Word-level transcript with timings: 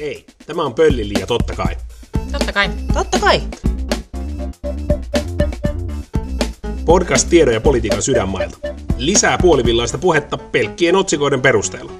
Ei, 0.00 0.26
tämä 0.46 0.62
on 0.62 0.74
Pöllili 0.74 1.14
ja 1.20 1.26
totta 1.26 1.54
kai. 1.56 1.74
Totta 2.32 2.52
kai. 2.52 2.68
Totta 2.94 3.18
kai. 3.18 3.40
Podcast 6.84 7.30
tiedon 7.30 7.54
ja 7.54 7.60
politiikan 7.60 8.02
sydänmailta. 8.02 8.58
Lisää 8.96 9.38
puolivillaista 9.38 9.98
puhetta 9.98 10.38
pelkkien 10.38 10.96
otsikoiden 10.96 11.40
perusteella. 11.40 11.92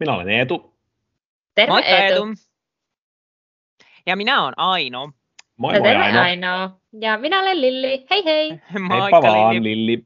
Minä 0.00 0.14
olen 0.14 0.28
Eetu. 0.28 0.74
Terve 1.54 1.72
Moikka 1.72 1.90
Eetu. 1.90 2.24
Eetu. 2.24 2.40
Ja 4.06 4.16
minä 4.16 4.42
olen 4.42 4.54
Aino. 4.56 5.12
Moi 5.56 5.74
Ja 5.74 5.80
moi 5.80 5.88
terve 5.88 6.04
Aino. 6.04 6.20
Aino. 6.20 6.70
Ja 7.00 7.18
minä 7.18 7.40
olen 7.40 7.60
Lilli. 7.60 8.06
Hei 8.10 8.24
hei. 8.24 8.48
Heippa 8.50 8.80
Moikka 8.80 9.22
vaan 9.22 9.54
Lilli. 9.54 9.76
Lilli. 9.76 10.02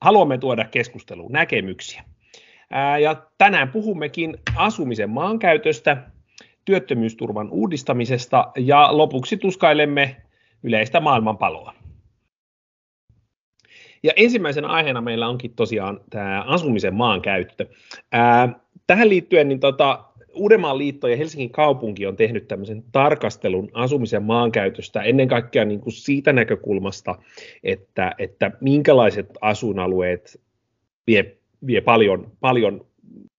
Haluamme 0.00 0.38
tuoda 0.38 0.64
keskusteluun 0.64 1.32
näkemyksiä. 1.32 2.04
Ja 3.02 3.22
tänään 3.38 3.68
puhummekin 3.68 4.38
asumisen 4.56 5.10
maankäytöstä, 5.10 5.96
työttömyysturvan 6.64 7.50
uudistamisesta 7.50 8.52
ja 8.56 8.88
lopuksi 8.90 9.36
tuskailemme 9.36 10.16
yleistä 10.62 11.00
maailmanpaloa. 11.00 11.74
Ja 14.02 14.12
ensimmäisenä 14.16 14.68
aiheena 14.68 15.00
meillä 15.00 15.28
onkin 15.28 15.54
tosiaan 15.54 16.00
tämä 16.10 16.44
asumisen 16.46 16.94
maankäyttö. 16.94 17.66
Tähän 18.86 19.08
liittyen 19.08 19.48
niin 19.48 19.60
tota, 19.60 20.04
Uudenmaan 20.34 20.78
liitto 20.78 21.08
ja 21.08 21.16
Helsingin 21.16 21.50
kaupunki 21.50 22.06
on 22.06 22.16
tehnyt 22.16 22.48
tämmöisen 22.48 22.84
tarkastelun 22.92 23.70
asumisen 23.72 24.22
maankäytöstä 24.22 25.02
ennen 25.02 25.28
kaikkea 25.28 25.64
niin 25.64 25.80
kuin 25.80 25.92
siitä 25.92 26.32
näkökulmasta, 26.32 27.14
että, 27.62 28.14
että 28.18 28.50
minkälaiset 28.60 29.30
asuinalueet 29.40 30.40
vie, 31.06 31.36
vie 31.66 31.80
paljon, 31.80 32.32
paljon 32.40 32.86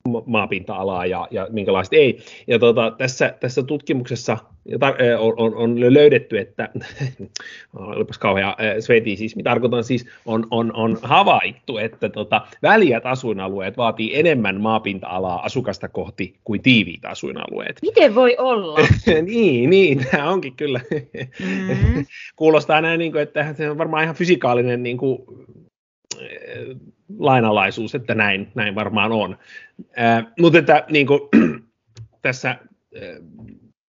ma- 0.09 0.23
maapinta-alaa 0.25 1.05
ja, 1.05 1.27
ja 1.31 1.47
minkälaiset 1.51 1.93
ei. 1.93 2.19
Ja 2.47 2.59
tota, 2.59 2.93
tässä, 2.97 3.35
tässä 3.39 3.63
tutkimuksessa 3.63 4.37
on, 5.19 5.33
on, 5.37 5.55
on 5.55 5.93
löydetty, 5.93 6.37
että 6.37 6.69
olipas 7.73 8.17
kauhea 8.17 8.55
sveti, 8.79 9.15
siis 9.15 9.35
mitä 9.35 9.49
tarkoitan 9.49 9.83
siis, 9.83 10.05
on, 10.25 10.47
on, 10.51 10.73
on 10.75 10.97
havaittu, 11.01 11.77
että 11.77 12.09
tota, 12.09 12.41
väliät 12.61 13.05
asuinalueet 13.05 13.77
vaatii 13.77 14.19
enemmän 14.19 14.61
maapinta-alaa 14.61 15.45
asukasta 15.45 15.89
kohti 15.89 16.35
kuin 16.43 16.61
tiiviit 16.61 17.05
asuinalueet. 17.05 17.79
Miten 17.81 18.15
voi 18.15 18.35
olla? 18.37 18.79
niin, 19.25 19.69
niin, 19.69 20.05
tämä 20.11 20.29
onkin 20.29 20.55
kyllä. 20.55 20.79
Mm. 21.39 22.05
Kuulostaa 22.35 22.81
näin, 22.81 22.99
niin 22.99 23.11
kuin, 23.11 23.21
että 23.21 23.53
se 23.53 23.69
on 23.69 23.77
varmaan 23.77 24.03
ihan 24.03 24.15
fysikaalinen 24.15 24.83
niin 24.83 24.97
kuin, 24.97 25.19
lainalaisuus, 27.19 27.95
että 27.95 28.15
näin, 28.15 28.51
näin 28.55 28.75
varmaan 28.75 29.11
on. 29.11 29.37
Äh, 29.99 30.25
mutta 30.39 30.59
että 30.59 30.85
niin 30.89 31.07
kuin, 31.07 31.19
tässä 32.21 32.49
äh, 32.49 32.57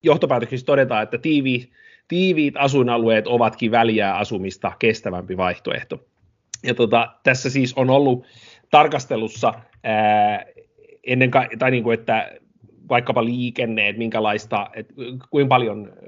johtopäätöksissä 0.02 0.66
todetaan, 0.66 1.02
että 1.02 1.18
tiiviit, 1.18 1.70
tiiviit 2.08 2.54
asuinalueet 2.56 3.26
ovatkin 3.26 3.70
väliä 3.70 4.14
asumista 4.14 4.72
kestävämpi 4.78 5.36
vaihtoehto. 5.36 6.04
Ja 6.62 6.74
tota, 6.74 7.14
tässä 7.22 7.50
siis 7.50 7.74
on 7.74 7.90
ollut 7.90 8.26
tarkastelussa 8.70 9.54
ää, 9.84 10.44
ennen 11.06 11.30
ka- 11.30 11.48
tai 11.58 11.70
niin 11.70 11.82
kuin, 11.82 11.98
että 11.98 12.32
vaikkapa 12.88 13.24
liikenne, 13.24 13.88
että 13.88 13.98
minkälaista, 13.98 14.70
että 14.74 14.94
kuinka 15.30 15.48
paljon 15.48 15.92
ää, 15.92 15.98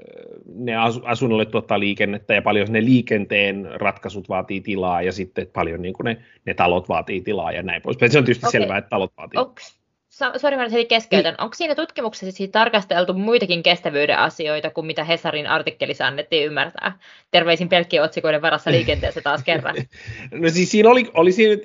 ne 0.55 0.75
asu- 0.75 1.01
asunnolleet 1.05 1.51
tuottaa 1.51 1.79
liikennettä 1.79 2.33
ja 2.33 2.41
paljon 2.41 2.67
ne 2.69 2.85
liikenteen 2.85 3.69
ratkaisut 3.73 4.29
vaatii 4.29 4.61
tilaa 4.61 5.01
ja 5.01 5.11
sitten 5.11 5.41
että 5.41 5.53
paljon 5.53 5.81
niin 5.81 5.93
kuin 5.93 6.05
ne, 6.05 6.17
ne 6.45 6.53
talot 6.53 6.89
vaatii 6.89 7.21
tilaa 7.21 7.51
ja 7.51 7.63
näin 7.63 7.81
poispäin. 7.81 8.11
Se 8.11 8.17
on 8.17 8.23
tietysti 8.25 8.47
Okei. 8.47 8.61
selvää, 8.61 8.77
että 8.77 8.89
talot 8.89 9.11
vaatii. 9.17 9.39
Onks, 9.39 9.77
so- 10.09 10.39
sori, 10.39 10.57
mä 10.57 10.69
heti 10.69 10.85
keskeytän. 10.85 11.35
Onko 11.37 11.53
siinä 11.55 11.75
tutkimuksessa 11.75 12.37
siis 12.37 12.49
tarkasteltu 12.49 13.13
muitakin 13.13 13.63
kestävyyden 13.63 14.17
asioita 14.17 14.69
kuin 14.69 14.87
mitä 14.87 15.03
Hesarin 15.03 15.47
artikkelissa 15.47 16.07
annettiin 16.07 16.45
ymmärtää? 16.45 16.99
Terveisin 17.31 17.69
pelkkien 17.69 18.03
otsikoiden 18.03 18.41
varassa 18.41 18.71
liikenteessä 18.71 19.21
taas 19.21 19.43
kerran. 19.43 19.75
No 20.31 20.49
siis 20.49 20.71
siinä 20.71 20.89
oli, 20.89 21.11
oli 21.13 21.31
siinä 21.31 21.61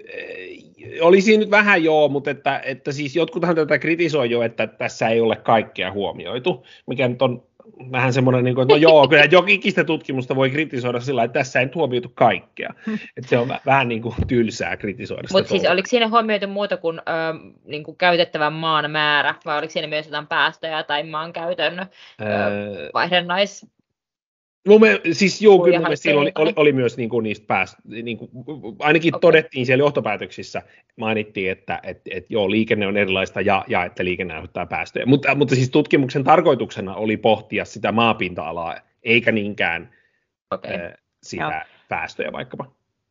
oli 1.01 1.21
siinä 1.21 1.41
nyt 1.41 1.51
vähän 1.51 1.85
joo, 1.85 2.09
mutta 2.09 2.31
että, 2.31 2.61
että 2.65 2.93
siis 2.93 3.17
jotkuthan 3.17 3.55
tätä 3.55 3.79
kritisoi 3.79 4.31
jo, 4.31 4.43
että 4.43 4.67
tässä 4.67 5.09
ei 5.09 5.21
ole 5.21 5.37
kaikkea 5.37 5.93
huomioitu, 5.93 6.67
mikä 6.87 7.09
nyt 7.09 7.23
on 7.23 7.43
vähän 7.93 8.13
semmoinen, 8.13 8.45
niin 8.45 8.55
kuin, 8.55 8.63
että 8.63 8.75
no 8.75 8.79
joo, 8.79 9.09
kyllä 9.09 9.25
jokikistä 9.25 9.85
tutkimusta 9.85 10.37
voi 10.37 10.51
kritisoida 10.51 11.01
sillä 11.01 11.25
että 11.25 11.39
tässä 11.39 11.61
ei 11.61 11.67
nyt 11.67 11.75
huomioitu 11.75 12.13
kaikkea. 12.15 12.75
Että 13.17 13.29
se 13.29 13.39
on 13.39 13.49
vä- 13.49 13.61
vähän 13.67 13.89
niin 13.89 14.03
kuin 14.03 14.15
tylsää 14.29 14.77
kritisoida 14.77 15.29
Mutta 15.33 15.49
siis 15.49 15.67
oliko 15.67 15.89
siinä 15.89 16.09
huomioitu 16.09 16.47
muuta 16.47 16.77
kuin, 16.77 16.99
ö, 16.99 17.03
niin 17.65 17.85
kuin 17.85 17.97
käytettävän 17.97 18.53
maan 18.53 18.91
määrä, 18.91 19.35
vai 19.45 19.59
oliko 19.59 19.71
siinä 19.71 19.89
myös 19.89 20.07
jotain 20.07 20.27
päästöjä 20.27 20.83
tai 20.83 21.03
maankäytön 21.03 21.79
ö, 21.79 21.87
Öö, 22.25 22.91
vaihdannais? 22.95 23.67
Mun 24.69 24.81
mielestä, 24.81 25.09
siis 25.13 25.43
joo, 25.43 25.65
kyllä 25.65 25.81
mun 25.81 25.97
siinä 25.97 26.21
oli, 26.21 26.33
oli, 26.35 26.53
oli 26.57 26.73
myös 26.73 26.97
niin 26.97 27.09
kuin 27.09 27.23
niistä 27.23 27.47
pääst, 27.47 27.77
niin 27.85 28.19
kuin, 28.19 28.31
ainakin 28.79 29.15
okay. 29.15 29.21
todettiin 29.21 29.67
siellä 29.67 29.83
johtopäätöksissä, 29.83 30.63
mainittiin, 30.97 31.51
että 31.51 31.81
et, 31.83 32.01
et, 32.11 32.27
joo, 32.29 32.51
liikenne 32.51 32.87
on 32.87 32.97
erilaista 32.97 33.41
ja, 33.41 33.65
ja 33.69 33.85
että 33.85 34.05
liikenne 34.05 34.35
aiheuttaa 34.35 34.67
päästöjä. 34.67 35.07
Mutta, 35.07 35.35
mutta 35.35 35.55
siis 35.55 35.71
tutkimuksen 35.71 36.25
tarkoituksena 36.25 36.95
oli 36.95 37.17
pohtia 37.17 37.65
sitä 37.65 37.93
maapinta-alaa, 37.93 38.77
eikä 39.03 39.33
niinkään 39.33 39.91
okay. 40.51 40.93
sitä 41.23 41.43
Joo. 41.43 41.79
päästöjä 41.89 42.33
vaikkapa. 42.33 42.67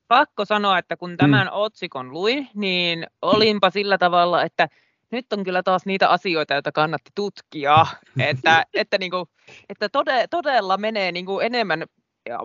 Pakko 0.08 0.46
sanoa, 0.46 0.78
että 0.78 0.98
kun 0.98 1.18
tämän 1.18 1.52
otsikon 1.52 2.12
luin, 2.12 2.48
niin 2.56 3.08
olinpa 3.22 3.70
sillä 3.70 3.98
tavalla, 3.98 4.44
että 4.44 4.70
nyt 5.12 5.34
on 5.34 5.44
kyllä 5.44 5.64
taas 5.64 5.86
niitä 5.86 6.10
asioita, 6.10 6.54
joita 6.54 6.72
kannatti 6.72 7.12
tutkia, 7.16 7.86
että, 8.20 8.66
että, 8.74 8.98
niinku, 8.98 9.28
että 9.70 9.90
tode, 9.90 10.26
todella 10.30 10.78
menee 10.78 11.12
niinku 11.12 11.40
enemmän 11.40 11.84
ja 12.30 12.40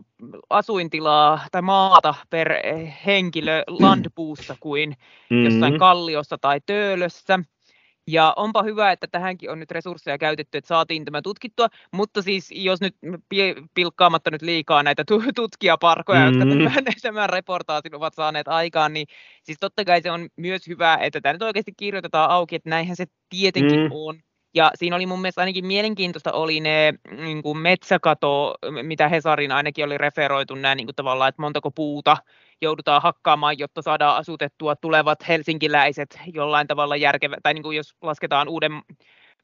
asuintilaa 0.51 1.41
tai 1.53 1.63
maata 1.63 2.15
per 2.31 2.53
henkilö 3.07 3.63
landpuussa 3.69 4.57
kuin 4.61 4.97
jossain 5.45 5.73
Mhm. 5.73 5.79
kalliossa 5.79 6.39
tai 6.41 6.61
töölössä. 6.67 7.39
Ja 8.09 8.33
onpa 8.37 8.63
hyvä, 8.63 8.93
että 8.93 9.07
tähänkin 9.07 9.51
on 9.51 9.61
nyt 9.61 9.71
resursseja 9.71 10.19
käytetty, 10.19 10.59
että 10.59 10.69
saatiin 10.69 11.05
tämä 11.05 11.23
tutkittua, 11.23 11.69
mutta 11.93 12.23
siis 12.23 12.51
jos 12.55 12.81
nyt 12.81 12.97
pi- 13.29 13.55
pilkkaamatta 13.75 14.31
nyt 14.31 14.43
liikaa 14.43 14.83
näitä 14.83 15.05
tu- 15.09 15.23
tutkijaparkoja, 15.35 16.25
jotka 16.27 16.45
Mm. 16.45 16.51
tämän, 16.51 16.85
tämän 17.03 17.29
reportaasin 17.31 17.95
ovat 17.95 18.15
saaneet 18.15 18.49
aikaan, 18.49 18.93
niin 18.93 19.07
siis 19.43 19.59
totta 19.61 19.85
kai 19.85 20.03
se 20.03 20.11
on 20.11 20.29
myös 20.37 20.67
hyvä, 20.67 20.99
että 21.03 21.21
tämä 21.21 21.33
nyt 21.33 21.43
oikeasti 21.43 21.73
kirjoitetaan 21.77 22.31
auki, 22.31 22.57
että 22.57 22.71
näinhän 22.71 22.97
se 22.97 23.05
tietenkin 23.29 23.81
Mm. 23.81 23.91
on. 23.93 24.21
Ja 24.55 24.71
siinä 24.75 24.97
oli 24.97 25.07
mun 25.07 25.21
mielestä 25.21 25.41
ainakin 25.41 25.67
mielenkiintoista 25.67 26.33
oli 26.33 26.61
ne 26.61 26.95
niin 27.17 27.43
kuin 27.43 27.59
metsäkato, 27.59 28.55
mitä 28.83 29.09
Hesarin 29.09 29.53
ainakin 29.53 29.85
oli 29.85 29.99
referoitu 29.99 30.55
nämä 30.55 30.75
niin 30.75 30.87
kuin 30.87 30.97
tavallaan, 30.97 31.29
että 31.29 31.43
montako 31.43 31.71
puuta 31.71 32.17
joudutaan 32.63 33.03
hakkaamaan, 33.03 33.59
jotta 33.59 33.83
saadaan 33.83 34.17
asutettua 34.17 34.77
tulevat 34.77 35.29
helsinkiläiset 35.29 36.19
jollain 36.35 36.67
tavalla 36.67 36.97
järkevä, 36.97 37.37
tai 37.43 37.55
niin 37.55 37.63
kuin 37.63 37.77
jos 37.77 37.95
lasketaan 38.03 38.49
uuden 38.49 38.73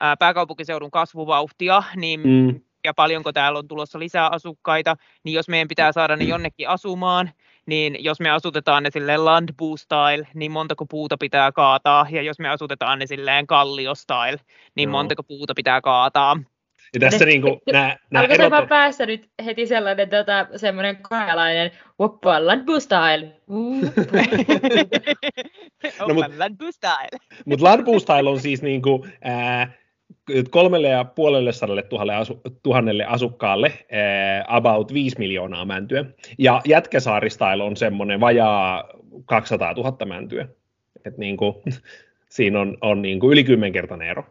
ää, 0.00 0.17
pääkaupunkiseudun 0.17 0.91
kasvuvauhtia, 0.91 1.83
niin 1.97 2.21
Mm. 2.25 2.61
ja 2.84 2.95
paljonko 2.95 3.33
täällä 3.33 3.59
on 3.59 3.69
tulossa 3.69 3.99
lisää 3.99 4.28
asukkaita, 4.28 4.97
niin 5.25 5.34
jos 5.34 5.49
meidän 5.49 5.69
pitää 5.69 5.93
saada 5.93 6.17
ne 6.17 6.25
jonnekin 6.25 6.69
asumaan, 6.69 7.31
niin 7.67 8.05
jos 8.05 8.21
me 8.21 8.31
asutetaan 8.31 8.83
ne 8.83 8.91
silleen 8.91 9.25
landpuu 9.25 9.77
style, 9.77 10.28
niin 10.34 10.53
montako 10.53 10.87
puuta 10.87 11.17
pitää 11.19 11.53
kaataa, 11.53 12.06
ja 12.11 12.22
jos 12.22 12.39
me 12.39 12.49
asutetaan 12.49 12.99
ne 12.99 13.06
silleen 13.06 13.47
kallio 13.47 13.95
style, 13.95 14.39
niin 14.75 14.87
Joo. 14.87 14.93
montako 14.93 15.22
puuta 15.22 15.53
pitää 15.56 15.81
kaataa. 15.81 16.37
Ja 16.94 17.00
tässä 17.00 17.25
niin 17.25 17.42
kuin, 17.42 17.60
nämä, 17.72 17.97
nämä 18.10 18.22
Alkoi 18.22 18.34
erot 18.34 18.50
vaan 18.50 18.62
on, 18.62 18.69
päässä 18.69 19.06
nyt 19.06 19.28
heti 19.44 19.66
sellainen 19.66 20.08
tota, 20.08 20.47
semmoinen 20.56 20.97
korealainen 21.08 21.70
woppa 22.00 22.47
landboo 22.47 22.80
style. 22.80 23.32
No, 26.00 26.14
mut- 26.14 26.38
landpuu 26.38 26.72
style. 26.72 27.19
Mutta 27.44 27.64
landpuu 27.64 28.00
style 28.00 28.30
on 28.30 28.41
siis 28.41 28.62
niin 28.62 28.82
kuin, 28.82 29.12
ää, 29.22 29.72
kolmelle 30.50 30.89
ja 30.89 31.04
puolelle 31.04 31.53
sadalle 31.53 31.83
tuhannelle, 31.83 32.21
asu, 32.21 32.41
tuhannelle 32.62 33.04
asukkaalle 33.04 33.72
ää, 33.92 34.45
about 34.48 34.92
5 34.92 35.18
miljoonaa 35.18 35.65
mäntyä. 35.65 36.04
Ja 36.38 36.60
Jätkäsaari 36.65 37.30
style 37.30 37.62
on 37.62 37.77
semmoinen 37.77 38.21
vajaa 38.21 38.84
200 39.27 39.72
000 39.72 40.06
mäntyä. 40.06 40.48
Et 41.04 41.18
niin 41.18 41.36
kuin, 41.36 41.54
siinä 42.28 42.60
on, 42.60 42.78
on 42.80 43.03
niin 43.03 43.21
kuin 43.21 43.33
yli 43.33 43.45
kymmenkertainen 43.45 44.09
ero. 44.09 44.24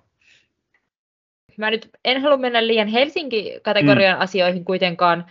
Mä 1.61 1.71
nyt 1.71 1.89
en 2.05 2.21
halua 2.21 2.37
mennä 2.37 2.67
liian 2.67 2.87
Helsinki-kategorian 2.87 4.15
mm. 4.15 4.21
asioihin 4.21 4.65
kuitenkaan. 4.65 5.25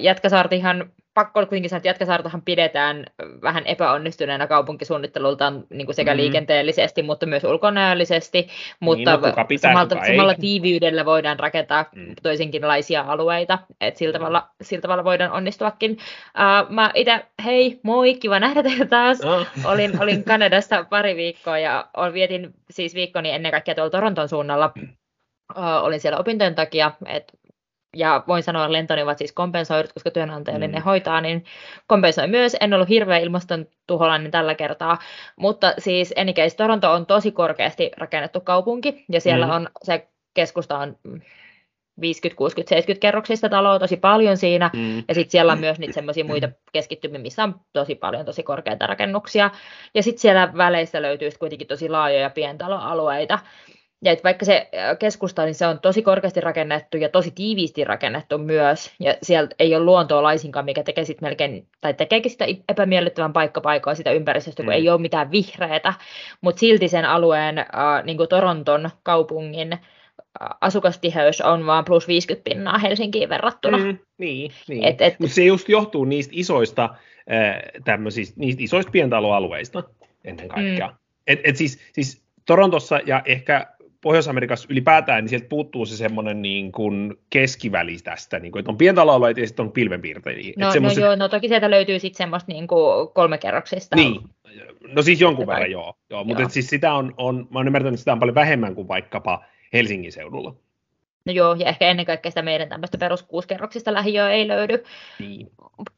Jätkäsaartihan, 0.00 0.92
pakko 1.14 1.40
kuitenkin 1.40 1.70
sanoa, 1.70 1.78
että 1.78 1.88
Jätkäsaartahan 1.88 2.42
pidetään 2.42 3.04
vähän 3.42 3.66
epäonnistuneena 3.66 4.46
kaupunkisuunnittelultaan 4.46 5.64
niin 5.70 5.86
kuin 5.86 5.94
sekä 5.94 6.14
mm. 6.14 6.16
liikenteellisesti, 6.16 7.02
mutta 7.02 7.26
myös 7.26 7.44
ulkonäöllisesti. 7.44 8.48
Mutta 8.80 9.10
no, 9.10 9.18
kuka 9.18 9.44
pitää, 9.44 9.72
samalla, 10.06 10.34
tiiviydellä 10.34 11.04
voidaan 11.04 11.38
rakentaa 11.38 11.84
Mm. 11.94 12.00
mm. 12.02 12.14
toisenkinlaisia 12.22 13.04
alueita, 13.08 13.58
että 13.80 13.98
sillä 13.98 14.12
tavalla, 14.12 14.48
sillä 14.62 14.82
tavalla 14.82 15.04
voidaan 15.04 15.32
onnistuakin. 15.32 15.90
Uh, 15.90 16.70
mä 16.70 16.90
itse, 16.94 17.24
hei, 17.44 17.80
moi, 17.82 18.14
kiva 18.14 18.40
nähdä 18.40 18.62
teitä 18.62 18.86
taas. 18.86 19.20
Ah. 19.20 19.46
olin, 19.64 20.02
olin 20.02 20.24
Kanadassa 20.30 20.84
pari 20.84 21.16
viikkoa 21.16 21.58
ja 21.58 21.88
vietin 22.12 22.54
siis 22.70 22.94
viikkoni 22.94 23.30
ennen 23.30 23.52
kaikkea 23.52 23.74
tuolla 23.74 23.90
Toronton 23.90 24.28
suunnalla 24.28 24.72
olin 25.56 26.00
siellä 26.00 26.18
opintojen 26.18 26.54
takia, 26.54 26.92
et, 27.06 27.32
ja 27.96 28.24
voin 28.28 28.42
sanoa, 28.42 28.64
että 28.64 28.72
lentoni 28.72 29.02
ovat 29.02 29.18
siis 29.18 29.32
kompensoidut, 29.32 29.92
koska 29.92 30.10
työnantajalle 30.10 30.66
mm. 30.66 30.72
ne 30.72 30.80
hoitaa, 30.80 31.20
niin 31.20 31.44
kompensoi 31.86 32.28
myös. 32.28 32.56
En 32.60 32.74
ollut 32.74 32.88
hirveä 32.88 33.18
ilmaston 33.18 33.66
tuholainen 33.86 34.30
tällä 34.30 34.54
kertaa, 34.54 34.98
mutta 35.36 35.74
siis 35.78 36.14
Anycase 36.16 36.56
Toronto 36.56 36.92
on 36.92 37.06
tosi 37.06 37.32
korkeasti 37.32 37.90
rakennettu 37.96 38.40
kaupunki, 38.40 39.04
ja 39.12 39.20
siellä 39.20 39.46
mm. 39.46 39.52
on 39.52 39.68
se 39.82 40.08
keskusta 40.34 40.78
on 40.78 40.96
50, 42.00 42.38
60, 42.38 42.68
70 42.68 43.00
kerroksista 43.00 43.48
taloa 43.48 43.78
tosi 43.78 43.96
paljon 43.96 44.36
siinä, 44.36 44.70
mm. 44.72 44.96
ja 45.08 45.14
sitten 45.14 45.30
siellä 45.30 45.52
on 45.52 45.60
myös 45.60 45.78
niitä 45.78 45.94
semmoisia 45.94 46.24
muita 46.24 46.48
keskittymiä, 46.72 47.20
missä 47.20 47.44
on 47.44 47.60
tosi 47.72 47.94
paljon 47.94 48.24
tosi 48.24 48.42
korkeita 48.42 48.86
rakennuksia, 48.86 49.50
ja 49.94 50.02
sitten 50.02 50.20
siellä 50.20 50.52
väleissä 50.56 51.02
löytyy 51.02 51.30
kuitenkin 51.38 51.68
tosi 51.68 51.88
laajoja 51.88 52.30
pientaloalueita, 52.30 53.38
ja 54.04 54.12
että 54.12 54.24
vaikka 54.24 54.44
se 54.44 54.68
keskusta, 54.98 55.44
niin 55.44 55.54
se 55.54 55.66
on 55.66 55.80
tosi 55.80 56.02
korkeasti 56.02 56.40
rakennettu 56.40 56.96
ja 56.96 57.08
tosi 57.08 57.30
tiiviisti 57.30 57.84
rakennettu 57.84 58.38
myös, 58.38 58.92
ja 59.00 59.14
siellä 59.22 59.50
ei 59.58 59.74
ole 59.74 59.84
luontoa 59.84 60.22
laisinkaan, 60.22 60.64
mikä 60.64 60.82
tekee 60.82 61.04
sit 61.04 61.20
melkein, 61.20 61.66
tai 61.80 61.94
tekeekin 61.94 62.30
sitä 62.32 62.46
epämiellyttävän 62.68 63.32
paikkapaikkaa 63.32 63.94
sitä 63.94 64.10
ympäristöstä, 64.10 64.62
kun 64.62 64.72
mm. 64.72 64.76
ei 64.76 64.90
ole 64.90 65.00
mitään 65.00 65.30
vihreätä, 65.30 65.94
mutta 66.40 66.60
silti 66.60 66.88
sen 66.88 67.04
alueen, 67.04 67.58
äh, 67.58 67.66
niin 68.04 68.16
kuin 68.16 68.28
Toronton 68.28 68.90
kaupungin, 69.02 69.78
asukastiheys 70.60 71.40
on 71.40 71.66
vaan 71.66 71.84
plus 71.84 72.08
50 72.08 72.50
pinnaa 72.50 72.78
Helsinkiin 72.78 73.28
verrattuna. 73.28 73.78
Mm, 73.78 73.98
niin, 74.18 74.50
niin. 74.68 74.84
Et, 74.84 75.00
et, 75.00 75.20
mutta 75.20 75.34
se 75.34 75.44
just 75.44 75.68
johtuu 75.68 76.04
niistä 76.04 76.32
isoista, 76.36 76.88
äh, 77.32 77.98
niistä 78.36 78.62
isoista 78.62 78.90
pientaloalueista 78.90 79.82
ennen 80.24 80.48
kaikkea. 80.48 80.88
Mm. 80.88 80.94
Et, 81.26 81.40
et 81.44 81.56
siis, 81.56 81.80
siis 81.92 82.22
Torontossa 82.46 83.00
ja 83.06 83.22
ehkä 83.24 83.66
Pohjois-Amerikassa 84.00 84.66
ylipäätään, 84.70 85.24
niin 85.24 85.28
sieltä 85.28 85.48
puuttuu 85.48 85.86
se 85.86 85.96
semmoinen 85.96 86.42
niin 86.42 86.72
kuin 86.72 87.14
keskiväli 87.30 87.96
tästä, 88.04 88.38
niin 88.38 88.52
kuin, 88.52 88.60
että 88.60 88.70
on 88.70 88.78
pientaloalueita 88.78 89.40
ja 89.40 89.46
sitten 89.46 89.66
on 89.66 89.72
pilvenpiirtejä. 89.72 90.52
No, 90.56 90.72
semmoset... 90.72 90.98
no 90.98 91.04
joo, 91.04 91.16
no 91.16 91.28
toki 91.28 91.48
sieltä 91.48 91.70
löytyy 91.70 91.98
sitten 91.98 92.18
semmoista 92.18 92.52
niin 92.52 92.66
kuin 92.66 93.08
kolmekerroksista. 93.08 93.96
Niin, 93.96 94.20
no 94.94 95.02
siis 95.02 95.20
jonkun 95.20 95.46
verran 95.46 95.70
joo, 95.70 95.94
joo 96.10 96.24
mutta 96.24 96.42
joo. 96.42 96.48
siis 96.48 96.66
sitä 96.66 96.92
on, 96.92 97.14
on, 97.16 97.48
mä 97.50 97.58
oon 97.58 97.66
ymmärtänyt, 97.66 97.94
että 97.94 97.98
sitä 97.98 98.12
on 98.12 98.18
paljon 98.18 98.34
vähemmän 98.34 98.74
kuin 98.74 98.88
vaikkapa 98.88 99.44
Helsingin 99.72 100.12
seudulla. 100.12 100.54
No 101.24 101.32
joo, 101.32 101.54
ja 101.54 101.68
ehkä 101.68 101.88
ennen 101.88 102.06
kaikkea 102.06 102.30
sitä 102.30 102.42
meidän 102.42 102.68
tämmöistä 102.68 102.98
perus 102.98 103.22
kuuskerroksista 103.22 103.94
lähiöä 103.94 104.30
ei 104.30 104.48
löydy. 104.48 104.84
Niin. 105.18 105.50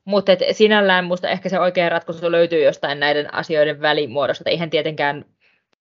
Mutta 0.04 0.32
sinällään 0.52 1.04
musta 1.04 1.28
ehkä 1.28 1.48
se 1.48 1.60
oikea 1.60 1.88
ratkaisu 1.88 2.30
löytyy 2.30 2.64
jostain 2.64 3.00
näiden 3.00 3.34
asioiden 3.34 3.80
välimuodosta. 3.80 4.50
Eihän 4.50 4.70
tietenkään 4.70 5.24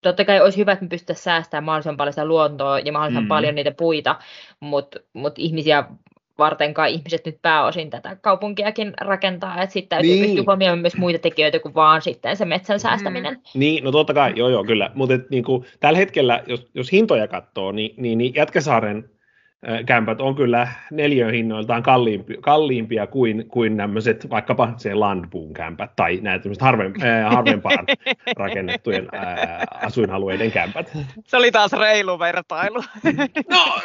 totta 0.01 0.25
kai 0.25 0.41
olisi 0.41 0.57
hyvä, 0.57 0.71
että 0.71 0.85
me 0.85 0.89
pystyttäisiin 0.89 1.23
säästämään 1.23 1.63
mahdollisimman 1.63 1.97
paljon 1.97 2.13
sitä 2.13 2.25
luontoa 2.25 2.79
ja 2.79 2.91
mahdollisimman 2.91 3.23
mm. 3.23 3.27
paljon 3.27 3.55
niitä 3.55 3.71
puita, 3.71 4.15
mutta 4.59 4.99
mut 5.13 5.39
ihmisiä 5.39 5.83
varten 6.38 6.73
kai 6.73 6.94
ihmiset 6.94 7.25
nyt 7.25 7.41
pääosin 7.41 7.89
tätä 7.89 8.17
kaupunkiakin 8.21 8.94
rakentaa, 9.01 9.61
että 9.61 9.73
sitten 9.73 9.89
täytyy 9.89 10.11
niin. 10.11 10.25
pystyä 10.25 10.44
huomioimaan 10.47 10.79
myös 10.79 10.97
muita 10.97 11.19
tekijöitä 11.19 11.59
kuin 11.59 11.75
vaan 11.75 12.01
sitten 12.01 12.38
se 12.38 12.45
metsän 12.45 12.79
säästäminen. 12.79 13.33
Mm. 13.33 13.59
Niin, 13.59 13.83
no 13.83 13.91
totta 13.91 14.13
kai, 14.13 14.33
joo 14.35 14.49
joo 14.49 14.63
kyllä, 14.63 14.91
mutta 14.94 15.15
niin 15.29 15.44
tällä 15.79 15.97
hetkellä, 15.97 16.44
jos, 16.47 16.67
jos 16.73 16.91
hintoja 16.91 17.27
katsoo, 17.27 17.71
niin, 17.71 17.94
niin, 17.97 18.17
niin 18.17 18.35
Jätkäsaaren 18.35 19.09
kämpät 19.86 20.21
on 20.21 20.36
kyllä 20.36 20.68
neliöhinnoiltaan 20.92 21.83
kalliimpia, 21.83 22.38
kalliimpia 22.42 23.07
kuin, 23.07 23.48
kuin 23.48 23.77
nämöiset 23.77 24.30
vaikkapa 24.30 24.74
se 24.77 24.94
Landboon 24.94 25.54
kämpät 25.54 25.92
tai 25.95 26.19
nämä 26.21 26.39
harven, 26.59 26.94
äh, 27.04 27.31
harvempaan 27.33 27.86
rakennettujen 28.38 29.07
äh, 29.15 29.86
asuinalueiden 29.86 30.51
kämpät. 30.51 30.92
Se 31.25 31.38
oli 31.38 31.51
taas 31.51 31.71
reilu 31.71 32.19
vertailu. 32.19 32.83
No 33.50 33.81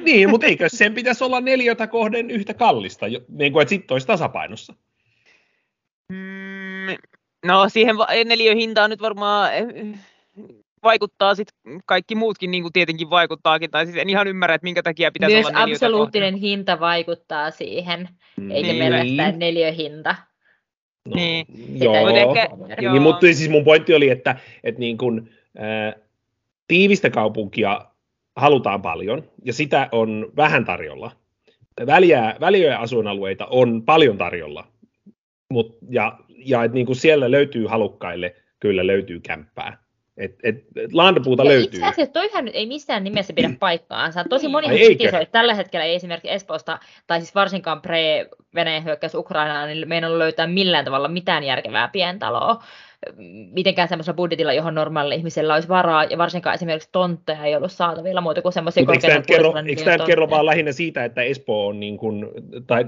niin, 0.00 0.30
mutta 0.30 0.46
eikö 0.46 0.68
sen 0.68 0.94
pitäisi 0.94 1.24
olla 1.24 1.40
neliötä 1.40 1.86
kohden 1.86 2.30
yhtä 2.30 2.54
kallista, 2.54 3.06
niin 3.28 3.52
kuin 3.52 3.62
että 3.62 3.70
sitten 3.70 3.94
olisi 3.94 4.06
tasapainossa? 4.06 4.74
Mm, 6.12 6.96
no 7.46 7.68
siihen 7.68 7.96
neliöhinta 8.24 8.84
on 8.84 8.90
nyt 8.90 9.02
varmaan 9.02 9.50
vaikuttaa 10.82 11.34
sit 11.34 11.48
kaikki 11.86 12.14
muutkin 12.14 12.50
niin 12.50 12.62
kuin 12.62 12.72
tietenkin 12.72 13.10
vaikuttaakin, 13.10 13.70
tai 13.70 13.86
siis 13.86 13.98
en 13.98 14.08
ihan 14.08 14.28
ymmärrä, 14.28 14.54
että 14.54 14.64
minkä 14.64 14.82
takia 14.82 15.12
pitäisi 15.12 15.34
Myös 15.34 15.46
olla 15.46 15.62
absoluuttinen 15.62 16.34
kohden. 16.34 16.48
hinta 16.48 16.80
vaikuttaa 16.80 17.50
siihen, 17.50 18.08
mm. 18.36 18.50
eikä 18.50 18.68
niin. 18.68 18.84
pelkästään 18.84 19.38
neliöhinta. 19.38 20.16
No, 21.08 21.14
niin. 21.14 21.46
Joo, 21.82 22.08
ehkä, 22.08 22.48
joo. 22.82 22.92
Niin, 22.92 23.02
mutta 23.02 23.26
siis 23.26 23.48
mun 23.48 23.64
pointti 23.64 23.94
oli, 23.94 24.10
että, 24.10 24.36
että 24.64 24.78
niin 24.78 24.98
kun, 24.98 25.28
äh, 25.58 26.02
tiivistä 26.68 27.10
kaupunkia 27.10 27.80
halutaan 28.36 28.82
paljon, 28.82 29.22
ja 29.44 29.52
sitä 29.52 29.88
on 29.92 30.32
vähän 30.36 30.64
tarjolla. 30.64 31.10
Väliä, 31.86 32.36
väliöjä 32.40 32.78
asuinalueita 32.78 33.46
on 33.46 33.82
paljon 33.82 34.18
tarjolla, 34.18 34.66
Mut, 35.50 35.78
ja, 35.90 36.18
ja 36.28 36.64
et 36.64 36.72
niin 36.72 36.86
kuin 36.86 36.96
siellä 36.96 37.30
löytyy 37.30 37.66
halukkaille, 37.66 38.34
kyllä 38.60 38.86
löytyy 38.86 39.20
kämppää. 39.20 39.85
Et, 40.16 40.34
et, 40.42 40.56
et 40.76 40.92
laandapuuta 40.92 41.42
ja 41.42 41.48
löytyy. 41.48 41.78
Itse 41.78 41.86
asiassa 41.86 42.12
toihan 42.12 42.44
nyt 42.44 42.54
ei 42.54 42.66
missään 42.66 43.04
nimessä 43.04 43.32
pidä 43.32 43.50
paikkaansa. 43.60 44.24
Tosi 44.24 44.48
moni 44.48 44.68
kritisoi, 44.68 45.26
tällä 45.26 45.54
hetkellä 45.54 45.84
ei 45.84 45.94
esimerkiksi 45.94 46.30
Espoosta, 46.30 46.78
tai 47.06 47.20
siis 47.20 47.34
varsinkaan 47.34 47.82
pre-Venäjän 47.82 48.84
hyökkäys 48.84 49.14
Ukrainaan, 49.14 49.68
niin 49.68 49.88
meidän 49.88 50.12
on 50.12 50.18
löytää 50.18 50.46
millään 50.46 50.84
tavalla 50.84 51.08
mitään 51.08 51.44
järkevää 51.44 51.88
pientaloa 51.88 52.62
mitenkään 53.52 53.88
semmoisella 53.88 54.16
budjetilla, 54.16 54.52
johon 54.52 54.74
normaalilla 54.74 55.14
ihmisellä 55.14 55.54
olisi 55.54 55.68
varaa, 55.68 56.04
ja 56.04 56.18
varsinkaan 56.18 56.54
esimerkiksi 56.54 56.88
tontteja 56.92 57.44
ei 57.44 57.56
ollut 57.56 57.72
saatavilla 57.72 58.20
muuta 58.20 58.42
kuin 58.42 58.52
semmoisia 58.52 58.84
korkeita 58.84 59.16
Eikö 59.16 59.26
kerro, 59.26 59.52
eikö 59.66 59.84
tämä 59.84 60.06
kerro 60.06 60.30
vaan 60.30 60.46
lähinnä 60.46 60.72
siitä, 60.72 61.04
että 61.04 61.22
Espoo 61.22 61.66
on 61.66 61.80
niin 61.80 61.98
kuin, 61.98 62.28
tai, 62.66 62.84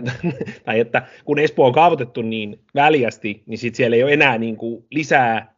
tai 0.65 0.81
että 0.81 1.03
kun 1.25 1.39
Espoo 1.39 1.67
on 1.67 1.73
kaavoitettu 1.73 2.23
niin 2.23 2.61
väljästi, 2.75 3.43
niin 3.47 3.59
sitten 3.59 3.77
siellä 3.77 3.97
ei 3.97 4.03
ole 4.03 4.13
enää 4.13 4.39
niin 4.39 4.57
kuin 4.57 4.85
lisää 4.91 5.58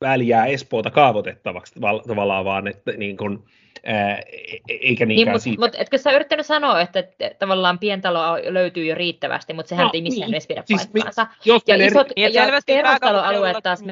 väliä 0.00 0.46
Espoota 0.46 0.90
kaavoitettavaksi 0.90 1.74
tavallaan, 2.08 2.44
vaan 2.44 2.68
että 2.68 2.92
niin 2.92 3.16
kuin, 3.16 3.38
ää, 3.86 4.18
e-, 4.18 4.58
eikä 4.68 5.06
niinkään 5.06 5.34
niin, 5.34 5.40
siitä. 5.40 5.60
Mutta 5.60 5.78
etkö 5.78 5.98
sä 5.98 6.12
yrittänyt 6.12 6.46
sanoa, 6.46 6.80
että, 6.80 6.98
että 6.98 7.30
tavallaan 7.38 7.78
pientalo 7.78 8.20
löytyy 8.48 8.84
jo 8.84 8.94
riittävästi, 8.94 9.52
mutta 9.52 9.68
sehän 9.68 9.84
no, 9.84 9.90
ei 9.94 10.02
missään 10.02 10.20
niin, 10.20 10.30
nimessä 10.30 10.48
pidä 10.48 10.62
siis, 10.66 10.86
paikkaansa. 10.86 11.26
Jos 11.44 11.62
ja 11.66 11.86
isot 11.86 12.08
ja 12.16 12.30
kerrostaloalueet 12.66 13.56
taas, 13.62 13.84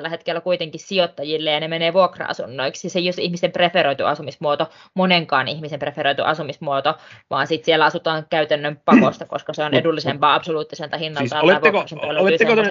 tällä 0.00 0.08
hetkellä 0.08 0.40
kuitenkin 0.40 0.80
sijoittajille 0.80 1.50
ja 1.50 1.60
ne 1.60 1.68
menee 1.68 1.92
vuokra-asunnoiksi. 1.92 2.88
Se 2.88 2.98
ei 2.98 3.06
ole 3.06 3.24
ihmisten 3.24 3.52
preferoitu 3.52 4.04
asumismuoto, 4.04 4.70
monenkaan 4.94 5.48
ihmisen 5.48 5.78
preferoitu 5.78 6.22
asumismuoto, 6.24 6.94
vaan 7.30 7.46
sitten 7.46 7.64
siellä 7.64 7.84
asutaan 7.84 8.26
käytännön 8.30 8.80
pakosta, 8.84 9.26
koska 9.26 9.54
se 9.54 9.64
on 9.64 9.74
edullisempaa 9.74 10.34
absoluuttiselta 10.34 10.96
hinnalta. 10.96 11.28
Siis 11.28 11.42
oletteko, 11.42 11.84
oletteko, 12.18 12.54
ne, 12.54 12.70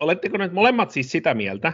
oletteko 0.00 0.36
ne 0.36 0.48
molemmat 0.52 0.90
siis 0.90 1.12
sitä 1.12 1.34
mieltä, 1.34 1.72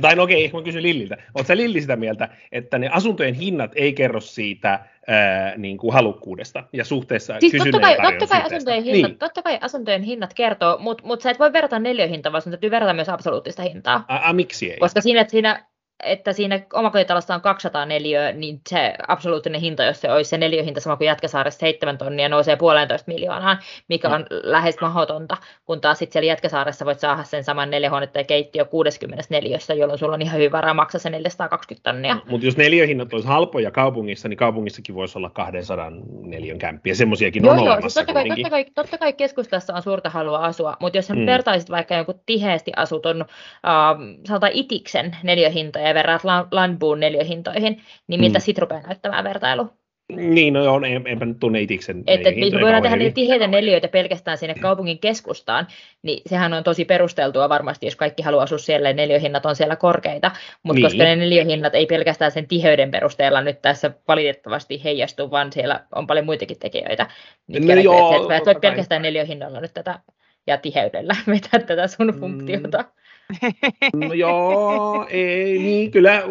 tai 0.00 0.16
no 0.16 0.22
okei, 0.22 0.50
mä 0.52 0.62
kysyn 0.62 0.82
Lilliltä. 0.82 1.14
Oletko 1.14 1.48
sä 1.48 1.56
Lilli 1.56 1.80
sitä 1.80 1.96
mieltä, 1.96 2.28
että 2.52 2.78
ne 2.78 2.88
asuntojen 2.92 3.34
hinnat 3.34 3.72
ei 3.74 3.92
kerro 3.92 4.20
siitä 4.20 4.80
ää, 5.06 5.56
niin 5.56 5.78
kuin 5.78 5.94
halukkuudesta 5.94 6.64
ja 6.72 6.84
suhteessa 6.84 7.36
siis 7.40 7.62
totta 7.62 7.80
kai, 7.80 7.96
totta 8.02 8.26
kai, 8.26 8.42
asuntojen 8.42 8.82
hinnat, 8.82 9.10
niin. 9.10 9.18
totta 9.18 9.42
kai 9.42 9.58
asuntojen 9.60 10.02
hinnat 10.02 10.34
kertoo, 10.34 10.78
mutta 10.78 11.04
mut 11.06 11.20
sä 11.20 11.30
et 11.30 11.38
voi 11.38 11.52
verrata 11.52 11.78
neljöhintaa, 11.78 12.32
vaan 12.32 12.42
sun 12.42 12.52
täytyy 12.52 12.70
verrata 12.70 12.94
myös 12.94 13.08
absoluuttista 13.08 13.62
hintaa. 13.62 14.04
A, 14.08 14.28
a 14.28 14.32
miksi 14.32 14.72
ei? 14.72 14.78
Koska 14.78 15.00
siinä, 15.00 15.20
että 15.20 15.30
siinä 15.30 15.64
että 16.02 16.32
siinä 16.32 16.60
omakotitalossa 16.72 17.34
on 17.34 17.40
200 17.40 17.86
neliöä, 17.86 18.32
niin 18.32 18.60
se 18.68 18.94
absoluuttinen 19.08 19.60
hinta, 19.60 19.84
jos 19.84 20.00
se 20.00 20.12
olisi 20.12 20.30
se 20.30 20.38
neliöhinta 20.38 20.80
sama 20.80 20.96
kuin 20.96 21.06
Jätkäsaaressa 21.06 21.60
7 21.60 21.98
tonnia, 21.98 22.28
nousee 22.28 22.56
puolentoista 22.56 23.12
miljoonaan, 23.12 23.58
mikä 23.88 24.08
on 24.08 24.20
mm. 24.20 24.26
lähes 24.42 24.80
mahdotonta, 24.80 25.36
kun 25.66 25.80
taas 25.80 25.98
sitten 25.98 26.12
siellä 26.12 26.26
Jätkäsaaressa 26.26 26.84
voit 26.84 27.00
saada 27.00 27.24
sen 27.24 27.44
saman 27.44 27.70
neljähuonetta 27.70 28.18
ja 28.18 28.24
keittiö 28.24 28.64
64, 28.64 29.58
jolloin 29.76 29.98
sulla 29.98 30.14
on 30.14 30.22
ihan 30.22 30.40
hyvä 30.40 30.56
varaa 30.56 30.74
maksaa 30.74 30.98
se 30.98 31.10
420 31.10 31.90
tonnia. 31.90 32.16
Mutta 32.30 32.46
jos 32.46 32.56
neliöhinnat 32.56 33.12
olisi 33.12 33.28
halpoja 33.28 33.70
kaupungissa, 33.70 34.28
niin 34.28 34.36
kaupungissakin 34.36 34.94
voisi 34.94 35.18
olla 35.18 35.30
200 35.30 35.92
neliön 36.22 36.58
kämppiä, 36.58 36.94
semmoisiakin 36.94 37.48
on 37.48 37.56
joo, 37.56 37.64
olemassa. 37.64 37.88
Siis 37.88 37.94
totta, 37.94 38.12
kai, 38.12 38.28
totta, 38.28 38.50
kai, 38.50 38.64
totta 38.64 38.98
kai 38.98 39.12
keskustassa 39.12 39.74
on 39.74 39.82
suurta 39.82 40.10
halua 40.10 40.38
asua, 40.38 40.76
mutta 40.80 40.98
jos 40.98 41.08
mm. 41.10 41.26
vertaisit 41.26 41.70
vaikka 41.70 41.94
jonkun 41.94 42.20
tiheästi 42.26 42.72
asutun, 42.76 43.20
uh, 43.20 44.20
sanotaan 44.24 44.52
Itiksen 44.54 45.16
neliöhintoja, 45.22 45.89
ja 45.90 45.94
verraat 45.94 46.22
Landboon 46.50 47.00
neljöhintoihin, 47.00 47.82
niin 48.08 48.20
miltä 48.20 48.38
mm. 48.38 48.42
sit 48.42 48.58
rupeaa 48.58 48.82
näyttämään 48.82 49.24
vertailu? 49.24 49.70
Niin, 50.16 50.54
no 50.54 50.74
on, 50.74 50.84
en, 50.84 51.02
enpä 51.06 51.24
nyt 51.24 51.40
tunne 51.40 51.60
itiksen. 51.60 52.02
Että 52.06 52.30
me 52.30 52.60
voidaan 52.60 52.82
tehdä 52.82 52.96
niitä 52.96 53.14
tiheitä 53.14 53.46
neljöitä 53.46 53.88
pelkästään 53.88 54.38
sinne 54.38 54.54
kaupungin 54.54 54.98
keskustaan, 54.98 55.66
niin 56.02 56.22
sehän 56.26 56.52
on 56.52 56.64
tosi 56.64 56.84
perusteltua 56.84 57.48
varmasti, 57.48 57.86
jos 57.86 57.96
kaikki 57.96 58.22
haluaa 58.22 58.42
asua 58.42 58.58
siellä 58.58 58.88
ja 58.88 58.94
neljöhinnat 58.94 59.46
on 59.46 59.56
siellä 59.56 59.76
korkeita, 59.76 60.30
mutta 60.62 60.74
niin. 60.74 60.86
koska 60.86 61.04
ne 61.04 61.16
neljöhinnat 61.16 61.74
ei 61.74 61.86
pelkästään 61.86 62.32
sen 62.32 62.48
tiheyden 62.48 62.90
perusteella 62.90 63.40
nyt 63.40 63.62
tässä 63.62 63.90
valitettavasti 64.08 64.84
heijastu, 64.84 65.30
vaan 65.30 65.52
siellä 65.52 65.80
on 65.94 66.06
paljon 66.06 66.26
muitakin 66.26 66.58
tekijöitä. 66.58 67.06
Niin 67.46 67.66
no, 67.66 67.74
joo, 67.74 68.22
että 68.22 68.36
et 68.36 68.46
voi 68.46 68.54
pelkästään 68.60 69.02
neljöhinnalla 69.02 69.60
nyt 69.60 69.74
tätä 69.74 69.98
ja 70.46 70.58
tiheydellä 70.58 71.16
vetää 71.26 71.60
tätä 71.66 71.86
sun 71.86 72.06
mm. 72.06 72.20
funktiota. 72.20 72.78
No 72.78 72.84
joo, 74.14 75.06
ei, 75.10 75.58
niin 75.58 75.90
kyllä 75.90 76.14
äh, 76.14 76.22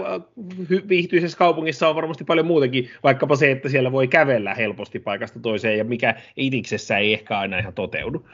viihtyisessä 0.89 1.37
kaupungissa 1.37 1.89
on 1.89 1.95
varmasti 1.95 2.23
paljon 2.23 2.45
muutakin, 2.45 2.89
vaikkapa 3.03 3.35
se, 3.35 3.51
että 3.51 3.69
siellä 3.69 3.91
voi 3.91 4.07
kävellä 4.07 4.53
helposti 4.53 4.99
paikasta 4.99 5.39
toiseen, 5.39 5.77
ja 5.77 5.83
mikä 5.83 6.15
itiksessä 6.35 6.97
ei 6.97 7.13
ehkä 7.13 7.39
aina 7.39 7.59
ihan 7.59 7.73
toteudu, 7.73 8.25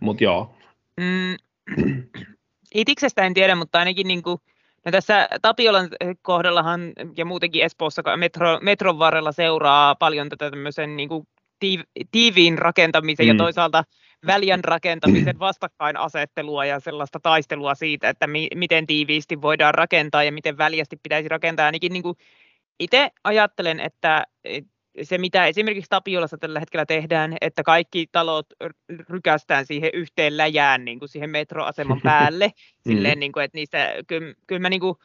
mutta 0.00 0.24
joo. 0.24 0.54
Mm, 1.00 1.36
itiksestä 2.74 3.22
en 3.22 3.34
tiedä, 3.34 3.54
mutta 3.54 3.78
ainakin 3.78 4.08
niin 4.08 4.22
kuin, 4.22 4.38
no 4.84 4.92
tässä 4.92 5.28
Tapiolan 5.42 5.88
kohdallahan 6.22 6.92
ja 7.16 7.24
muutenkin 7.24 7.64
Espoossa 7.64 8.16
metro, 8.16 8.58
metron 8.62 8.98
varrella 8.98 9.32
seuraa 9.32 9.94
paljon 9.94 10.28
tätä 10.28 10.50
tämmöisen 10.50 10.96
niin 10.96 11.08
kuin 11.08 11.26
tiiviin 12.10 12.58
rakentamisen 12.58 13.26
mm. 13.26 13.28
ja 13.28 13.34
toisaalta 13.34 13.84
väljän 14.26 14.64
rakentamisen 14.64 15.38
vastakkainasettelua 15.38 16.64
ja 16.64 16.80
sellaista 16.80 17.20
taistelua 17.20 17.74
siitä, 17.74 18.08
että 18.08 18.26
mi- 18.26 18.48
miten 18.54 18.86
tiiviisti 18.86 19.42
voidaan 19.42 19.74
rakentaa 19.74 20.24
ja 20.24 20.32
miten 20.32 20.58
väljästi 20.58 20.96
pitäisi 21.02 21.28
rakentaa. 21.28 21.66
Ainakin 21.66 21.92
niin 21.92 22.02
kuin 22.02 22.16
itse 22.80 23.10
ajattelen, 23.24 23.80
että 23.80 24.24
se 25.02 25.18
mitä 25.18 25.46
esimerkiksi 25.46 25.90
Tapiolassa 25.90 26.38
tällä 26.38 26.60
hetkellä 26.60 26.86
tehdään, 26.86 27.36
että 27.40 27.62
kaikki 27.62 28.06
talot 28.12 28.46
rykästään 29.08 29.66
siihen 29.66 29.90
yhteen 29.94 30.36
läjään 30.36 30.84
niin 30.84 30.98
kuin 30.98 31.08
siihen 31.08 31.30
metroaseman 31.30 32.00
päälle, 32.10 32.46
mm. 32.46 32.92
silleen, 32.92 33.20
niin 33.20 33.32
kuin, 33.32 33.44
että 33.44 33.58
niistä, 33.58 33.94
kyllä, 34.06 34.34
kyllä 34.46 34.60
mä 34.60 34.70
niin 34.70 34.80
kuin, 34.80 34.96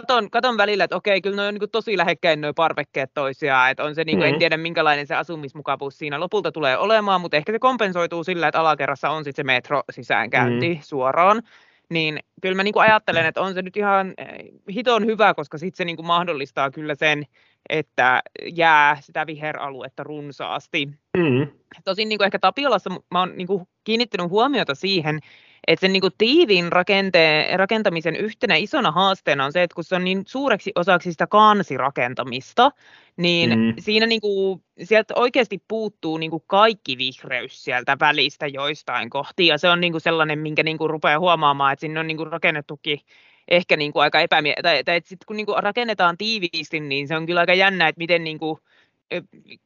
katon, 0.00 0.30
katon 0.30 0.56
välillä, 0.56 0.84
että 0.84 0.96
okei, 0.96 1.20
kyllä 1.20 1.36
ne 1.36 1.48
on 1.48 1.54
niin 1.54 1.70
tosi 1.70 1.96
lähekkäin 1.96 2.40
nuo 2.40 2.54
parvekkeet 2.54 3.10
toisiaan, 3.14 3.70
että 3.70 3.84
on 3.84 3.94
se, 3.94 4.04
niin 4.04 4.18
kuin, 4.18 4.24
mm-hmm. 4.24 4.34
en 4.34 4.38
tiedä 4.38 4.56
minkälainen 4.56 5.06
se 5.06 5.14
asumismukavuus 5.14 5.98
siinä 5.98 6.20
lopulta 6.20 6.52
tulee 6.52 6.78
olemaan, 6.78 7.20
mutta 7.20 7.36
ehkä 7.36 7.52
se 7.52 7.58
kompensoituu 7.58 8.24
sillä, 8.24 8.48
että 8.48 8.60
alakerrassa 8.60 9.10
on 9.10 9.24
sitten 9.24 9.42
se 9.42 9.46
metro 9.46 9.82
sisäänkäynti 9.90 10.68
mm-hmm. 10.68 10.82
suoraan, 10.82 11.42
niin 11.88 12.18
kyllä 12.42 12.54
mä 12.54 12.62
niin 12.62 12.72
kuin 12.72 12.82
ajattelen, 12.82 13.26
että 13.26 13.40
on 13.40 13.54
se 13.54 13.62
nyt 13.62 13.76
ihan 13.76 14.14
eh, 14.18 14.26
hiton 14.74 15.06
hyvä, 15.06 15.34
koska 15.34 15.58
sitten 15.58 15.76
se 15.76 15.84
niin 15.84 15.96
kuin 15.96 16.06
mahdollistaa 16.06 16.70
kyllä 16.70 16.94
sen, 16.94 17.24
että 17.68 18.22
jää 18.52 18.96
sitä 19.00 19.26
viheraluetta 19.26 20.04
runsaasti. 20.04 20.88
Mm. 21.16 21.46
Tosin 21.84 22.08
niin 22.08 22.18
kuin 22.18 22.26
ehkä 22.26 22.38
Tapiolassa 22.38 22.90
mä 23.10 23.20
oon 23.20 23.32
niin 23.36 23.46
kuin 23.46 23.68
kiinnittänyt 23.84 24.30
huomiota 24.30 24.74
siihen, 24.74 25.20
että 25.66 25.80
sen 25.80 25.92
niin 25.92 26.00
kuin 26.00 26.12
tiiviin 26.18 26.72
rakenteen, 26.72 27.58
rakentamisen 27.58 28.16
yhtenä 28.16 28.56
isona 28.56 28.90
haasteena 28.90 29.44
on 29.44 29.52
se, 29.52 29.62
että 29.62 29.74
kun 29.74 29.84
se 29.84 29.96
on 29.96 30.04
niin 30.04 30.22
suureksi 30.26 30.72
osaksi 30.74 31.12
sitä 31.12 31.26
kansirakentamista, 31.26 32.70
niin 33.16 33.58
mm. 33.58 33.74
siinä 33.78 34.06
niin 34.06 34.20
kuin, 34.20 34.62
sieltä 34.82 35.14
oikeasti 35.16 35.62
puuttuu 35.68 36.18
niin 36.18 36.30
kuin 36.30 36.42
kaikki 36.46 36.98
vihreys 36.98 37.64
sieltä 37.64 37.96
välistä 38.00 38.46
joistain 38.46 39.10
kohti, 39.10 39.46
ja 39.46 39.58
se 39.58 39.68
on 39.68 39.80
niin 39.80 39.92
kuin 39.92 40.00
sellainen, 40.00 40.38
minkä 40.38 40.62
niin 40.62 40.78
kuin 40.78 40.90
rupeaa 40.90 41.20
huomaamaan, 41.20 41.72
että 41.72 41.80
sinne 41.80 42.00
on 42.00 42.06
niin 42.06 42.16
kuin 42.16 42.32
rakennettukin 42.32 43.00
ehkä 43.48 43.76
niin 43.76 43.92
kuin 43.92 44.02
aika 44.02 44.20
epämie- 44.20 44.62
tai, 44.62 44.84
tai 44.84 44.96
että 44.96 45.08
sit 45.08 45.24
kun 45.24 45.36
niin 45.36 45.46
kuin 45.46 45.62
rakennetaan 45.62 46.18
tiiviisti, 46.18 46.80
niin 46.80 47.08
se 47.08 47.16
on 47.16 47.26
kyllä 47.26 47.40
aika 47.40 47.54
jännä, 47.54 47.88
että 47.88 47.98
miten 47.98 48.24
niin 48.24 48.38
kuin, 48.38 48.58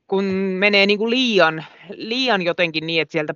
kun 0.06 0.24
menee 0.58 0.86
niin 0.86 0.98
kuin 0.98 1.10
liian, 1.10 1.64
liian 1.94 2.42
jotenkin 2.42 2.86
niin, 2.86 3.02
että 3.02 3.12
sieltä 3.12 3.34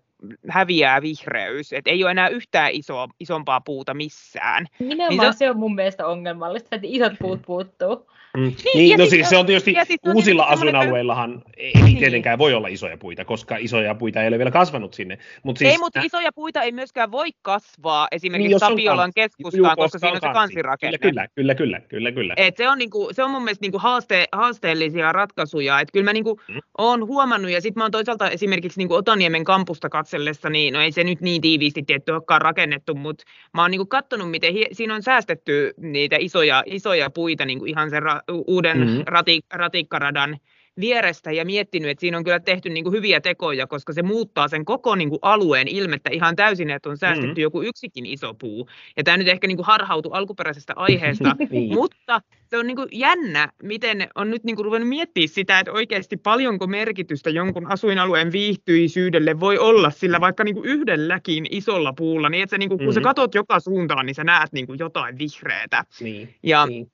häviää 0.48 1.02
vihreys, 1.02 1.72
että 1.72 1.90
ei 1.90 2.04
ole 2.04 2.10
enää 2.10 2.28
yhtään 2.28 2.72
iso, 2.72 3.08
isompaa 3.20 3.60
puuta 3.60 3.94
missään. 3.94 4.66
Nimenomaan 4.78 5.26
niin 5.26 5.32
se, 5.32 5.38
se 5.38 5.50
on 5.50 5.58
mun 5.58 5.74
mielestä 5.74 6.06
ongelmallista, 6.06 6.76
että 6.76 6.88
isot 6.90 7.12
puut 7.20 7.42
puuttuu. 7.46 8.06
Mm. 8.36 8.42
Niin, 8.42 8.54
niin 8.74 8.98
no 8.98 9.06
siis 9.06 9.28
se 9.28 9.36
on 9.36 9.46
tietysti 9.46 9.74
siis 9.86 10.00
uusilla 10.14 10.44
asuinalueillahan 10.44 11.42
ei 11.56 11.72
niin. 11.84 11.98
tietenkään 11.98 12.38
voi 12.38 12.54
olla 12.54 12.68
isoja 12.68 12.96
puita, 12.96 13.24
koska 13.24 13.56
isoja 13.56 13.94
puita 13.94 14.22
ei 14.22 14.28
ole 14.28 14.38
vielä 14.38 14.50
kasvanut 14.50 14.94
sinne. 14.94 15.18
Mut 15.42 15.56
siis, 15.56 15.70
ei, 15.70 15.78
mutta 15.78 15.98
äh, 15.98 16.06
isoja 16.06 16.32
puita 16.32 16.62
ei 16.62 16.72
myöskään 16.72 17.10
voi 17.10 17.28
kasvaa 17.42 18.08
esimerkiksi 18.12 18.48
niin, 18.48 18.60
Tapiolan 18.60 19.12
keskustaan, 19.14 19.58
juu, 19.58 19.76
koska 19.76 19.98
siinä 19.98 20.12
on 20.12 20.20
se 20.20 20.32
kansirakenne. 20.32 20.98
Kyllä, 20.98 21.26
kyllä, 21.34 21.54
kyllä, 21.54 21.80
kyllä, 21.80 22.12
kyllä. 22.12 22.34
Et 22.36 22.56
se, 22.56 22.68
on 22.68 22.78
niinku, 22.78 23.08
se 23.12 23.22
on 23.22 23.30
mun 23.30 23.44
mielestä 23.44 23.62
niinku 23.62 23.78
haaste, 23.78 24.26
haasteellisia 24.32 25.12
ratkaisuja. 25.12 25.80
Et 25.80 25.91
kyllä 25.92 26.04
mä 26.04 26.12
niinku 26.12 26.40
mm. 26.48 26.60
oon 26.78 27.06
huomannut, 27.06 27.50
ja 27.50 27.60
sitten 27.60 27.80
mä 27.80 27.84
oon 27.84 27.90
toisaalta 27.90 28.30
esimerkiksi 28.30 28.78
niinku 28.78 28.94
Otaniemen 28.94 29.44
kampusta 29.44 29.88
katsellessa, 29.88 30.50
niin 30.50 30.74
no 30.74 30.80
ei 30.80 30.92
se 30.92 31.04
nyt 31.04 31.20
niin 31.20 31.42
tiiviisti 31.42 31.82
tietty 31.82 32.12
olekaan 32.12 32.42
rakennettu, 32.42 32.94
mutta 32.94 33.24
mä 33.54 33.62
oon 33.62 33.70
niinku 33.70 33.86
katsonut, 33.86 34.30
miten 34.30 34.52
hi- 34.52 34.68
siinä 34.72 34.94
on 34.94 35.02
säästetty 35.02 35.74
niitä 35.76 36.16
isoja, 36.20 36.62
isoja 36.66 37.10
puita 37.10 37.44
niinku 37.44 37.64
ihan 37.64 37.90
sen 37.90 38.02
ra- 38.02 38.42
uuden 38.46 38.78
mm-hmm. 38.78 39.02
ratik- 39.08 39.46
ratikkaradan 39.52 40.38
vierestä 40.80 41.32
ja 41.32 41.44
miettinyt, 41.44 41.90
että 41.90 42.00
siinä 42.00 42.16
on 42.16 42.24
kyllä 42.24 42.40
tehty 42.40 42.70
niin 42.70 42.84
kuin 42.84 42.94
hyviä 42.94 43.20
tekoja, 43.20 43.66
koska 43.66 43.92
se 43.92 44.02
muuttaa 44.02 44.48
sen 44.48 44.64
koko 44.64 44.94
niin 44.94 45.08
kuin 45.08 45.18
alueen 45.22 45.68
ilmettä 45.68 46.10
ihan 46.12 46.36
täysin, 46.36 46.70
että 46.70 46.88
on 46.88 46.96
säästetty 46.96 47.26
mm-hmm. 47.28 47.42
joku 47.42 47.62
yksikin 47.62 48.06
iso 48.06 48.34
puu. 48.34 48.68
Ja 48.96 49.04
tämä 49.04 49.16
nyt 49.16 49.28
ehkä 49.28 49.46
niin 49.46 49.56
kuin 49.56 49.66
harhautu 49.66 50.10
alkuperäisestä 50.10 50.72
aiheesta, 50.76 51.36
niin. 51.50 51.74
mutta 51.74 52.20
se 52.50 52.58
on 52.58 52.66
niin 52.66 52.76
kuin 52.76 52.88
jännä, 52.92 53.52
miten 53.62 54.08
on 54.14 54.30
nyt 54.30 54.44
niin 54.44 54.56
kuin 54.56 54.64
ruvennut 54.64 54.88
miettiä 54.88 55.26
sitä, 55.26 55.58
että 55.58 55.72
oikeasti 55.72 56.16
paljonko 56.16 56.66
merkitystä 56.66 57.30
jonkun 57.30 57.66
asuinalueen 57.66 58.32
viihtyisyydelle 58.32 59.40
voi 59.40 59.58
olla 59.58 59.90
sillä 59.90 60.20
vaikka 60.20 60.44
niin 60.44 60.54
kuin 60.54 60.66
yhdelläkin 60.66 61.46
isolla 61.50 61.92
puulla, 61.92 62.28
niin 62.28 62.42
että 62.42 62.50
se, 62.50 62.58
niin 62.58 62.68
kuin, 62.68 62.78
kun 62.78 62.86
mm-hmm. 62.86 62.94
sä 62.94 63.00
katot 63.00 63.34
joka 63.34 63.60
suuntaan, 63.60 64.06
niin 64.06 64.14
sä 64.14 64.24
näet 64.24 64.52
niin 64.52 64.66
kuin 64.66 64.78
jotain 64.78 65.18
vihreätä. 65.18 65.84
Niin. 66.00 66.34
Ja 66.42 66.66
niin 66.66 66.92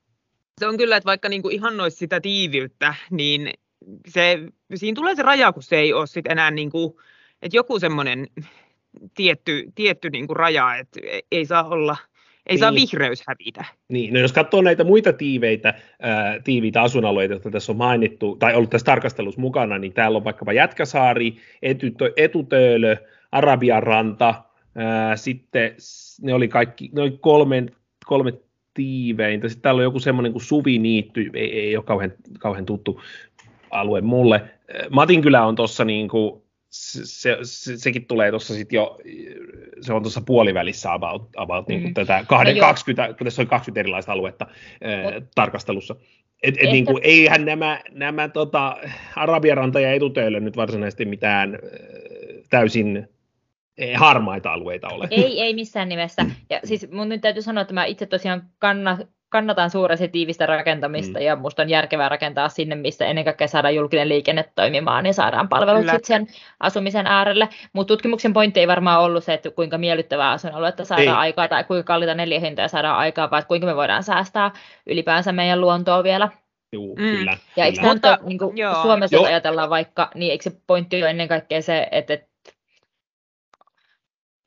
se 0.59 0.67
on 0.67 0.77
kyllä, 0.77 0.97
että 0.97 1.05
vaikka 1.07 1.29
niin 1.29 1.41
kuin 1.41 1.55
ihannoisi 1.55 1.97
sitä 1.97 2.21
tiiviyttä, 2.21 2.95
niin 3.11 3.53
se, 4.07 4.39
siinä 4.75 4.95
tulee 4.95 5.15
se 5.15 5.21
raja, 5.21 5.53
kun 5.53 5.63
se 5.63 5.75
ei 5.75 5.93
ole 5.93 6.07
sit 6.07 6.27
enää 6.27 6.51
niin 6.51 6.69
kuin, 6.69 6.93
että 7.41 7.57
joku 7.57 7.79
semmoinen 7.79 8.27
tietty, 9.15 9.71
tietty 9.75 10.09
niin 10.09 10.27
kuin 10.27 10.37
raja, 10.37 10.75
että 10.75 10.99
ei 11.31 11.45
saa 11.45 11.67
olla, 11.67 11.97
ei 12.47 12.53
niin. 12.55 12.59
saa 12.59 12.73
vihreys 12.73 13.23
hävitä. 13.27 13.65
Niin, 13.89 14.13
no 14.13 14.19
jos 14.19 14.33
katsoo 14.33 14.61
näitä 14.61 14.83
muita 14.83 15.13
tiiveitä, 15.13 15.73
ää, 16.01 16.39
tiiviitä 16.39 16.81
asuinalueita, 16.81 17.33
joita 17.33 17.51
tässä 17.51 17.71
on 17.71 17.77
mainittu, 17.77 18.35
tai 18.35 18.55
ollut 18.55 18.69
tässä 18.69 18.85
tarkastelussa 18.85 19.41
mukana, 19.41 19.77
niin 19.77 19.93
täällä 19.93 20.17
on 20.17 20.23
vaikkapa 20.23 20.53
Jätkäsaari, 20.53 21.37
Etutö, 21.61 22.13
Etutöölö, 22.17 22.95
Arabian 23.31 23.83
ranta, 23.83 24.43
ää, 24.75 25.15
sitten 25.15 25.75
ne 26.21 26.33
oli 26.33 26.47
kaikki, 26.47 26.89
ne 26.93 27.01
oli 27.01 27.17
kolme, 27.21 27.65
kolme 28.05 28.33
tiiveintä. 28.73 29.49
Sitten 29.49 29.61
täällä 29.61 29.79
on 29.79 29.83
joku 29.83 29.99
semmoinen 29.99 30.31
kuin 30.31 30.43
Suvi-niitty, 30.43 31.29
ei, 31.33 31.59
ei 31.59 31.77
ole 31.77 31.85
kauhean, 31.85 32.13
kauhean 32.39 32.65
tuttu 32.65 33.01
alue 33.71 34.01
mulle. 34.01 34.41
Matin 34.89 35.21
kylä 35.21 35.45
on 35.45 35.55
tuossa 35.55 35.85
niin 35.85 36.09
kuin, 36.09 36.41
se, 36.69 37.37
se, 37.43 37.77
sekin 37.77 38.05
tulee 38.05 38.29
tuossa 38.29 38.53
sitten 38.53 38.77
jo, 38.77 38.99
se 39.81 39.93
on 39.93 40.03
tuossa 40.03 40.21
puolivälissä 40.21 40.93
about, 40.93 41.29
about 41.37 41.67
mm-hmm. 41.67 41.83
niin 41.83 41.93
kuin 41.93 41.93
tätä 41.93 42.25
kahden, 42.27 42.55
no 42.55 42.59
20, 42.59 43.13
kun 43.13 43.25
tässä 43.25 43.41
on 43.41 43.47
20 43.47 43.79
erilaista 43.79 44.11
aluetta 44.11 44.47
ää, 44.81 45.21
tarkastelussa. 45.35 45.95
Et, 46.43 46.55
et 46.59 46.71
niin 46.71 46.85
kuin, 46.85 46.99
eihän 47.03 47.45
nämä, 47.45 47.81
nämä 47.91 48.27
tota, 48.29 48.77
Arabiaranta 49.15 49.79
ja 49.79 49.93
Etutöille 49.93 50.39
nyt 50.39 50.57
varsinaisesti 50.57 51.05
mitään 51.05 51.53
ää, 51.53 51.59
täysin 52.49 53.07
harmaita 53.95 54.53
alueita 54.53 54.87
ole. 54.87 55.07
Ei, 55.11 55.41
ei 55.41 55.53
missään 55.53 55.89
nimessä. 55.89 56.25
Ja 56.49 56.59
siis 56.63 56.91
mun 56.91 57.09
nyt 57.09 57.21
täytyy 57.21 57.41
sanoa, 57.41 57.61
että 57.61 57.73
mä 57.73 57.85
itse 57.85 58.05
tosiaan 58.05 58.43
kanna, 58.59 58.97
kannatan 59.29 59.69
suuresti 59.69 60.07
tiivistä 60.07 60.45
rakentamista 60.45 61.19
mm. 61.19 61.25
ja 61.25 61.35
musta 61.35 61.61
on 61.61 61.69
järkevää 61.69 62.09
rakentaa 62.09 62.49
sinne, 62.49 62.75
missä 62.75 63.05
ennen 63.05 63.25
kaikkea 63.25 63.47
saadaan 63.47 63.75
julkinen 63.75 64.09
liikenne 64.09 64.45
toimimaan 64.55 65.05
ja 65.05 65.13
saadaan 65.13 65.49
palvelut 65.49 65.81
sitten 65.81 66.03
sen 66.03 66.27
asumisen 66.59 67.07
äärelle. 67.07 67.49
Mutta 67.73 67.93
tutkimuksen 67.93 68.33
pointti 68.33 68.59
ei 68.59 68.67
varmaan 68.67 69.01
ollut 69.01 69.23
se, 69.23 69.33
että 69.33 69.51
kuinka 69.51 69.77
miellyttävää 69.77 70.31
asuinaluetta 70.31 70.85
saadaan 70.85 71.07
ei. 71.07 71.13
aikaa 71.13 71.47
tai 71.47 71.63
kuinka 71.63 71.83
kalliita 71.83 72.13
neliöhintoja 72.13 72.67
saadaan 72.67 72.97
aikaa, 72.97 73.31
vaan 73.31 73.43
kuinka 73.47 73.67
me 73.67 73.75
voidaan 73.75 74.03
säästää 74.03 74.51
ylipäänsä 74.87 75.31
meidän 75.31 75.61
luontoa 75.61 76.03
vielä. 76.03 76.29
Joo, 76.73 76.87
mm. 76.87 76.95
kyllä. 76.95 77.37
Ja 77.55 77.65
eikö 77.65 77.81
Mutta, 77.81 78.17
niin 78.23 78.37
kuin 78.37 78.55
Suomessa 78.81 79.15
joo. 79.15 79.25
ajatellaan 79.25 79.69
vaikka, 79.69 80.11
niin 80.15 80.31
eikö 80.31 80.43
se 80.43 80.51
pointti 80.67 81.01
ole 81.01 81.09
ennen 81.09 81.27
kaikkea 81.27 81.61
se, 81.61 81.87
että, 81.91 82.13
että 82.13 82.28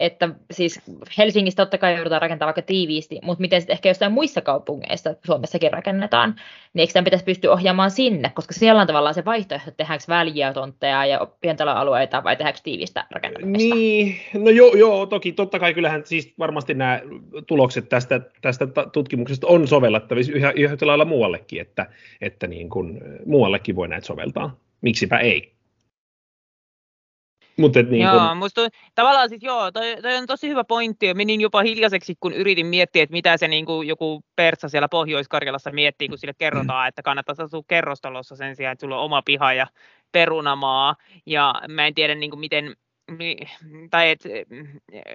että 0.03 0.29
siis 0.51 0.81
Helsingissä 1.19 1.57
totta 1.57 1.79
kai 1.79 1.95
joudutaan 1.95 2.23
rakentamaan 2.23 2.55
vaikka 2.55 2.67
tiiviisti, 2.67 3.19
mutta 3.23 3.41
miten 3.41 3.61
sitten 3.61 3.75
ehkä 3.75 3.89
jossain 3.89 4.13
muissa 4.13 4.41
kaupungeissa 4.41 5.15
Suomessakin 5.27 5.73
rakennetaan, 5.73 6.35
niin 6.75 6.81
eikö 6.81 6.93
tämän 6.93 7.05
pitäisi 7.05 7.25
pystyä 7.25 7.53
ohjaamaan 7.53 7.91
sinne, 7.91 8.33
koska 8.35 8.53
siellä 8.55 8.81
on 8.81 8.87
tavallaan 8.87 9.15
se 9.15 9.25
vaihtoehto, 9.25 9.69
että 9.69 9.77
tehdäänkö 9.77 10.05
väliä 10.09 10.53
tontteja 10.53 11.07
ja 11.07 11.27
pientaloalueita 11.41 12.25
vai 12.25 12.37
tehdäänkö 12.37 12.61
tiivistä 12.63 13.07
rakentamista? 13.11 13.75
Niin, 13.75 14.17
no 14.35 14.51
joo, 14.51 14.77
joo, 14.77 15.07
toki 15.07 15.33
totta 15.33 15.59
kai 15.59 15.75
kyllähän 15.75 16.03
siis 16.05 16.35
varmasti 16.39 16.75
nämä 16.75 17.01
tulokset 17.47 17.89
tästä, 17.89 18.21
tästä 18.41 18.67
tutkimuksesta 18.93 19.47
on 19.47 19.69
sovellettavissa 19.69 20.33
yhä, 20.33 20.53
yhä 20.57 20.77
lailla 20.83 21.05
muuallekin, 21.05 21.61
että, 21.61 21.87
että 22.21 22.47
niin 22.47 22.69
kuin, 22.69 23.01
muuallekin 23.27 23.77
voi 23.77 23.89
näitä 23.89 24.07
soveltaa. 24.07 24.57
Miksipä 24.81 25.19
ei? 25.19 25.53
Mutta 27.63 27.83
niin 27.83 28.03
joo, 28.03 28.29
kun... 28.29 28.37
musta 28.37 28.69
tavallaan 28.95 29.29
siis 29.29 29.43
joo, 29.43 29.71
toi, 29.71 29.97
toi, 30.03 30.17
on 30.17 30.27
tosi 30.27 30.49
hyvä 30.49 30.65
pointti. 30.65 31.15
Menin 31.15 31.41
jopa 31.41 31.63
hiljaiseksi, 31.63 32.15
kun 32.21 32.33
yritin 32.33 32.67
miettiä, 32.67 33.03
että 33.03 33.13
mitä 33.13 33.37
se 33.37 33.49
niin 33.49 33.67
kuin 33.67 33.89
joku 33.89 34.25
persa 34.37 34.69
siellä 34.69 34.89
Pohjois-Karjalassa 34.89 35.71
miettii, 35.71 36.09
kun 36.09 36.19
sille 36.19 36.35
kerrotaan, 36.39 36.89
että 36.89 37.03
kannattaisi 37.03 37.43
asua 37.43 37.63
kerrostalossa 37.69 38.37
sen 38.37 38.57
sijaan, 38.57 38.73
että 38.73 38.81
sulla 38.81 38.99
on 38.99 39.05
oma 39.05 39.23
piha 39.23 39.53
ja 39.53 39.67
perunamaa. 40.13 40.97
Ja 41.27 41.55
mä 41.69 41.87
en 41.87 41.95
tiedä, 41.95 42.15
niin 42.15 42.31
kuin 42.31 42.41
miten, 42.41 42.75
tai 43.91 44.11
et, 44.11 44.21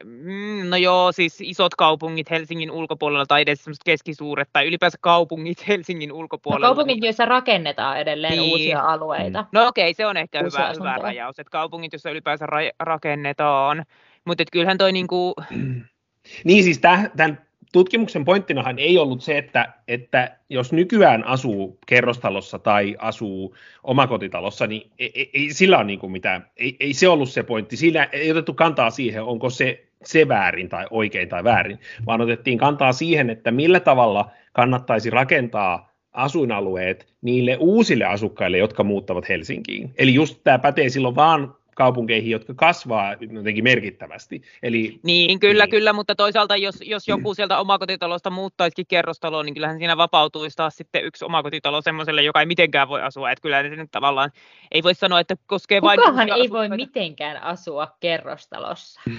mm, 0.04 0.70
no 0.70 0.78
joo, 0.78 1.12
siis 1.12 1.38
isot 1.42 1.76
kaupungit 1.76 2.30
Helsingin 2.30 2.72
ulkopuolella 2.72 3.26
tai 3.26 3.42
edes 3.42 3.64
semmoiset 3.64 3.84
keskisuuret 3.86 4.50
tai 4.54 4.68
ylipäänsä 4.68 4.98
kaupungit 5.02 5.58
Helsingin 5.68 6.10
No, 6.10 6.16
ulkopuolella. 6.16 6.68
kaupungit, 6.68 7.04
joissa 7.04 7.26
rakennetaan 7.26 8.00
edelleen 8.00 8.34
Niin. 8.38 8.52
uusia 8.52 8.82
alueita. 8.82 9.46
No 9.52 9.68
okei, 9.68 9.94
se 9.94 10.06
on 10.06 10.18
ehkä 10.18 10.44
Uusia 10.44 10.68
hyvä, 10.68 10.74
hyvä 10.80 10.98
rajaus, 11.04 11.40
että 11.40 11.52
kaupungit, 11.52 11.94
joissa 11.94 12.10
ylipäänsä 12.12 12.46
ra- 12.46 12.76
rakennetaan. 12.80 13.86
Mutta 14.26 14.44
kyllähän 14.52 14.78
toi 14.78 14.92
niinku, 14.92 15.34
Niin 16.44 16.64
siis 16.64 16.80
tämän 17.18 17.47
tutkimuksen 17.74 18.26
pointtinahan 18.26 18.80
ei 18.80 18.98
ollut 18.98 19.22
se, 19.22 19.38
että, 19.38 19.74
että 19.88 20.38
jos 20.50 20.72
nykyään 20.72 21.24
asuu 21.24 21.78
kerrostalossa 21.88 22.60
tai 22.60 22.96
asuu 23.00 23.56
omakotitalossa, 23.84 24.68
niin 24.68 24.92
ei, 25.00 25.12
ei, 25.16 25.30
ei 25.34 25.54
sillä 25.54 25.78
ole 25.78 25.86
niin 25.86 26.00
kuin 26.00 26.12
mitään, 26.12 26.48
ei, 26.58 26.76
ei 26.80 26.94
se 26.94 27.08
ollut 27.08 27.30
se 27.30 27.44
pointti. 27.44 27.78
Siinä 27.78 28.10
ei 28.12 28.32
otettu 28.32 28.54
kantaa 28.54 28.90
siihen, 28.90 29.24
onko 29.24 29.50
se, 29.50 29.88
se 30.04 30.28
väärin 30.28 30.70
tai 30.70 30.88
oikein 30.90 31.30
tai 31.30 31.44
väärin, 31.44 31.80
vaan 32.06 32.22
otettiin 32.22 32.58
kantaa 32.58 32.94
siihen, 32.94 33.30
että 33.30 33.52
millä 33.52 33.80
tavalla 33.80 34.32
kannattaisi 34.54 35.10
rakentaa 35.10 35.94
asuinalueet 36.14 37.14
niille 37.22 37.58
uusille 37.60 38.06
asukkaille, 38.06 38.58
jotka 38.58 38.84
muuttavat 38.84 39.30
Helsinkiin. 39.30 39.94
Eli 39.98 40.14
just 40.14 40.42
tämä 40.44 40.60
pätee 40.60 40.90
silloin 40.90 41.16
vaan 41.16 41.56
kaupunkeihin, 41.78 42.32
jotka 42.32 42.54
kasvaa 42.54 43.16
jotenkin 43.32 43.64
merkittävästi. 43.64 44.42
Eli 44.64 45.00
niin 45.04 45.40
kyllä, 45.40 45.64
Niin. 45.64 45.70
kyllä, 45.72 45.94
mutta 45.94 46.16
toisaalta 46.16 46.56
jos, 46.56 46.76
jos 46.82 47.08
joku 47.08 47.34
sieltä 47.34 47.60
omakotitalosta 47.60 48.30
muuttaisikin 48.30 48.86
kerrostaloon, 48.88 49.46
niin 49.46 49.54
kyllähän 49.54 49.78
siinä 49.78 49.98
vapautuisi 49.98 50.56
taas 50.58 50.76
sitten 50.76 51.04
yksi 51.06 51.26
omakotitalo 51.26 51.82
semmoiselle, 51.82 52.24
joka 52.24 52.40
ei 52.40 52.46
mitenkään 52.46 52.88
voi 52.88 53.02
asua. 53.02 53.32
Että 53.32 53.42
kyllä 53.42 53.64
se 53.64 53.70
nyt 53.70 53.92
tavallaan, 53.92 54.32
ei 54.72 54.84
voi 54.84 54.96
sanoa, 54.96 55.20
että 55.20 55.36
koskee 55.46 55.82
vain 55.82 56.00
Kukahan 56.00 56.30
ei 56.30 56.36
voi 56.36 56.44
asukkaita. 56.44 56.76
mitenkään 56.76 57.44
asua 57.44 57.88
kerrostalossa. 58.00 59.02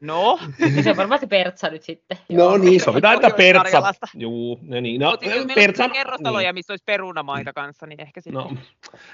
No, 0.00 0.38
Ja 0.76 0.82
se 0.82 0.90
on 0.90 0.96
varmasti 0.96 1.26
Pertsa 1.26 1.68
nyt 1.68 1.82
sitten. 1.82 2.18
No 2.28 2.56
niin, 2.56 2.80
sovitaan, 2.80 3.14
että 3.14 3.30
Pertsa. 3.30 3.92
Juu, 4.14 4.58
no 4.62 4.80
niin. 4.80 5.00
No, 5.00 5.10
mutta 5.10 5.26
jos 5.26 5.34
meillä 5.34 5.54
Pertsa, 5.54 5.84
on 5.84 5.90
kerrostaloja, 5.90 6.52
missä 6.52 6.72
olisi 6.72 6.84
perunamaita 6.84 7.52
kanssa, 7.52 7.86
niin 7.86 8.00
ehkä 8.00 8.20
sitten 8.20 8.42
No, 8.42 8.56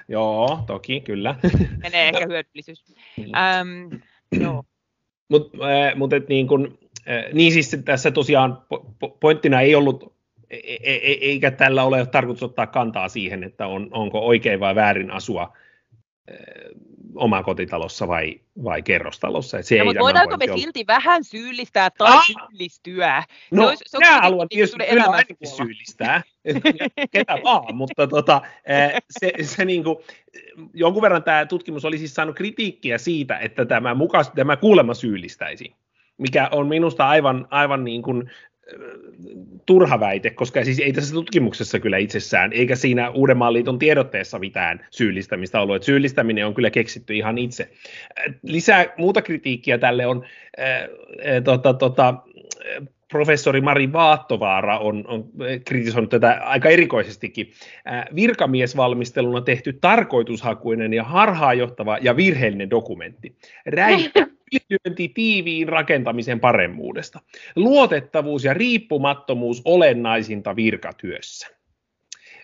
joo, 0.09 0.65
toki, 0.67 1.01
kyllä. 1.01 1.35
menee 1.83 2.09
ehkä 2.09 2.27
hyödyllisyys. 2.29 2.85
Niin. 3.17 3.37
Ähm, 3.37 3.95
joo. 4.41 4.65
Mutta 5.29 5.59
äh, 5.89 5.97
mut 5.97 6.13
et 6.13 6.29
niin, 6.29 6.47
kun, 6.47 6.79
äh, 7.09 7.33
niin 7.33 7.53
siis 7.53 7.77
tässä 7.85 8.11
tosiaan 8.11 8.63
po- 8.75 8.87
po- 9.05 9.17
pointtina 9.21 9.61
ei 9.61 9.75
ollut, 9.75 10.15
e- 10.51 10.57
e- 10.57 11.13
e- 11.13 11.19
eikä 11.21 11.51
tällä 11.51 11.85
ole 11.85 12.07
tarkoitus 12.07 12.43
ottaa 12.43 12.67
kantaa 12.67 13.09
siihen, 13.09 13.45
että 13.45 13.67
on, 13.67 13.89
onko 13.91 14.19
oikein 14.27 14.61
vai 14.61 14.75
väärin 14.75 15.11
asua 15.11 15.43
äh, 15.43 15.64
omakotitalossa 17.15 18.09
vai, 18.09 18.41
vai 18.65 18.83
kerrostalossa. 18.83 19.59
Et 19.59 19.67
se 19.67 19.79
No, 19.85 19.91
ei 19.93 19.99
voidaanko 20.01 20.37
me 20.37 20.47
silti 20.55 20.85
vähän 20.87 21.25
syyllistää 21.25 21.91
tai 21.91 22.17
Ah! 22.17 22.25
syyllistyä? 22.27 23.23
No, 23.51 23.63
Se 23.63 23.69
olisi- 23.69 23.85
se 23.87 23.99
minä 23.99 24.21
haluan 24.21 24.49
tietysti 24.49 24.77
kyllä 24.91 25.05
ainakin 25.05 25.37
syyllistää, 25.57 26.23
ketä 27.13 27.39
vaan, 27.45 27.77
mutta 27.77 28.07
tota, 28.07 28.43
eh, 28.65 29.03
se, 29.11 29.33
se 29.43 29.65
niin 29.65 29.85
kuin, 29.85 29.97
jonkun 30.75 31.03
verran 31.03 31.23
tämä 31.23 31.47
tutkimus 31.47 31.85
oli 31.85 31.99
siis 31.99 32.15
saanut 32.15 32.37
kritiikkiä 32.37 32.99
siitä, 32.99 33.39
että 33.39 33.65
tämä, 33.65 33.95
muka, 33.95 34.25
tämä 34.25 34.57
kuulema 34.57 34.95
syyllistäisi, 34.95 35.75
mikä 36.19 36.49
on 36.53 36.69
minusta 36.69 37.09
aivan, 37.09 37.47
aivan 37.51 37.85
niin 37.85 38.03
kuin, 38.03 38.31
turha 39.67 40.01
väite, 40.01 40.31
koska 40.31 40.65
siis 40.65 40.79
ei 40.79 40.93
tässä 40.93 41.15
tutkimuksessa 41.15 41.81
kyllä 41.81 41.99
itsessään, 41.99 42.53
eikä 42.53 42.77
siinä 42.77 43.11
Uudenmaan 43.11 43.53
liiton 43.53 43.79
tiedotteessa 43.79 44.39
mitään 44.39 44.87
syyllistämistä 44.91 45.61
ollut, 45.61 45.77
että 45.77 45.87
syyllistäminen 45.87 46.47
on 46.47 46.55
kyllä 46.55 46.71
keksitty 46.71 47.15
ihan 47.15 47.39
itse. 47.39 47.63
Eh, 47.63 48.35
Lisää 48.43 48.87
muuta 48.99 49.23
kritiikkiä 49.23 49.79
tälle 49.79 50.07
on 50.07 50.25
äh, 50.59 50.67
äh, 50.67 51.43
tota, 51.45 51.75
tota, 51.75 52.09
äh, 52.09 52.89
professori 53.13 53.61
Mari 53.61 53.93
Vaattovaara 53.93 54.79
on, 54.79 55.05
on 55.09 55.25
kritisoinut 55.65 56.11
tätä 56.11 56.41
aika 56.43 56.69
erikoisestikin. 56.69 57.53
Äh, 57.93 58.05
Virkamiesvalmisteluna 58.15 59.41
tehty 59.41 59.73
tarkoitushakuinen 59.73 60.95
ja 60.95 61.05
harhaanjohtava 61.05 61.99
ja 61.99 62.17
virheellinen 62.17 62.71
dokumentti. 62.71 63.37
Räikkä 63.67 64.27
ylilyönti 64.53 65.09
tiiviin 65.09 65.69
rakentamisen 65.69 66.41
paremmuudesta. 66.41 67.21
Luotettavuus 67.57 68.45
ja 68.45 68.55
riippumattomuus 68.55 69.63
olennaisinta 69.65 70.57
virkatyössä. 70.57 71.49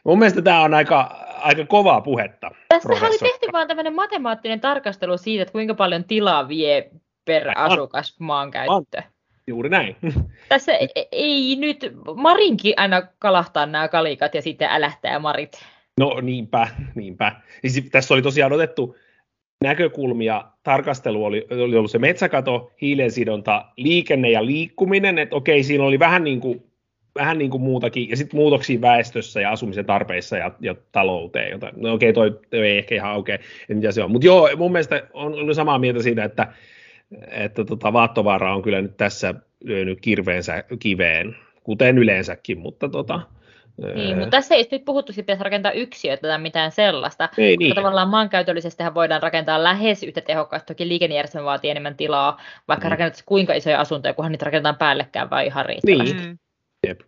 Mun 0.04 0.18
mielestä 0.18 0.42
tämä 0.42 0.60
on 0.60 0.74
aika, 0.74 1.00
aika 1.38 1.66
kovaa 1.66 2.00
puhetta. 2.00 2.50
Tässä 2.68 2.88
oli 2.88 3.18
tehty 3.18 3.46
vaan 3.52 3.68
tämmöinen 3.68 3.94
matemaattinen 3.94 4.60
tarkastelu 4.60 5.18
siitä, 5.18 5.42
että 5.42 5.52
kuinka 5.52 5.74
paljon 5.74 6.04
tilaa 6.04 6.48
vie 6.48 6.90
per 7.24 7.52
asukas 7.56 8.16
maankäyttö. 8.20 9.02
Juuri 9.46 9.68
näin. 9.68 9.96
Tässä 10.48 10.72
ei, 10.72 10.88
ei 11.12 11.56
nyt 11.56 11.92
Marinkin 12.16 12.74
aina 12.76 13.02
kalahtaa 13.18 13.66
nämä 13.66 13.88
kalikat 13.88 14.34
ja 14.34 14.42
sitten 14.42 14.68
älähtää 14.70 15.18
Marit. 15.18 15.52
No 16.00 16.20
niinpä, 16.22 16.68
niinpä. 16.94 17.32
Niin 17.62 17.70
sit 17.70 17.90
tässä 17.92 18.14
oli 18.14 18.22
tosiaan 18.22 18.52
otettu 18.52 18.96
näkökulmia, 19.64 20.44
tarkastelu 20.62 21.24
oli, 21.24 21.46
oli 21.50 21.76
ollut 21.76 21.90
se 21.90 21.98
metsäkato, 21.98 22.72
hiilensidonta, 22.82 23.64
liikenne 23.76 24.30
ja 24.30 24.46
liikkuminen, 24.46 25.18
että 25.18 25.36
okei, 25.36 25.62
siinä 25.62 25.84
oli 25.84 25.98
vähän 25.98 26.24
niin 26.24 26.40
kuin, 26.40 26.62
vähän 27.14 27.38
niin 27.38 27.50
kuin 27.50 27.62
muutakin, 27.62 28.08
ja 28.08 28.16
sitten 28.16 28.40
muutoksia 28.40 28.80
väestössä 28.80 29.40
ja 29.40 29.50
asumisen 29.50 29.86
tarpeissa 29.86 30.36
ja, 30.36 30.50
ja 30.60 30.74
talouteen, 30.92 31.50
jota, 31.50 31.72
no 31.76 31.92
okei, 31.92 32.12
toi, 32.12 32.40
toi 32.50 32.66
ei 32.66 32.78
ehkä 32.78 32.94
ihan 32.94 33.16
oikein, 33.16 33.40
okay, 33.40 33.76
mitä 33.76 33.92
se 33.92 34.02
on. 34.02 34.10
Mutta 34.10 34.26
joo, 34.26 34.48
mun 34.56 34.72
mielestä 34.72 35.02
on, 35.12 35.34
on 35.34 35.54
samaa 35.54 35.78
mieltä 35.78 36.02
siitä, 36.02 36.24
että, 36.24 36.52
että 37.30 37.64
tota, 37.64 37.92
Vaattovaara 37.92 38.54
on 38.54 38.62
kyllä 38.62 38.82
nyt 38.82 38.96
tässä 38.96 39.34
lyönyt 39.64 40.00
kirveensä 40.00 40.64
kiveen, 40.78 41.36
kuten 41.64 41.98
yleensäkin, 41.98 42.58
mutta 42.58 42.88
tota, 42.88 43.20
Niin, 43.94 44.18
mutta 44.18 44.30
tässä 44.30 44.54
ei 44.54 44.68
nyt 44.72 44.84
puhuttu, 44.84 45.12
että 45.12 45.22
pitäisi 45.22 45.44
rakentaa 45.44 45.72
yksiöitä 45.72 46.28
tai 46.28 46.38
mitään 46.38 46.72
sellaista. 46.72 47.28
ei 47.38 47.56
Niin. 47.56 47.74
Tavallaan 47.74 48.08
maankäytöllisestihän 48.08 48.94
voidaan 48.94 49.22
rakentaa 49.22 49.62
lähes 49.64 50.02
yhtä 50.02 50.20
tehokkaasti. 50.20 50.66
Toki 50.66 50.88
liikennejärjestelmä 50.88 51.44
vaatii 51.44 51.70
enemmän 51.70 51.96
tilaa, 51.96 52.40
vaikka 52.68 52.86
Mm. 52.86 52.90
rakennettaisiin 52.90 53.26
kuinka 53.26 53.54
isoja 53.54 53.80
asuntoja, 53.80 54.14
kunhan 54.14 54.32
niitä 54.32 54.44
rakennetaan 54.44 54.76
päällekkäin 54.76 55.30
vai 55.30 55.46
ihan 55.46 55.66
riittävästi. 55.66 56.14
Niin. 56.14 56.28
Mm. 56.28 56.38
Jep. 56.86 57.00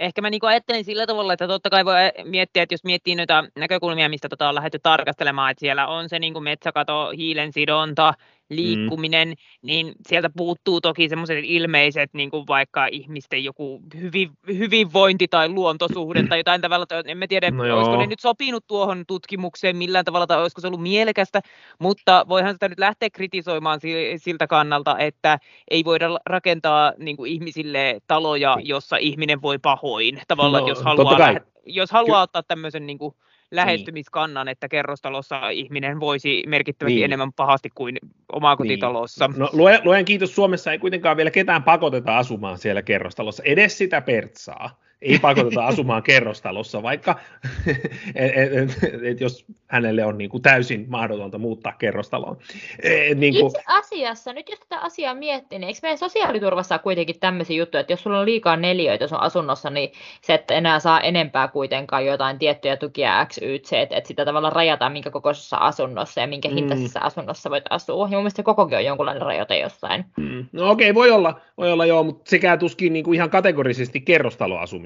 Ehkä 0.00 0.20
mä 0.20 0.30
niinku 0.30 0.46
ajattelin 0.46 0.84
sillä 0.84 1.06
tavalla, 1.06 1.32
että 1.32 1.48
totta 1.48 1.70
kai 1.70 1.84
voi 1.84 1.94
miettiä, 2.24 2.62
että 2.62 2.74
jos 2.74 2.84
miettii 2.84 3.14
noita 3.14 3.44
näkökulmia, 3.58 4.08
mistä 4.08 4.28
tota 4.28 4.48
on 4.48 4.54
lähdetty 4.54 4.78
tarkastelemaan, 4.82 5.50
että 5.50 5.60
siellä 5.60 5.86
on 5.86 6.08
se 6.08 6.18
niinku 6.18 6.40
metsäkato, 6.40 7.10
hiilensidonta, 7.16 8.14
liikkuminen, 8.50 9.28
mm. 9.28 9.34
niin 9.62 9.92
sieltä 10.08 10.30
puuttuu 10.36 10.80
toki 10.80 11.08
semmoiset 11.08 11.38
ilmeiset, 11.42 12.10
niin 12.14 12.30
kuin 12.30 12.46
vaikka 12.46 12.86
ihmisten 12.86 13.44
joku 13.44 13.82
hyvi, 14.00 14.30
hyvinvointi 14.48 15.28
tai 15.28 15.48
luontosuhde 15.48 16.22
tai 16.28 16.38
jotain 16.38 16.60
tavalla, 16.60 16.86
en 17.04 17.18
mä 17.18 17.26
tiedä, 17.26 17.50
No 17.50 17.64
joo. 17.64 17.76
olisiko 17.78 17.96
ne 17.96 18.06
nyt 18.06 18.20
sopinut 18.20 18.66
tuohon 18.66 19.04
tutkimukseen 19.06 19.76
millään 19.76 20.04
tavalla 20.04 20.26
tai 20.26 20.40
olisiko 20.42 20.60
se 20.60 20.66
ollut 20.66 20.82
mielekästä, 20.82 21.40
mutta 21.78 22.26
voihan 22.28 22.52
sitä 22.52 22.68
nyt 22.68 22.78
lähteä 22.78 23.10
kritisoimaan 23.10 23.80
si- 23.80 24.12
siltä 24.16 24.46
kannalta, 24.46 24.98
että 24.98 25.38
ei 25.70 25.84
voida 25.84 26.08
rakentaa 26.26 26.92
niin 26.98 27.16
kuin 27.16 27.32
ihmisille 27.32 27.98
taloja, 28.06 28.56
jossa 28.62 28.96
ihminen 28.96 29.42
voi 29.42 29.58
pahoin. 29.58 30.20
Tavallaan, 30.28 30.62
No, 30.62 30.68
jos 30.68 30.82
haluaa, 30.82 31.34
jos 31.66 31.90
haluaa 31.90 32.22
ottaa 32.22 32.42
tämmöisen 32.42 32.86
niin 32.86 32.98
kuin 32.98 33.14
lähestymiskannan, 33.50 34.48
että 34.48 34.68
kerrostalossa 34.68 35.50
ihminen 35.50 36.00
voisi 36.00 36.42
merkittävästi 36.46 36.94
Niin. 36.94 36.98
niin. 36.98 37.04
enemmän 37.04 37.32
pahasti 37.32 37.70
kuin 37.74 37.98
omakotitalossa. 38.32 39.30
No, 39.36 39.50
luen, 39.52 39.80
luen 39.84 40.04
kiitos, 40.04 40.34
Suomessa 40.34 40.72
ei 40.72 40.78
kuitenkaan 40.78 41.16
vielä 41.16 41.30
ketään 41.30 41.62
pakoteta 41.62 42.18
asumaan 42.18 42.58
siellä 42.58 42.82
kerrostalossa, 42.82 43.42
edes 43.46 43.78
sitä 43.78 44.00
pertsaa. 44.00 44.85
Ei 45.02 45.18
pakoteta 45.18 45.66
asumaan 45.66 46.02
kerrostalossa, 46.02 46.82
vaikka 46.82 47.18
et, 48.14 48.32
et, 48.36 48.52
et, 48.84 49.04
et, 49.04 49.20
jos 49.20 49.44
hänelle 49.66 50.04
on 50.04 50.18
niin 50.18 50.30
kuin 50.30 50.42
täysin 50.42 50.84
mahdotonta 50.88 51.38
muuttaa 51.38 51.72
kerrostaloon. 51.72 52.36
Et, 52.82 53.18
niin 53.18 53.34
kuin, 53.34 53.46
Itse 53.46 53.62
asiassa, 53.66 54.32
nyt 54.32 54.48
jos 54.48 54.58
tätä 54.58 54.80
asiaa 54.80 55.14
miettii, 55.14 55.58
niin 55.58 55.68
eikö 55.68 55.78
meidän 55.82 55.98
sosiaaliturvassa 55.98 56.74
ole 56.74 56.80
kuitenkin 56.80 57.20
tämmöisiä 57.20 57.56
juttuja, 57.56 57.80
että 57.80 57.92
jos 57.92 58.02
sulla 58.02 58.20
on 58.20 58.26
liikaa 58.26 58.56
neliöitä 58.56 59.06
sun 59.06 59.20
asunnossa, 59.20 59.70
niin 59.70 59.92
se, 60.22 60.34
että 60.34 60.54
enää 60.54 60.80
saa 60.80 61.00
enempää 61.00 61.48
kuitenkaan 61.48 62.06
jotain 62.06 62.38
tiettyjä 62.38 62.76
tukia 62.76 63.26
X, 63.26 63.38
Y, 63.42 63.58
Z, 63.58 63.72
että 63.72 64.08
sitä 64.08 64.24
tavallaan 64.24 64.52
rajataan, 64.52 64.92
minkä 64.92 65.10
kokoisessa 65.10 65.56
asunnossa 65.56 66.20
ja 66.20 66.26
minkä 66.26 66.48
Mm. 66.48 66.54
hintaisessa 66.54 67.00
asunnossa 67.00 67.50
voit 67.50 67.64
asua. 67.70 68.04
Ja 68.04 68.08
mun 68.08 68.18
mielestä 68.18 68.36
se 68.36 68.42
kokokin 68.42 68.78
on 68.78 68.84
jonkunlainen 68.84 69.22
rajoite 69.22 69.58
jossain. 69.58 70.04
mm, 70.16 70.46
no 70.52 70.70
okei, 70.70 70.94
voi 70.94 71.10
olla, 71.10 71.40
voi 71.58 71.72
olla 71.72 71.86
joo, 71.86 72.02
mutta 72.04 72.30
sekään 72.30 72.58
tuskin 72.58 72.92
niin 72.92 73.04
kuin 73.04 73.14
ihan 73.14 73.30
kategorisesti 73.30 74.00
kerrostaloasumista 74.00 74.85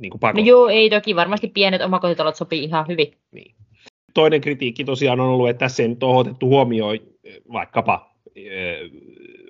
niin 0.00 0.10
kuin 0.10 0.20
No 0.34 0.42
joo, 0.44 0.68
ei 0.68 0.90
toki, 0.90 1.16
varmasti 1.16 1.48
pienet 1.48 1.82
omakotitalot 1.82 2.36
sopii 2.36 2.64
ihan 2.64 2.88
hyvin. 2.88 3.12
Niin. 3.32 3.54
Toinen 4.14 4.40
kritiikki 4.40 4.84
tosiaan 4.84 5.20
on 5.20 5.28
ollut, 5.28 5.48
että 5.48 5.58
tässä 5.58 5.82
ei 5.82 5.88
nyt 5.88 6.02
ole 6.02 6.16
otettu 6.16 6.48
huomioon 6.48 6.94
eh, 7.24 7.36
vaikkapa 7.52 8.10
eh, 8.36 8.90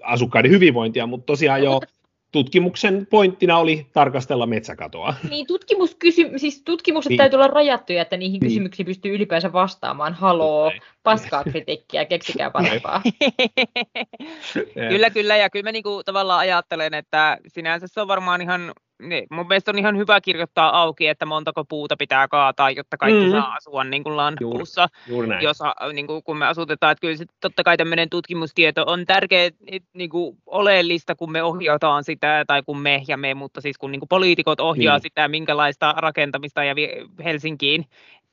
asukkaiden 0.03 0.51
hyvinvointia, 0.51 1.07
mutta 1.07 1.27
tosiaan 1.27 1.62
jo 1.62 1.81
tutkimuksen 2.33 3.07
pointtina 3.11 3.59
oli 3.59 3.87
tarkastella 3.92 4.47
metsäkatoa. 4.47 5.14
Niin 5.31 5.47
tutkimuskysy- 5.47 6.38
siis 6.38 6.62
tutkimukset 6.64 7.11
Niin. 7.11 7.18
täytyy 7.18 7.37
olla 7.37 7.47
rajattuja, 7.47 8.03
että 8.03 8.16
niihin 8.16 8.33
Niin. 8.33 8.40
niin. 8.40 8.49
kysymyksiin 8.51 8.87
pystyy 8.87 9.14
ylipäänsä 9.14 9.53
vastaamaan. 9.53 10.14
Haloo. 10.14 10.73
Paskaa 11.05 11.45
kritiikkiä, 11.45 12.05
keksikää 12.05 12.51
parempaa. 12.51 13.03
kyllä, 14.90 15.11
kyllä, 15.11 15.37
ja 15.37 15.51
kyllä 15.51 15.64
mä 15.64 15.73
niinku 15.73 16.03
tavallaan 16.05 16.40
ajattelen, 16.40 16.95
että 16.95 17.38
sinänsä 17.47 17.87
se 17.87 18.01
on 18.01 18.09
varmaan 18.09 18.40
ihan 18.40 18.73
niin, 19.03 19.27
mun 19.31 19.49
mielestä 19.49 19.71
on 19.71 19.79
ihan 19.79 19.97
hyvä 19.97 20.21
kirjoittaa 20.21 20.81
auki, 20.81 21.09
että 21.09 21.27
montako 21.27 21.64
puuta 21.64 21.97
pitää 21.97 22.29
kaataa, 22.29 22.71
jotta 22.71 22.97
kaikki 22.97 23.25
mm. 23.25 23.31
saa 23.31 23.55
asua 23.55 23.85
niin 23.85 24.05
kuin 24.05 24.17
landpuussa. 24.17 24.88
Juuri, 25.09 25.29
juuri 25.29 25.45
jos, 25.45 25.59
niin 25.93 26.07
kuin, 26.07 26.23
kun 26.23 26.37
me 26.37 26.47
asutetaan, 26.47 26.93
että 26.93 27.01
kyllä 27.01 27.17
sit, 27.17 27.31
totta 27.40 27.62
kai 27.62 27.77
tämmöinen 27.77 28.11
tutkimustieto 28.11 28.85
on 28.87 29.07
tärkeä, 29.07 29.51
niin 29.93 30.11
kuin, 30.11 30.38
oleellista, 30.47 31.14
kun 31.14 31.33
me 31.33 31.43
ohjataan 31.43 32.05
sitä, 32.05 32.45
tai 32.47 32.62
kun 32.62 32.79
me 32.79 33.03
ja 33.09 33.17
me, 33.17 33.35
mutta 33.35 33.61
siis 33.61 33.79
kun 33.79 33.93
niin 33.93 34.01
kuin 34.01 34.09
poliitikot 34.09 34.61
ohjaa 34.61 34.97
niin. 34.97 35.03
sitä, 35.03 35.29
minkälaista 35.29 35.95
rakentamista 35.97 36.64
ja 36.64 36.75
Helsinkiin 37.25 37.85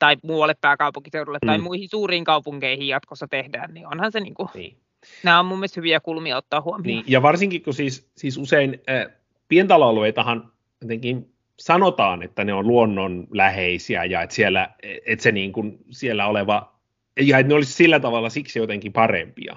tai 0.02 0.16
muualle 0.22 0.54
pääkaupunkiseudulle 0.60 1.38
mm. 1.42 1.46
tai 1.46 1.58
muihin 1.58 1.88
suuriin 1.88 2.24
kaupunkeihin 2.24 2.88
jatkossa 2.88 3.28
tehdään, 3.28 3.74
niin 3.74 3.86
onhan 3.86 4.12
se 4.12 4.20
niin 4.20 4.34
kuin, 4.34 4.48
niin. 4.54 4.76
nämä 5.22 5.40
on 5.40 5.46
mun 5.46 5.58
mielestä 5.58 5.80
hyviä 5.80 6.00
kulmia 6.00 6.36
ottaa 6.36 6.60
huomioon. 6.60 6.86
Niin. 6.86 7.04
Ja 7.06 7.22
varsinkin, 7.22 7.62
kun 7.62 7.74
siis, 7.74 8.10
siis 8.16 8.38
usein 8.38 8.80
äh, 8.90 9.12
pientaloalueitahan 9.48 10.52
jotenkin 10.80 11.34
sanotaan, 11.58 12.22
että 12.22 12.44
ne 12.44 12.52
on 12.52 12.66
luonnonläheisiä 12.66 14.04
ja 14.04 14.22
että, 14.22 14.34
siellä, 14.34 14.70
että 15.06 15.22
se 15.22 15.32
niin 15.32 15.52
kuin 15.52 15.78
siellä 15.90 16.26
oleva, 16.26 16.74
ja 17.20 17.38
että 17.38 17.48
ne 17.48 17.54
olisi 17.54 17.72
sillä 17.72 18.00
tavalla 18.00 18.30
siksi 18.30 18.58
jotenkin 18.58 18.92
parempia. 18.92 19.56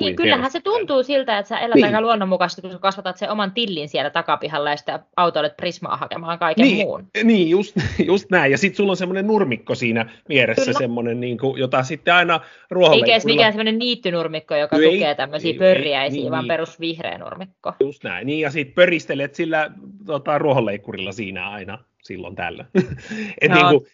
Niin, 0.00 0.16
kyllähän 0.16 0.50
se 0.50 0.60
tuntuu 0.60 1.02
siltä, 1.02 1.38
että 1.38 1.48
sä 1.48 1.58
elät 1.58 1.74
niin. 1.74 1.84
aika 1.84 2.00
luonnonmukaisesti, 2.00 2.62
kun 2.62 2.70
sä 2.70 2.78
kasvatat 2.78 3.16
sen 3.16 3.30
oman 3.30 3.52
tillin 3.52 3.88
siellä 3.88 4.10
takapihalla 4.10 4.70
ja 4.70 4.76
sitten 4.76 4.98
autoilet 5.16 5.56
Prismaa 5.56 5.96
hakemaan 5.96 6.38
kaiken 6.38 6.64
niin, 6.64 6.86
muun. 6.86 7.06
Niin, 7.24 7.50
just, 7.50 7.76
just 8.12 8.30
näin. 8.30 8.52
Ja 8.52 8.58
sitten 8.58 8.76
sulla 8.76 8.92
on 8.92 8.96
semmoinen 8.96 9.26
nurmikko 9.26 9.74
siinä 9.74 10.10
vieressä, 10.28 10.64
Kyllä. 10.64 10.78
semmoinen, 10.78 11.20
niin 11.20 11.38
kuin, 11.38 11.58
jota 11.58 11.82
sitten 11.82 12.14
aina 12.14 12.40
ruohonleikkurilla... 12.70 13.14
Eikä 13.14 13.26
mikään 13.26 13.52
semmoinen 13.52 13.78
niittynurmikko, 13.78 14.54
joka 14.54 14.76
ei, 14.76 14.92
tukee 14.92 15.14
tämmöisiä 15.14 15.54
pörriäisiä, 15.58 16.20
niin, 16.20 16.30
vaan 16.30 16.44
niin. 16.44 16.48
perus 16.48 16.80
vihreä 16.80 17.18
nurmikko. 17.18 17.72
Just 17.80 18.04
näin. 18.04 18.26
Niin, 18.26 18.40
ja 18.40 18.50
sitten 18.50 18.74
pöristelet 18.74 19.34
sillä 19.34 19.70
tota, 20.06 20.38
ruohonleikkurilla 20.38 21.12
siinä 21.12 21.50
aina 21.50 21.78
silloin 22.02 22.36
tällä. 22.36 22.64
Et 23.40 23.50
no. 23.50 23.54
niin 23.54 23.66
kuin, 23.66 23.86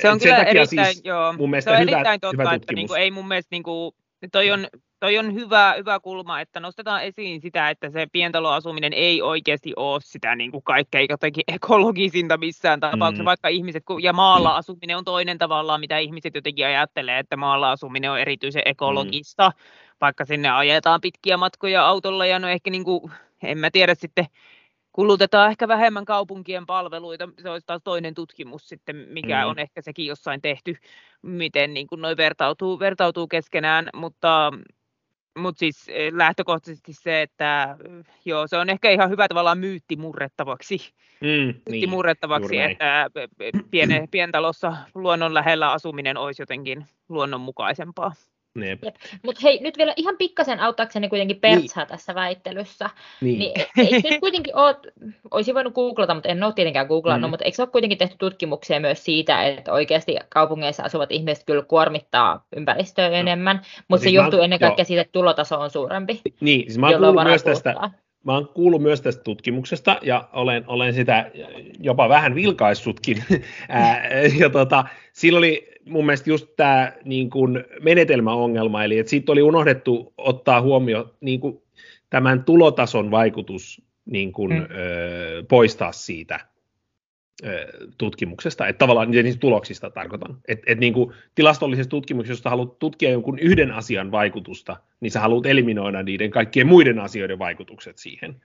se 0.00 0.10
on 0.10 0.18
kyllä 0.18 0.36
erittäin, 0.36 0.86
siis 0.86 1.04
joo, 1.04 1.32
se 1.60 1.70
on 1.70 1.78
hyvä, 1.78 1.78
erittäin 1.78 2.20
totta, 2.20 2.42
hyvä 2.42 2.54
että 2.54 2.72
niin 2.72 2.88
kuin, 2.88 3.00
ei 3.00 3.10
mun 3.10 3.28
mielestä 3.28 3.48
niin 3.50 3.62
kuin, 3.62 3.94
toi 4.32 4.50
on 4.50 4.68
toi 5.00 5.18
on 5.18 5.34
hyvä, 5.34 5.74
hyvä 5.78 6.00
kulma, 6.00 6.40
että 6.40 6.60
nostetaan 6.60 7.04
esiin 7.04 7.40
sitä, 7.40 7.70
että 7.70 7.90
se 7.90 8.06
pientaloasuminen 8.12 8.92
ei 8.92 9.22
oikeasti 9.22 9.72
ole 9.76 10.00
sitä 10.04 10.36
niin 10.36 10.50
kuin 10.50 10.62
kaikkein 10.62 11.06
jotenkin 11.10 11.44
ekologisinta 11.54 12.36
missään 12.36 12.80
tapauksessa, 12.80 13.22
mm. 13.22 13.26
vaikka 13.26 13.48
ihmiset, 13.48 13.84
ja 14.02 14.12
maalla 14.12 14.56
asuminen 14.56 14.96
on 14.96 15.04
toinen 15.04 15.38
tavallaan, 15.38 15.80
mitä 15.80 15.98
ihmiset 15.98 16.34
jotenkin 16.34 16.66
ajattelee, 16.66 17.18
että 17.18 17.36
maalla 17.36 17.70
asuminen 17.70 18.10
on 18.10 18.20
erityisen 18.20 18.62
ekologista, 18.64 19.48
mm. 19.48 19.62
vaikka 20.00 20.24
sinne 20.24 20.50
ajetaan 20.50 21.00
pitkiä 21.00 21.36
matkoja 21.36 21.86
autolla, 21.86 22.26
ja 22.26 22.38
no 22.38 22.48
ehkä 22.48 22.70
niin 22.70 22.84
kuin, 22.84 23.12
en 23.42 23.58
mä 23.58 23.70
tiedä 23.70 23.94
sitten, 23.94 24.26
kulutetaan 24.92 25.50
ehkä 25.50 25.68
vähemmän 25.68 26.04
kaupunkien 26.04 26.66
palveluita. 26.66 27.28
Se 27.42 27.50
olisi 27.50 27.66
taas 27.66 27.82
toinen 27.84 28.14
tutkimus 28.14 28.68
sitten, 28.68 28.96
mikä 28.96 29.44
mm. 29.44 29.50
on 29.50 29.58
ehkä 29.58 29.82
sekin 29.82 30.06
jossain 30.06 30.42
tehty, 30.42 30.76
miten 31.22 31.74
niin 31.74 31.86
kuin 31.86 32.00
noi 32.00 32.16
vertautuu, 32.16 32.78
vertautuu 32.78 33.28
keskenään, 33.28 33.88
mutta 33.94 34.52
mutta 35.38 35.58
siis 35.58 35.88
eh, 35.88 36.12
lähtökohtaisesti 36.12 36.92
se, 36.92 37.22
että 37.22 37.76
joo, 38.24 38.46
se 38.46 38.56
on 38.56 38.70
ehkä 38.70 38.90
ihan 38.90 39.10
hyvä 39.10 39.28
tavallaan 39.28 39.58
myytti 39.58 39.96
murrettavaksi. 39.96 40.78
Mm, 41.20 41.28
myytti 41.28 41.70
niin, 41.70 41.90
murrettavaksi, 41.90 42.58
että 42.58 43.10
piene, 43.70 44.08
pientalossa 44.10 44.76
luonnon 44.94 45.34
lähellä 45.34 45.72
asuminen 45.72 46.16
olisi 46.16 46.42
jotenkin 46.42 46.86
luonnonmukaisempaa. 47.08 48.12
Mutta 49.22 49.40
hei, 49.44 49.58
nyt 49.62 49.78
vielä 49.78 49.94
ihan 49.96 50.16
pikkasen 50.18 50.60
auttaakseni 50.60 51.08
kuitenkin 51.08 51.40
Pertsaa 51.40 51.82
niin. 51.84 51.88
tässä 51.88 52.14
väittelyssä. 52.14 52.90
Niin. 53.20 53.38
niin 53.38 53.52
eikö 53.78 54.08
nyt 54.10 54.20
kuitenkin 54.20 54.56
ole, 54.56 54.76
olisin 55.30 55.54
voinut 55.54 55.74
googlata, 55.74 56.14
mutta 56.14 56.28
en 56.28 56.42
ole 56.42 56.52
tietenkään 56.52 56.86
googlannut, 56.86 57.28
mm. 57.28 57.30
mutta 57.30 57.44
eikö 57.44 57.62
ole 57.62 57.68
kuitenkin 57.68 57.98
tehty 57.98 58.16
tutkimuksia 58.18 58.80
myös 58.80 59.04
siitä, 59.04 59.42
että 59.42 59.72
oikeasti 59.72 60.16
kaupungeissa 60.28 60.82
asuvat 60.82 61.12
ihmiset 61.12 61.44
kyllä 61.44 61.62
kuormittaa 61.62 62.46
ympäristöä 62.56 63.08
no. 63.08 63.14
enemmän, 63.14 63.56
mutta 63.56 63.84
no, 63.88 63.96
siis 63.96 64.04
se 64.04 64.10
johtuu 64.10 64.40
ennen 64.40 64.58
kaikkea 64.58 64.82
joo. 64.82 64.86
siitä, 64.86 65.00
että 65.00 65.12
tulotaso 65.12 65.60
on 65.60 65.70
suurempi. 65.70 66.20
Niin, 66.40 66.60
siis 66.60 66.78
mä 66.78 66.88
oon 66.88 67.00
kuullut 67.00 67.24
myös 67.24 67.42
tästä, 67.42 67.90
mä 68.24 68.34
oon 68.34 68.48
kuullut 68.48 68.82
myös 68.82 69.00
tästä 69.00 69.22
tutkimuksesta 69.22 69.98
ja 70.02 70.28
olen, 70.32 70.64
olen 70.66 70.94
sitä 70.94 71.30
jopa 71.80 72.08
vähän 72.08 72.34
vilkaissutkin. 72.34 73.24
ja 74.40 74.50
tota, 74.50 74.84
sillä 75.12 75.38
oli 75.38 75.68
mun 75.88 76.06
mielestä 76.06 76.30
just 76.30 76.48
tämä 76.56 76.92
niin 77.04 77.30
kuin 77.30 77.64
menetelmäongelma, 77.82 78.84
eli 78.84 78.98
että 78.98 79.10
siitä 79.10 79.32
oli 79.32 79.42
unohdettu 79.42 80.14
ottaa 80.18 80.62
huomioon 80.62 81.14
niin 81.20 81.40
kuin 81.40 81.62
tämän 82.10 82.44
tulotason 82.44 83.10
vaikutus 83.10 83.82
niin 84.04 84.32
kuin, 84.32 84.52
mm. 84.52 84.62
ö, 84.62 85.44
poistaa 85.48 85.92
siitä 85.92 86.40
tutkimuksesta, 87.98 88.68
että 88.68 88.78
tavallaan 88.78 89.10
niistä 89.10 89.40
tuloksista 89.40 89.90
tarkoitan. 89.90 90.36
Että 90.48 90.72
et 90.72 90.78
niin 90.78 90.92
kuin 90.92 91.12
tilastollisessa 91.34 91.90
tutkimuksessa, 91.90 92.40
jos 92.40 92.50
haluat 92.50 92.78
tutkia 92.78 93.10
jonkun 93.10 93.38
yhden 93.38 93.72
asian 93.72 94.10
vaikutusta, 94.10 94.76
niin 95.00 95.10
sä 95.10 95.20
haluat 95.20 95.46
eliminoida 95.46 96.02
niiden 96.02 96.30
kaikkien 96.30 96.66
muiden 96.66 96.98
asioiden 96.98 97.38
vaikutukset 97.38 97.98
siihen. 97.98 98.36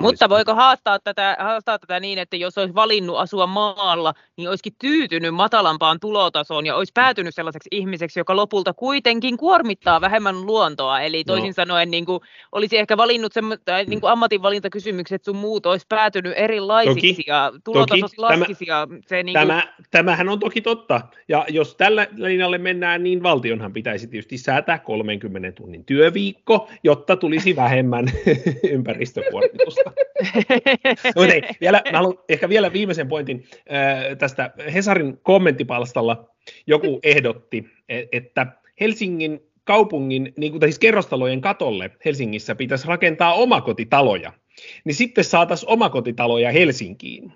Mutta 0.00 0.28
voiko 0.28 0.54
haastaa 0.54 0.98
tätä, 0.98 1.36
haastaa 1.40 1.78
tätä 1.78 2.00
niin, 2.00 2.18
että 2.18 2.36
jos 2.36 2.58
olisi 2.58 2.74
valinnut 2.74 3.18
asua 3.18 3.46
maalla, 3.46 4.14
niin 4.36 4.48
olisikin 4.48 4.72
tyytynyt 4.78 5.34
matalampaan 5.34 6.00
tulotasoon 6.00 6.66
ja 6.66 6.76
olisi 6.76 6.92
päätynyt 6.94 7.34
sellaiseksi 7.34 7.68
ihmiseksi, 7.70 8.20
joka 8.20 8.36
lopulta 8.36 8.74
kuitenkin 8.74 9.36
kuormittaa 9.36 10.00
vähemmän 10.00 10.46
luontoa. 10.46 11.00
Eli 11.00 11.24
toisin 11.24 11.48
no. 11.48 11.52
sanoen 11.52 11.90
niin 11.90 12.06
kuin, 12.06 12.20
olisi 12.52 12.78
ehkä 12.78 12.96
valinnut 12.96 13.32
semmoista, 13.32 13.72
niin 13.86 14.00
kuin 14.00 14.10
ammatinvalintakysymykset 14.10 15.24
sun 15.24 15.36
muut 15.36 15.66
olisi 15.66 15.86
päätynyt 15.88 16.32
erilaisiksi 16.36 17.12
toki, 17.12 17.24
ja 17.26 17.52
tulotaso 17.64 18.06
laskisi. 18.16 18.66
Tämä, 18.66 18.78
ja 18.78 18.86
se, 19.06 19.22
niin 19.22 19.34
kuin... 19.34 19.48
tämä, 19.48 19.62
tämähän 19.90 20.28
on 20.28 20.38
toki 20.38 20.60
totta. 20.60 21.00
Ja 21.28 21.46
jos 21.48 21.76
tällä 21.76 22.06
linjalle 22.16 22.58
mennään, 22.58 23.02
niin 23.02 23.22
valtionhan 23.22 23.72
pitäisi 23.72 24.06
tietysti 24.06 24.38
säätää 24.38 24.78
30 24.78 25.52
tunnin 25.52 25.84
työviikko, 25.84 26.68
jotta 26.84 27.16
tulisi 27.16 27.56
vähemmän 27.56 28.04
ympäristökuormitusta. 28.76 29.85
Mutta 31.16 31.34
ei, 31.34 31.42
vielä, 31.60 31.82
mä 31.92 31.98
haluan 31.98 32.18
ehkä 32.28 32.48
vielä 32.48 32.72
viimeisen 32.72 33.08
pointin 33.08 33.44
äh, 33.54 34.16
tästä 34.18 34.50
Hesarin 34.74 35.18
kommenttipalstalla. 35.22 36.30
Joku 36.66 37.00
ehdotti, 37.02 37.64
e, 37.88 38.02
että 38.12 38.46
Helsingin 38.80 39.40
kaupungin, 39.64 40.32
niin 40.36 40.52
kuin, 40.52 40.62
siis 40.62 40.78
kerrostalojen 40.78 41.40
katolle 41.40 41.90
Helsingissä 42.04 42.54
pitäisi 42.54 42.88
rakentaa 42.88 43.34
omakotitaloja. 43.34 44.32
Niin 44.84 44.94
sitten 44.94 45.24
saataisiin 45.24 45.70
omakotitaloja 45.70 46.52
Helsinkiin. 46.52 47.32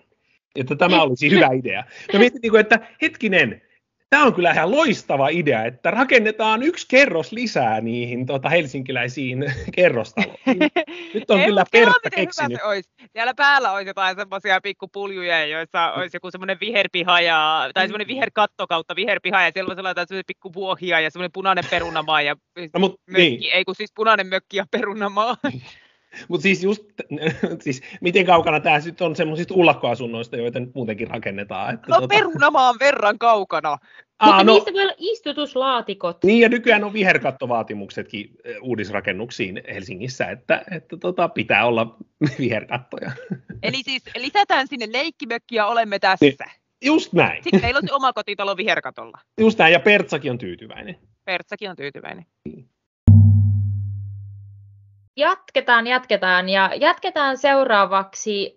Että 0.57 0.77
tämä 0.77 1.03
olisi 1.03 1.31
hyvä 1.31 1.49
idea. 1.55 1.85
Mä 2.13 2.19
mietin, 2.19 2.41
niin 2.43 2.57
että 2.57 2.81
hetkinen, 3.03 3.63
Tämä 4.11 4.25
on 4.25 4.35
kyllä 4.35 4.53
ihan 4.53 4.71
loistava 4.71 5.29
idea, 5.29 5.65
että 5.65 5.91
rakennetaan 5.91 6.63
yksi 6.63 6.87
kerros 6.89 7.33
lisää 7.33 7.81
niihin 7.81 8.27
tota, 8.27 8.49
helsinkiläisiin 8.49 9.45
kerrostaloihin. 9.77 10.59
Nyt 11.15 11.31
on 11.31 11.41
Ei, 11.41 11.47
kyllä 11.47 11.65
Pertta 11.73 12.11
keksinyt. 12.11 12.59
Se 12.61 12.65
olisi. 12.65 12.91
Siellä 13.13 13.35
päällä 13.35 13.73
olisi 13.73 13.89
jotain 13.89 14.17
semmoisia 14.17 14.61
pikkupuljuja, 14.61 15.47
joissa 15.47 15.93
olisi 15.93 16.17
joku 16.17 16.31
semmoinen 16.31 16.61
viherpiha 16.61 17.21
ja, 17.21 17.71
tai 17.75 17.85
semmoinen 17.87 18.09
viherkatto 18.09 18.67
kautta 18.67 18.97
viherpiha 18.97 19.43
ja 19.43 19.51
siellä 19.55 19.71
on 19.71 19.77
sellainen 19.77 20.25
pikkuvuohia 20.27 21.01
ja 21.01 21.11
semmoinen 21.11 21.33
punainen 21.33 21.65
perunamaa 21.71 22.23
ja 22.23 22.37
no, 22.75 22.81
mut, 22.81 23.01
mökki, 23.07 23.23
niin. 23.23 23.53
ei 23.53 23.65
kun 23.65 23.75
siis 23.75 23.93
punainen 23.95 24.27
mökki 24.27 24.57
ja 24.57 24.67
perunamaa. 24.71 25.37
Mutta 26.29 26.43
siis 26.43 26.63
just, 26.65 26.83
siis 27.65 27.83
miten 28.01 28.27
kaukana 28.27 28.61
tämä 28.61 28.81
sitten 28.81 29.07
on 29.07 29.17
semmoisista 29.17 29.55
ullakkoasunnoista, 29.55 30.37
joita 30.37 30.61
nyt 30.61 30.75
muutenkin 30.75 31.11
rakennetaan? 31.11 31.75
Että 31.75 31.87
no 31.89 32.01
tota... 32.01 32.09
perunamaan 32.09 32.77
verran 32.81 33.19
kaukana. 33.19 33.79
Aa, 34.19 34.29
Mutta 34.29 34.45
no, 34.45 34.53
niistä 34.53 34.73
vielä 34.73 34.95
istutuslaatikot. 34.99 36.25
Niin, 36.25 36.41
ja 36.41 36.49
nykyään 36.49 36.85
on 36.85 36.93
viherkattovaatimuksetkin 36.93 38.37
uudisrakennuksiin 38.61 39.63
Helsingissä, 39.75 40.27
että, 40.27 40.65
että 40.71 40.97
tota, 40.97 41.29
pitää 41.29 41.67
olla 41.67 41.97
viherkattoja. 42.39 43.11
Eli 43.63 43.83
siis 43.83 44.03
lisätään 44.17 44.67
sinne 44.69 44.89
leikkimökki 44.93 45.55
ja 45.57 45.67
olemme 45.67 45.99
tässä. 45.99 46.25
Niin, 46.25 46.37
just 46.85 47.13
näin. 47.13 47.43
Sitten 47.43 47.61
meillä 47.63 47.79
on 47.79 47.89
se 47.89 47.95
oma 47.95 48.13
kotitalo 48.13 48.57
viherkatolla. 48.57 49.19
Just 49.41 49.59
näin, 49.59 49.73
ja 49.73 49.81
Pertsakin 49.81 50.31
on 50.31 50.39
tyytyväinen. 50.39 50.97
Pertsakin 51.25 51.71
on 51.71 51.77
tyytyväinen. 51.77 52.27
Jatketaan, 55.17 55.87
jatketaan 55.87 56.49
ja 56.49 56.71
jatketaan 56.77 57.39
seuraavaksi 57.39 58.55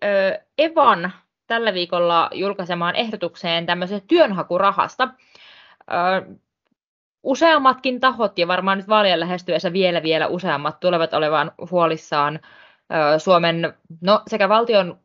Evan 0.58 1.14
tällä 1.48 1.74
viikolla 1.74 2.30
julkaisemaan 2.34 2.96
ehdotukseen 2.96 3.66
tämmöisestä 3.66 4.08
työnhakurahasta. 4.08 5.10
Useammatkin 7.24 8.00
tahot 8.00 8.40
ja 8.40 8.48
varmaan 8.48 8.78
nyt 8.78 8.88
vaalien 8.88 9.20
lähestyessä 9.20 9.74
vielä 9.74 10.04
vielä 10.04 10.28
useammat 10.28 10.80
tulevat 10.80 11.14
olevan 11.14 11.52
huolissaan 11.72 12.40
Suomen 13.18 13.74
no, 14.02 14.22
sekä 14.28 14.50
valtion 14.50 15.00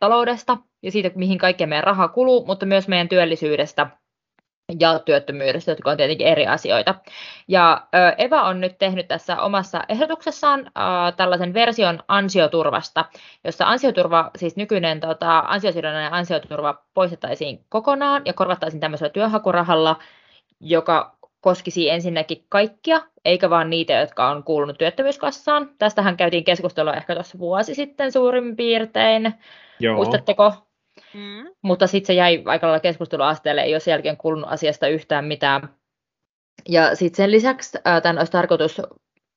taloudesta 0.00 0.58
ja 0.82 0.90
siitä, 0.90 1.10
mihin 1.14 1.38
kaikkeen 1.38 1.68
meidän 1.68 1.84
raha 1.84 2.08
kuluu, 2.08 2.46
mutta 2.46 2.66
myös 2.66 2.88
meidän 2.88 3.08
työllisyydestä 3.08 3.86
ja 4.80 4.98
työttömyydestä, 4.98 5.70
jotka 5.70 5.90
on 5.90 5.96
tietenkin 5.96 6.26
eri 6.26 6.46
asioita. 6.46 6.94
Ja 7.48 7.86
Eva 8.18 8.42
on 8.42 8.60
nyt 8.60 8.78
tehnyt 8.78 9.08
tässä 9.08 9.40
omassa 9.40 9.84
ehdotuksessaan 9.88 10.70
tällaisen 11.16 11.54
version 11.54 12.02
ansioturvasta, 12.08 13.04
jossa 13.44 13.64
ansioturva, 13.64 14.30
siis 14.36 14.56
nykyinen 14.56 15.00
tota, 15.00 15.38
ansiosidonnainen 15.38 16.12
ansioturva 16.12 16.82
poistettaisiin 16.94 17.64
kokonaan 17.68 18.22
ja 18.24 18.32
korvattaisiin 18.32 18.80
tämmöisellä 18.80 19.10
työnhakurahalla, 19.10 19.96
joka 20.60 21.16
koskisi 21.40 21.90
ensinnäkin 21.90 22.44
kaikkia, 22.48 23.00
eikä 23.24 23.50
vaan 23.50 23.70
niitä, 23.70 23.92
jotka 23.92 24.30
on 24.30 24.44
kuulunut 24.44 24.78
työttömyyskassaan. 24.78 25.70
Tästähän 25.78 26.16
käytiin 26.16 26.44
keskustelua 26.44 26.94
ehkä 26.94 27.14
tuossa 27.14 27.38
vuosi 27.38 27.74
sitten 27.74 28.12
suurin 28.12 28.56
piirtein. 28.56 29.34
Joo. 29.80 29.96
Muistatteko? 29.96 30.63
Mm. 31.14 31.54
Mutta 31.62 31.86
sitten 31.86 32.06
se 32.06 32.14
jäi 32.14 32.42
aika 32.46 32.66
lailla 32.66 32.80
keskusteluasteelle, 32.80 33.62
ei 33.62 33.74
ole 33.74 33.80
sen 33.80 33.92
jälkeen 33.92 34.16
kuulunut 34.16 34.52
asiasta 34.52 34.88
yhtään 34.88 35.24
mitään. 35.24 35.68
Ja 36.68 36.96
sitten 36.96 37.16
sen 37.16 37.30
lisäksi 37.30 37.78
tämän 38.02 38.18
olisi 38.18 38.32
tarkoitus 38.32 38.82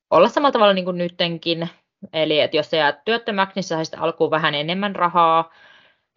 olla 0.09 0.29
samalla 0.29 0.51
tavalla 0.51 0.73
niin 0.73 0.85
kuin 0.85 0.97
nyttenkin, 0.97 1.69
eli 2.13 2.39
että 2.39 2.57
jos 2.57 2.69
sä 2.69 2.77
jäät 2.77 3.05
työttömäksi, 3.05 3.55
niin 3.55 3.63
sä 3.63 3.75
saisit 3.75 3.95
alkuun 3.97 4.31
vähän 4.31 4.55
enemmän 4.55 4.95
rahaa, 4.95 5.51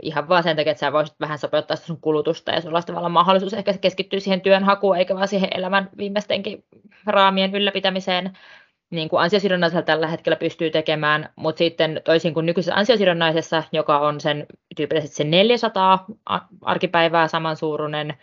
ihan 0.02 0.28
vaan 0.28 0.42
sen 0.42 0.56
takia, 0.56 0.70
että 0.70 0.80
sä 0.80 0.92
voisit 0.92 1.20
vähän 1.20 1.38
sopeuttaa 1.38 1.76
sun 1.76 2.00
kulutusta 2.00 2.52
ja 2.52 2.60
sulla 2.60 2.76
olisi 2.76 3.08
mahdollisuus 3.10 3.54
ehkä 3.54 3.78
keskittyä 3.78 4.20
siihen 4.20 4.40
työnhakuun 4.40 4.96
eikä 4.96 5.14
vaan 5.14 5.28
siihen 5.28 5.48
elämän 5.54 5.88
viimeistenkin 5.96 6.64
raamien 7.06 7.54
ylläpitämiseen 7.54 8.38
niin 8.90 9.08
kuin 9.08 9.22
ansiosidonnaisella 9.22 9.82
tällä 9.82 10.06
hetkellä 10.06 10.36
pystyy 10.36 10.70
tekemään, 10.70 11.28
mutta 11.36 11.58
sitten 11.58 12.00
toisin 12.04 12.34
kuin 12.34 12.46
nykyisessä 12.46 12.74
ansiosidonnaisessa, 12.74 13.62
joka 13.72 13.98
on 13.98 14.20
sen 14.20 14.46
tyypillisesti 14.76 15.16
sen 15.16 15.30
400 15.30 16.06
arkipäivää 16.62 17.28
samansuuruinen, 17.28 18.14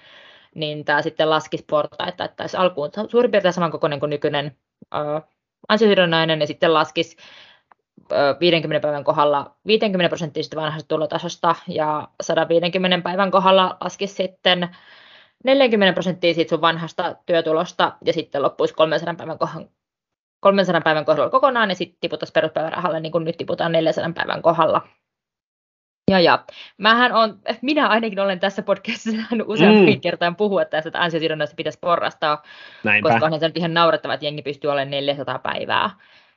niin 0.56 0.86
tämä 0.86 1.02
sitten 1.02 1.30
laskisi 1.30 1.66
portaita, 1.70 2.26
että 2.26 2.44
olisi 2.44 2.58
alkuun 2.58 2.90
suurin 3.08 3.32
piirtein 3.32 3.54
samankokoinen 3.54 4.00
kuin 4.00 4.10
nykyinen 4.10 4.58
uh, 4.96 5.22
ansiosidonnainen, 5.68 6.40
ja 6.40 6.48
sitten 6.48 6.74
laskisi 6.74 7.18
50 8.40 8.88
päivän 8.88 9.04
kohdalla 9.04 9.56
50 9.68 10.10
prosenttia 10.10 10.44
vanhasta 10.56 10.88
tulotasosta 10.88 11.56
ja 11.68 12.08
150 12.22 13.04
päivän 13.04 13.32
kohdalla 13.32 13.78
laskisi 13.82 14.14
sitten 14.14 14.70
40 15.44 15.94
prosenttia 15.94 16.34
siitä 16.34 16.50
sun 16.50 16.62
vanhasta 16.62 17.16
työtulosta 17.26 17.94
ja 18.06 18.14
sitten 18.14 18.42
loppuisi 18.44 18.74
300 18.74 19.16
päivän 19.16 19.38
300 20.40 20.82
päivän 20.82 21.06
kohdalla 21.06 21.30
kokonaan 21.30 21.70
ja 21.70 21.76
sitten 21.76 21.98
tiputtaisiin 22.02 22.34
peruspäivärahalle 22.34 23.00
niin 23.00 23.12
kuin 23.12 23.24
nyt 23.26 23.38
tiputaan 23.38 23.72
400 23.72 24.12
päivän 24.16 24.42
kohdalla. 24.42 24.82
Ja, 26.12 26.20
ja. 26.20 26.44
Mähän 26.78 27.14
on, 27.14 27.40
minä 27.62 27.88
ainakin 27.88 28.20
olen 28.20 28.40
tässä 28.40 28.62
podcastissa 28.62 29.22
useammin 29.46 29.94
mm. 29.94 30.02
kertaan 30.02 30.36
puhua 30.36 30.66
tästä, 30.66 30.90
että 30.90 31.02
ansiosidonnaista 31.02 31.56
pitäisi 31.56 31.80
porrastaa, 31.82 32.44
Näinpä. 32.84 33.10
koska 33.10 33.26
on 33.26 33.40
se 33.40 33.48
nyt 33.48 33.58
ihan 33.58 33.74
naurettava, 33.74 34.14
että 34.14 34.26
jengi 34.26 34.42
pystyy 34.42 34.72
olemaan 34.72 34.92
400 34.92 35.40
päivää. 35.40 35.90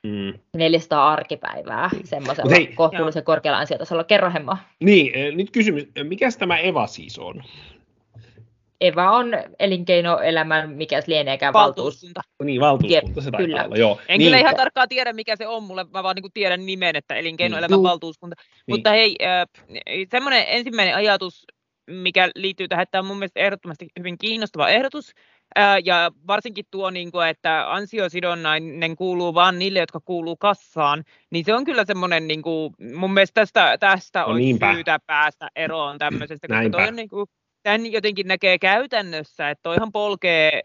Mm. 0.03 0.33
400 0.57 1.11
arkipäivää 1.11 1.89
semmoisella 2.03 2.51
hei, 2.51 2.67
kohtuullisen 2.67 3.23
korkealla 3.23 3.59
ansiotasolla. 3.59 4.03
Kerro 4.03 4.31
Hemmo. 4.33 4.57
Niin, 4.79 5.15
eh, 5.15 5.35
nyt 5.35 5.51
kysymys, 5.51 5.87
mikä 6.03 6.29
tämä 6.39 6.57
Eva 6.57 6.87
siis 6.87 7.19
on? 7.19 7.43
Eva 8.81 9.11
on 9.11 9.31
elinkeinoelämän, 9.59 10.69
mikä 10.69 11.01
lieneekään 11.07 11.53
valtuuskunta. 11.53 12.21
Niin, 12.43 12.61
valtuuskunta 12.61 13.21
se 13.21 13.31
kyllä. 13.37 13.63
olla, 13.63 13.75
joo. 13.75 13.99
En 14.07 14.17
niin. 14.17 14.27
kyllä 14.27 14.37
ihan 14.37 14.55
tarkkaan 14.55 14.89
tiedä, 14.89 15.13
mikä 15.13 15.35
se 15.35 15.47
on 15.47 15.63
mulle, 15.63 15.85
mä 15.93 16.03
vaan 16.03 16.15
niin 16.15 16.31
tiedän 16.33 16.65
nimen, 16.65 16.95
että 16.95 17.15
elinkeinoelämän 17.15 17.77
niin. 17.77 17.83
valtuuskunta. 17.83 18.35
Niin. 18.39 18.75
Mutta 18.75 18.89
hei, 18.89 19.15
äh, 19.21 19.47
semmoinen 20.11 20.45
ensimmäinen 20.47 20.95
ajatus, 20.95 21.45
mikä 21.87 22.29
liittyy 22.35 22.67
tähän, 22.67 22.83
että 22.83 22.99
on 22.99 23.05
mun 23.05 23.17
mielestä 23.19 23.39
ehdottomasti 23.39 23.87
hyvin 23.99 24.17
kiinnostava 24.17 24.69
ehdotus, 24.69 25.11
ja 25.83 26.11
varsinkin 26.27 26.65
tuo, 26.71 26.89
niin 26.89 27.11
kuin, 27.11 27.27
että 27.27 27.73
ansiosidonnainen 27.73 28.95
kuuluu 28.95 29.33
vain 29.33 29.59
niille, 29.59 29.79
jotka 29.79 29.99
kuuluu 29.99 30.37
kassaan, 30.37 31.03
niin 31.31 31.45
se 31.45 31.53
on 31.53 31.63
kyllä 31.63 31.85
semmoinen, 31.85 32.27
niin 32.27 32.41
kuin, 32.41 32.73
mun 32.95 33.13
mielestä 33.13 33.41
tästä, 33.41 33.77
tästä 33.79 34.19
no, 34.19 34.25
olisi 34.25 34.45
niinpä. 34.45 34.73
syytä 34.73 34.99
päästä 35.07 35.49
eroon 35.55 35.97
tämmöisestä, 35.97 36.47
koska 36.47 36.69
toi 36.69 36.87
on 36.87 36.95
niin 36.95 37.09
kuin, 37.09 37.27
tämän 37.63 37.91
jotenkin 37.91 38.27
näkee 38.27 38.59
käytännössä, 38.59 39.49
että 39.49 39.63
toihan 39.63 39.91
polkee 39.91 40.61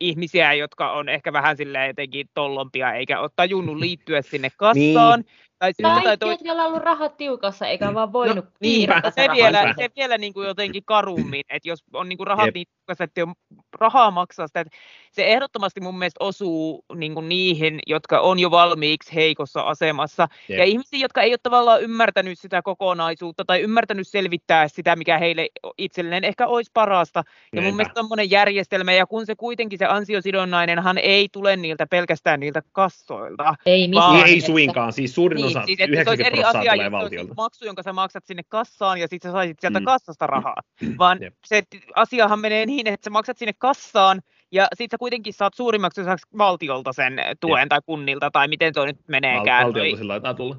ihmisiä, 0.00 0.54
jotka 0.54 0.92
on 0.92 1.08
ehkä 1.08 1.32
vähän 1.32 1.56
silleen 1.56 1.86
jotenkin 1.86 2.28
tollompia, 2.34 2.92
eikä 2.92 3.20
ole 3.20 3.30
tajunnut 3.36 3.76
liittyä 3.84 4.22
sinne 4.22 4.48
kassaan. 4.56 5.20
Niin. 5.20 5.32
Tai, 5.62 6.02
tai 6.02 6.18
toi... 6.18 6.36
on 6.50 6.60
ollut 6.60 6.82
rahat 6.82 7.16
tiukassa, 7.16 7.66
eikä 7.66 7.86
no, 7.86 7.94
vaan 7.94 8.12
voinut 8.12 8.44
no, 8.44 8.50
niinpä, 8.60 9.02
se, 9.14 9.28
vielä, 9.32 9.74
se 9.76 9.90
vielä 9.96 10.18
niin 10.18 10.32
kuin 10.34 10.46
jotenkin 10.46 10.82
karummin, 10.84 11.42
että 11.50 11.68
jos 11.68 11.84
on 11.92 12.08
niin 12.08 12.16
kuin 12.16 12.26
rahat 12.26 12.46
Jep. 12.46 12.54
niin 12.54 12.66
tiukassa, 12.66 13.04
että 13.04 13.22
on 13.22 13.34
rahaa 13.78 14.10
maksaa 14.10 14.46
sitä, 14.46 14.60
että 14.60 14.76
se 15.12 15.24
ehdottomasti 15.24 15.80
mun 15.80 15.98
mielestä 15.98 16.24
osuu 16.24 16.84
niin 16.94 17.14
kuin 17.14 17.28
niihin, 17.28 17.80
jotka 17.86 18.20
on 18.20 18.38
jo 18.38 18.50
valmiiksi 18.50 19.14
heikossa 19.14 19.60
asemassa. 19.60 20.28
Jep. 20.48 20.58
Ja 20.58 20.64
ihmisiä, 20.64 20.98
jotka 20.98 21.22
ei 21.22 21.32
ole 21.32 21.38
tavallaan 21.42 21.82
ymmärtänyt 21.82 22.38
sitä 22.38 22.62
kokonaisuutta 22.62 23.44
tai 23.44 23.60
ymmärtänyt 23.60 24.08
selvittää 24.08 24.68
sitä, 24.68 24.96
mikä 24.96 25.18
heille 25.18 25.48
itselleen 25.78 26.24
ehkä 26.24 26.46
olisi 26.46 26.70
parasta. 26.74 27.18
Ja 27.18 27.24
Niinpä. 27.52 27.68
mun 27.68 27.76
mielestä 27.76 27.94
tämmöinen 27.94 28.30
järjestelmä, 28.30 28.92
ja 28.92 29.06
kun 29.06 29.26
se 29.26 29.34
kuitenkin 29.34 29.78
se 29.78 29.84
ansiosidonnainenhan 29.84 30.98
ei 30.98 31.28
tule 31.32 31.56
niiltä 31.56 31.86
pelkästään 31.86 32.40
niiltä 32.40 32.62
kassoilta. 32.72 33.54
Ei 33.66 33.88
missään. 33.88 34.12
Vaan, 34.12 34.26
ei 34.26 34.40
suinkaan, 34.40 34.92
siis 34.92 35.14
suurin 35.14 35.36
niin, 35.36 35.51
osa, 35.56 35.66
siis, 35.66 35.80
että 35.80 35.92
90 35.92 36.26
eri 36.26 36.44
asia, 36.44 36.90
valtiolta. 36.90 37.34
maksu, 37.34 37.64
jonka 37.64 37.82
sä 37.82 37.92
maksat 37.92 38.24
sinne 38.24 38.42
kassaan, 38.48 39.00
ja 39.00 39.08
sitten 39.08 39.28
sä 39.28 39.32
saisit 39.32 39.60
sieltä 39.60 39.80
mm. 39.80 39.84
kassasta 39.84 40.26
rahaa. 40.26 40.56
Vaan 40.98 41.18
Jep. 41.22 41.34
se 41.46 41.62
asiahan 41.94 42.40
menee 42.40 42.66
niin, 42.66 42.86
että 42.86 43.04
sä 43.04 43.10
maksat 43.10 43.38
sinne 43.38 43.52
kassaan, 43.58 44.22
ja 44.52 44.68
sitten 44.74 44.94
sä 44.96 44.98
kuitenkin 44.98 45.32
saat 45.32 45.54
suurimmaksi 45.54 46.00
osaksi 46.00 46.26
valtiolta 46.38 46.92
sen 46.92 47.20
tuen 47.40 47.60
Jep. 47.60 47.68
tai 47.68 47.80
kunnilta, 47.86 48.30
tai 48.30 48.48
miten 48.48 48.74
tuo 48.74 48.86
nyt 48.86 49.08
meneekään. 49.08 49.66
Val- 49.66 49.74
valtiolta 49.74 49.96
sillä 49.96 50.34
tulla. 50.34 50.56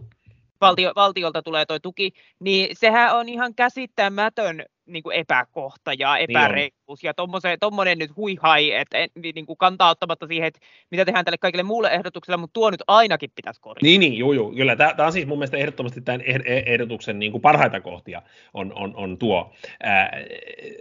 Valtio, 0.61 0.91
valtiolta 0.95 1.41
tulee 1.41 1.65
tuo 1.65 1.79
tuki, 1.79 2.11
niin 2.39 2.75
sehän 2.75 3.15
on 3.15 3.29
ihan 3.29 3.55
käsittämätön 3.55 4.65
niin 4.85 5.03
kuin 5.03 5.15
epäkohta 5.15 5.93
ja 5.99 6.17
epäreiluus. 6.17 7.03
Niin 7.03 7.13
ja 7.43 7.57
tuommoinen 7.59 7.97
nyt 7.97 8.15
huihai, 8.15 8.71
että 8.71 8.97
niin 9.33 9.45
kuin 9.45 9.57
kantaa 9.57 9.89
ottamatta 9.89 10.27
siihen, 10.27 10.47
että 10.47 10.59
mitä 10.91 11.05
tehdään 11.05 11.25
tälle 11.25 11.37
kaikille 11.37 11.63
muulle 11.63 11.89
ehdotukselle, 11.91 12.37
mutta 12.37 12.53
tuo 12.53 12.71
nyt 12.71 12.83
ainakin 12.87 13.31
pitäisi 13.35 13.61
korjata. 13.61 13.85
Niin, 13.85 13.99
niin 13.99 14.17
joo, 14.17 14.33
joo. 14.33 14.51
Kyllä 14.51 14.75
tämä, 14.75 15.05
on 15.05 15.11
siis 15.11 15.27
mun 15.27 15.37
mielestä 15.37 15.57
ehdottomasti 15.57 16.01
tämän 16.01 16.21
e-, 16.21 16.63
ehdotuksen 16.65 17.19
niin 17.19 17.31
kuin 17.31 17.41
parhaita 17.41 17.81
kohtia 17.81 18.21
on, 18.53 18.73
on, 18.75 18.95
on 18.95 19.17
tuo. 19.17 19.53
Ää, 19.83 20.09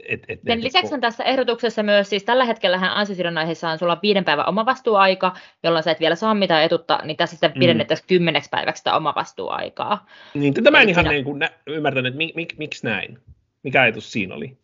et, 0.09 0.21
et, 0.29 0.41
Sen 0.47 0.59
et, 0.59 0.65
lisäksi 0.65 0.95
on 0.95 1.01
tässä 1.01 1.25
ehdotuksessa 1.25 1.83
myös, 1.83 2.11
siis 2.11 2.25
tällä 2.25 2.45
hetkellä 2.45 2.79
ansiosidonnaisessa 2.95 3.71
on 3.71 3.79
sulla 3.79 3.99
viiden 4.03 4.25
päivän 4.25 4.49
omavastuuaika, 4.49 5.33
jolloin 5.63 5.83
sä 5.83 5.91
et 5.91 6.01
vielä 6.01 6.15
saa 6.15 6.35
mitään 6.35 6.65
etutta, 6.65 7.01
niin 7.05 7.17
tässä 7.17 7.37
sitten 7.37 7.51
mm. 7.51 7.61
pidennettäisiin 7.61 8.09
kymmeneksi 8.09 8.51
päiväksi 8.51 8.81
sitä 8.81 8.97
omavastuuaikaa. 8.97 10.07
Niin, 10.35 10.55
tätä 10.55 10.71
mä 10.71 10.81
en 10.81 10.89
ihan 10.89 11.05
niin 11.05 11.25
kuin 11.25 11.39
nä- 11.39 11.51
ymmärtänyt, 11.67 12.11
että 12.11 12.19
mik, 12.19 12.35
mik, 12.35 12.55
miksi 12.59 12.87
näin? 12.87 13.19
Mikä 13.63 13.83
ajatus 13.83 14.13
siinä 14.13 14.35
oli? 14.35 14.57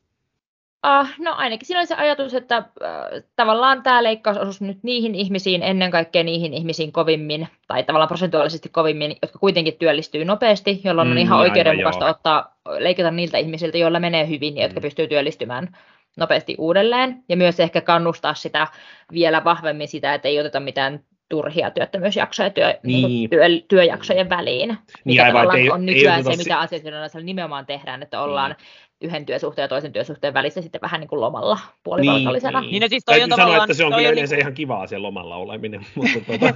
Uh, 0.86 1.08
no 1.18 1.34
ainakin 1.34 1.66
siinä 1.66 1.80
oli 1.80 1.86
se 1.86 1.94
ajatus, 1.94 2.34
että 2.34 2.58
uh, 2.58 3.22
tavallaan 3.36 3.82
tämä 3.82 4.02
leikkaus 4.02 4.36
osuisi 4.36 4.64
nyt 4.64 4.78
niihin 4.82 5.14
ihmisiin, 5.14 5.62
ennen 5.62 5.90
kaikkea 5.90 6.22
niihin 6.22 6.54
ihmisiin 6.54 6.92
kovimmin, 6.92 7.48
tai 7.66 7.82
tavallaan 7.84 8.08
prosentuaalisesti 8.08 8.68
kovimmin, 8.68 9.16
jotka 9.22 9.38
kuitenkin 9.38 9.78
työllistyy 9.78 10.24
nopeasti, 10.24 10.80
jolloin 10.84 11.08
mm, 11.08 11.12
on 11.12 11.18
ihan 11.18 11.38
oikeudenmukaista 11.38 12.04
aivan, 12.04 12.16
ottaa, 12.16 12.56
leikata 12.78 13.10
niiltä 13.10 13.38
ihmisiltä, 13.38 13.78
joilla 13.78 14.00
menee 14.00 14.28
hyvin 14.28 14.56
ja 14.56 14.62
jotka 14.62 14.80
mm. 14.80 14.82
pystyy 14.82 15.08
työllistymään 15.08 15.76
nopeasti 16.16 16.54
uudelleen. 16.58 17.24
Ja 17.28 17.36
myös 17.36 17.60
ehkä 17.60 17.80
kannustaa 17.80 18.34
sitä 18.34 18.66
vielä 19.12 19.44
vahvemmin 19.44 19.88
sitä, 19.88 20.14
että 20.14 20.28
ei 20.28 20.40
oteta 20.40 20.60
mitään 20.60 21.00
turhia 21.28 21.70
työttömyysjaksoja 21.70 22.50
työ, 22.50 22.74
niin. 22.82 23.08
Niin 23.08 23.30
työ, 23.30 23.44
työjaksojen 23.68 24.30
väliin. 24.30 24.68
Niin 24.68 24.78
mikä 25.04 25.24
aivan, 25.24 25.56
ei, 25.56 25.70
on 25.70 25.86
nykyään 25.86 26.18
ei 26.18 26.36
se, 26.36 26.42
mitä 26.42 26.58
asiantuntijoilla 26.58 27.20
nimenomaan 27.22 27.66
tehdään, 27.66 28.02
että 28.02 28.20
ollaan 28.20 28.50
niin. 28.50 28.68
Yhden 29.00 29.26
työsuhteen 29.26 29.64
ja 29.64 29.68
toisen 29.68 29.92
työsuhteen 29.92 30.34
välissä 30.34 30.62
sitten 30.62 30.80
vähän 30.80 31.00
niin 31.00 31.08
kuin 31.08 31.20
lomalla 31.20 31.58
puolivalkollisena. 31.82 32.60
Niin, 32.60 32.70
niin. 32.70 32.80
niin 32.80 32.90
siis 32.90 33.04
toi 33.04 33.22
on 33.22 33.30
sanoa, 33.36 33.56
että 33.56 33.74
se 33.74 33.84
on 33.84 33.92
kyllä 33.92 34.08
yleensä 34.08 34.34
niin... 34.34 34.40
ihan 34.40 34.54
kivaa 34.54 34.86
siellä 34.86 35.06
lomalla 35.06 35.36
oleminen. 35.36 35.86
mutta 35.94 36.20
tuota... 36.26 36.54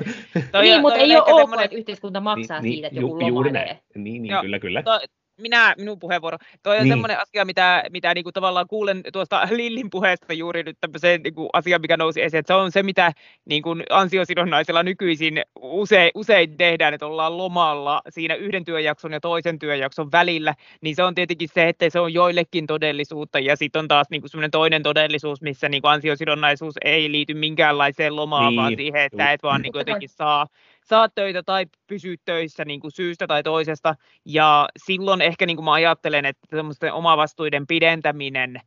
niin, 0.62 0.81
mutta 0.81 0.98
ei 0.98 1.16
ole 1.16 1.22
ok, 1.22 1.40
semmoinen... 1.40 1.64
että 1.64 1.76
yhteiskunta 1.76 2.20
maksaa 2.20 2.61
niin, 2.61 2.72
siitä, 2.72 2.87
että 2.87 3.00
joku 3.00 3.20
ju, 3.20 3.35
lomailee. 3.35 3.78
Niin, 3.94 4.22
niin 4.22 4.35
kyllä, 4.40 4.59
kyllä. 4.59 4.83
To, 4.83 5.00
minä, 5.42 5.74
minun 5.78 5.98
puheenvuoro. 5.98 6.38
Tuo 6.62 6.72
on 6.72 6.78
niin. 6.78 6.88
semmoinen 6.88 7.20
asia, 7.20 7.44
mitä, 7.44 7.83
mitä 7.90 8.14
niin 8.14 8.24
kuin 8.24 8.33
tavallaan 8.33 8.66
kuulen 8.68 9.02
tuosta 9.12 9.48
Lillin 9.50 9.90
puheesta 9.90 10.33
juuri 10.33 10.62
nyt 10.62 10.76
tämmöiseen 10.81 11.22
niin 11.22 11.35
kuin 11.35 11.48
asia, 11.52 11.78
mikä 11.78 11.96
nousi 11.96 12.22
esiin, 12.22 12.38
että 12.38 12.55
se 12.55 12.57
on 12.57 12.72
se, 12.72 12.83
mitä 12.83 13.12
niin 13.44 13.62
kuin 13.62 13.83
ansiosidonnaisella 13.90 14.83
nykyisin 14.83 15.42
usein, 15.61 16.11
usein 16.14 16.57
tehdään, 16.57 16.94
että 16.94 17.07
ollaan 17.07 17.38
lomalla 17.38 18.02
siinä 18.09 18.35
yhden 18.35 18.64
työjakson 18.64 19.12
ja 19.12 19.20
toisen 19.20 19.59
työjakson 19.59 20.12
välillä, 20.12 20.55
niin 20.81 20.96
se 20.96 21.02
on 21.02 21.14
tietenkin 21.14 21.48
se, 21.48 21.68
että 21.68 21.90
se 21.90 22.00
on 22.00 22.14
joillekin 22.14 22.66
todellisuutta, 22.66 23.38
ja 23.38 23.57
sitten 23.57 23.81
on 23.81 23.88
taas 23.88 24.07
niin 24.11 24.20
kuin 24.20 24.31
semmoinen 24.31 24.50
toinen 24.50 24.83
todellisuus, 24.83 25.42
missä 25.42 25.68
niin 25.68 25.83
kuin 25.83 25.92
ansiosidonnaisuus 25.92 26.74
ei 26.85 27.12
liity 27.12 27.35
minkäänlaiseen 27.35 28.16
lomaan, 28.16 28.46
niin. 28.48 28.57
vaan 28.57 28.76
siihen, 28.76 29.02
että 29.02 29.33
et 29.33 29.42
vaan 29.42 29.62
niin 29.62 29.72
kuin 29.72 29.81
jotenkin 29.81 30.09
saa 30.09 30.46
saa 30.84 31.08
töitä 31.08 31.42
tai 31.42 31.66
pysyä 31.86 32.16
töissä 32.24 32.64
niin 32.64 32.80
kuin 32.80 32.92
syystä 32.92 33.26
tai 33.26 33.42
toisesta. 33.42 33.94
Ja 34.24 34.68
silloin 34.86 35.22
ehkä 35.22 35.46
niin 35.46 35.56
kuin 35.56 35.64
mä 35.64 35.72
ajattelen, 35.72 36.24
että 36.24 36.56
semmoisten 36.56 36.92
omavastuiden 36.92 37.66
pidentäminen 37.66 38.60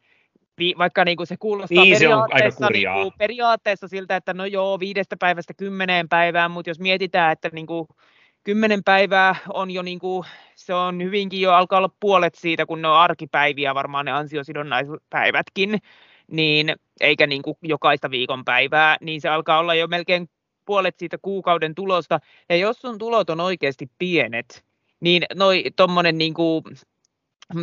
vaikka 0.77 1.05
niin 1.05 1.17
kuin 1.17 1.27
se 1.27 1.35
kuulostaa 1.39 1.83
Niin, 1.83 1.97
se 1.97 2.05
periaatteessa, 2.05 2.65
niin 2.65 2.67
kurjaa. 2.67 3.01
kuin, 3.01 3.13
periaatteessa 3.17 3.87
siltä, 3.87 4.15
että 4.15 4.33
no 4.33 4.45
joo, 4.45 4.79
viidestä 4.79 5.15
päivästä 5.19 5.53
kymmeneen 5.53 6.09
päivään, 6.09 6.51
mutta 6.51 6.69
jos 6.69 6.79
mietitään, 6.79 7.31
että 7.31 7.49
niin 7.53 7.67
kuin, 7.67 7.87
kymmenen 8.43 8.83
päivää 8.83 9.35
on 9.49 9.71
jo 9.71 9.81
niin 9.81 9.99
kuin, 9.99 10.25
se 10.55 10.73
on 10.73 11.03
hyvinkin 11.03 11.41
jo 11.41 11.53
alkaa 11.53 11.77
olla 11.77 11.89
puolet 11.99 12.35
siitä, 12.35 12.65
kun 12.65 12.81
ne 12.81 12.87
on 12.87 12.97
arkipäiviä 12.97 13.75
varmaan 13.75 14.05
ne 14.05 14.11
ansiosidonnaispäivätkin, 14.11 15.79
niin 16.27 16.75
eikä 17.01 17.27
niin 17.27 17.41
kuin 17.41 17.57
jokaista 17.61 18.11
viikon 18.11 18.45
päivää, 18.45 18.97
niin 19.01 19.21
se 19.21 19.29
alkaa 19.29 19.59
olla 19.59 19.75
jo 19.75 19.87
melkein 19.87 20.29
puolet 20.65 20.99
siitä 20.99 21.17
kuukauden 21.21 21.75
tulosta. 21.75 22.19
Ja 22.49 22.55
jos 22.55 22.81
sun 22.81 22.97
tulot 22.97 23.29
on 23.29 23.39
oikeasti 23.39 23.91
pienet, 23.97 24.65
niin 24.99 25.23
noi 25.35 25.63
tommonen 25.75 26.17
niin 26.17 26.33
kuin, 26.33 26.63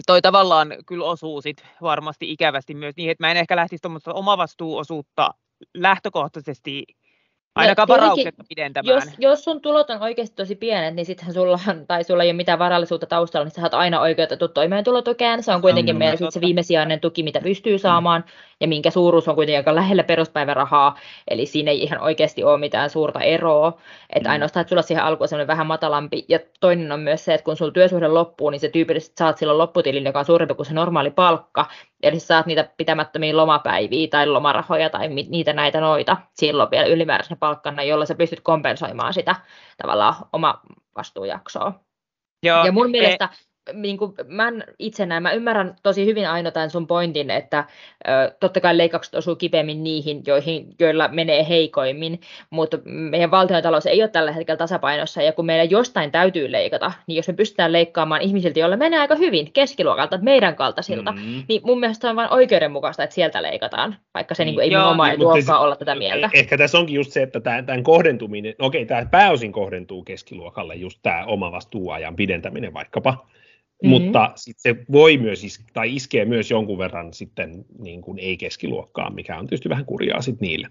toi 0.06 0.22
tavallaan 0.22 0.74
kyllä 0.86 1.04
osuu 1.04 1.42
sit 1.42 1.64
varmasti 1.82 2.30
ikävästi 2.30 2.74
myös 2.74 2.96
niin, 2.96 3.10
että 3.10 3.24
mä 3.24 3.30
en 3.30 3.36
ehkä 3.36 3.56
lähtisi 3.56 3.82
tuommoista 3.82 4.12
omavastuuosuutta 4.12 5.34
lähtökohtaisesti 5.74 6.84
ainakaan 7.54 7.86
tietenkin, 7.86 8.02
varauksetta 8.04 8.44
pidentämään. 8.48 8.94
Jos, 8.94 9.04
jos 9.18 9.44
sun 9.44 9.60
tulot 9.60 9.90
on 9.90 10.02
oikeasti 10.02 10.36
tosi 10.36 10.54
pienet, 10.54 10.94
niin 10.94 11.06
sittenhän 11.06 11.34
sulla 11.34 11.58
on, 11.68 11.86
tai 11.86 12.04
sulla 12.04 12.22
ei 12.22 12.28
ole 12.28 12.32
mitään 12.36 12.58
varallisuutta 12.58 13.06
taustalla, 13.06 13.44
niin 13.44 13.52
sä 13.54 13.62
oot 13.62 13.74
aina 13.74 14.00
oikeutettu 14.00 14.48
toimeentulotukeen. 14.48 15.42
Se 15.42 15.52
on 15.54 15.60
kuitenkin 15.62 15.94
Mm, 15.94 15.98
meillä 15.98 16.12
totta. 16.16 16.30
sit 16.30 16.34
se 16.34 16.46
viimesijainen 16.46 17.00
tuki, 17.00 17.22
mitä 17.22 17.40
pystyy 17.40 17.78
saamaan, 17.78 18.24
ja 18.60 18.68
minkä 18.68 18.90
suuruus 18.90 19.28
on 19.28 19.34
kuitenkin 19.34 19.58
aika 19.58 19.74
lähellä 19.74 20.02
peruspäivärahaa, 20.02 20.98
eli 21.28 21.46
siinä 21.46 21.70
ei 21.70 21.82
ihan 21.82 22.00
oikeasti 22.00 22.44
ole 22.44 22.58
mitään 22.58 22.90
suurta 22.90 23.20
eroa. 23.20 23.78
Että 24.14 24.28
Mm. 24.28 24.32
ainoastaan, 24.32 24.60
että 24.60 24.68
sulla 24.68 24.82
siihen 24.82 25.04
alkuun 25.04 25.24
on 25.24 25.28
semmoinen 25.28 25.46
vähän 25.46 25.66
matalampi. 25.66 26.24
Ja 26.28 26.38
toinen 26.60 26.92
on 26.92 27.00
myös 27.00 27.24
se, 27.24 27.34
että 27.34 27.44
kun 27.44 27.56
sulla 27.56 27.72
työsuhde 27.72 28.08
loppuu, 28.08 28.50
niin 28.50 28.60
se 28.60 28.68
tyypillisesti 28.68 29.14
saat 29.18 29.38
silloin 29.38 29.58
lopputilin, 29.58 30.04
joka 30.04 30.18
on 30.18 30.24
suurempi 30.24 30.54
kuin 30.54 30.66
se 30.66 30.74
normaali 30.74 31.10
palkka. 31.10 31.66
Eli 32.02 32.20
sä 32.20 32.26
saat 32.26 32.46
niitä 32.46 32.68
pitämättömiä 32.76 33.36
lomapäiviä 33.36 34.08
tai 34.10 34.26
lomarahoja 34.26 34.90
tai 34.90 35.08
niitä 35.08 35.52
näitä 35.52 35.80
noita 35.80 36.16
silloin 36.34 36.70
vielä 36.70 36.86
ylimääräisenä 36.86 37.36
palkkana, 37.36 37.82
jolla 37.82 38.06
sä 38.06 38.14
pystyt 38.14 38.40
kompensoimaan 38.40 39.14
sitä 39.14 39.36
tavallaan 39.82 40.14
oma 40.32 40.60
vastuujaksoa. 40.96 41.72
Joo, 42.42 42.66
Ja 42.66 42.72
mun 42.72 42.86
e- 42.86 42.90
mielestä 42.90 43.28
niin 43.72 43.98
kuin, 43.98 44.12
mä 44.26 44.48
en 44.48 44.64
itse 44.78 45.06
näin, 45.06 45.22
mä 45.22 45.32
ymmärrän 45.32 45.74
tosi 45.82 46.06
hyvin 46.06 46.28
Aino 46.28 46.50
tämän 46.50 46.70
sun 46.70 46.86
pointin, 46.86 47.30
että 47.30 47.64
ö, 48.08 48.34
totta 48.40 48.60
kai 48.60 48.78
leikkaukset 48.78 49.14
osuu 49.14 49.36
kipeämmin 49.36 49.84
niihin, 49.84 50.22
joihin, 50.26 50.66
joilla 50.80 51.08
menee 51.08 51.48
heikoimmin, 51.48 52.20
mutta 52.50 52.78
meidän 52.84 53.30
valtiontalous 53.30 53.86
ei 53.86 54.02
ole 54.02 54.08
tällä 54.08 54.32
hetkellä 54.32 54.56
tasapainossa, 54.58 55.22
ja 55.22 55.32
kun 55.32 55.46
meidän 55.46 55.70
jostain 55.70 56.10
täytyy 56.10 56.52
leikata, 56.52 56.92
niin 57.06 57.16
jos 57.16 57.28
me 57.28 57.34
pystytään 57.34 57.72
leikkaamaan 57.72 58.20
ihmisiltä, 58.22 58.60
joilla 58.60 58.76
menee 58.76 59.00
aika 59.00 59.14
hyvin, 59.14 59.52
keskiluokalta, 59.52 60.18
meidän 60.22 60.56
kaltaisilta, 60.56 61.12
Mm. 61.12 61.42
niin 61.48 61.60
mun 61.64 61.80
mielestä 61.80 62.10
on 62.10 62.16
vain 62.16 62.32
oikeudenmukaista, 62.32 63.02
että 63.04 63.14
sieltä 63.14 63.42
leikataan, 63.42 63.96
vaikka 64.14 64.34
se 64.34 64.44
Niin, 64.44 64.46
niin 64.46 64.54
kuin, 64.56 64.64
ei 64.64 64.70
joo, 64.70 64.82
mun 64.82 64.92
oma 64.92 65.08
niin, 65.08 65.42
se- 65.46 65.52
olla 65.54 65.76
tätä 65.76 65.94
mieltä. 65.94 66.26
Eh- 66.26 66.38
Ehkä 66.38 66.58
tässä 66.58 66.78
onkin 66.78 66.94
just 66.96 67.10
se, 67.10 67.22
että 67.22 67.40
tämän, 67.40 67.66
tämän 67.66 67.82
kohdentuminen, 67.82 68.54
okei, 68.58 68.86
tämä 68.86 69.06
pääosin 69.10 69.52
kohdentuu 69.52 70.02
keskiluokalle, 70.04 70.74
just 70.74 70.98
tämä 71.02 71.24
oma 71.26 71.52
vastuuajan 71.52 72.16
pidentäminen 72.16 72.74
vaikkapa, 72.74 73.26
Mhm. 73.82 73.90
mutta 73.90 74.32
sit 74.36 74.58
se 74.58 74.76
voi 74.92 75.18
myös, 75.18 75.44
is- 75.44 75.64
tai 75.72 75.94
iskee 75.94 76.24
myös 76.24 76.50
jonkun 76.50 76.78
verran 76.78 77.14
sitten 77.14 77.64
niin 77.78 78.02
kuin 78.02 78.18
ei-keskiluokkaan, 78.18 79.14
mikä 79.14 79.38
on 79.38 79.46
tietysti 79.46 79.68
vähän 79.68 79.84
kurjaa 79.84 80.22
sitten 80.22 80.46
niille. 80.48 80.68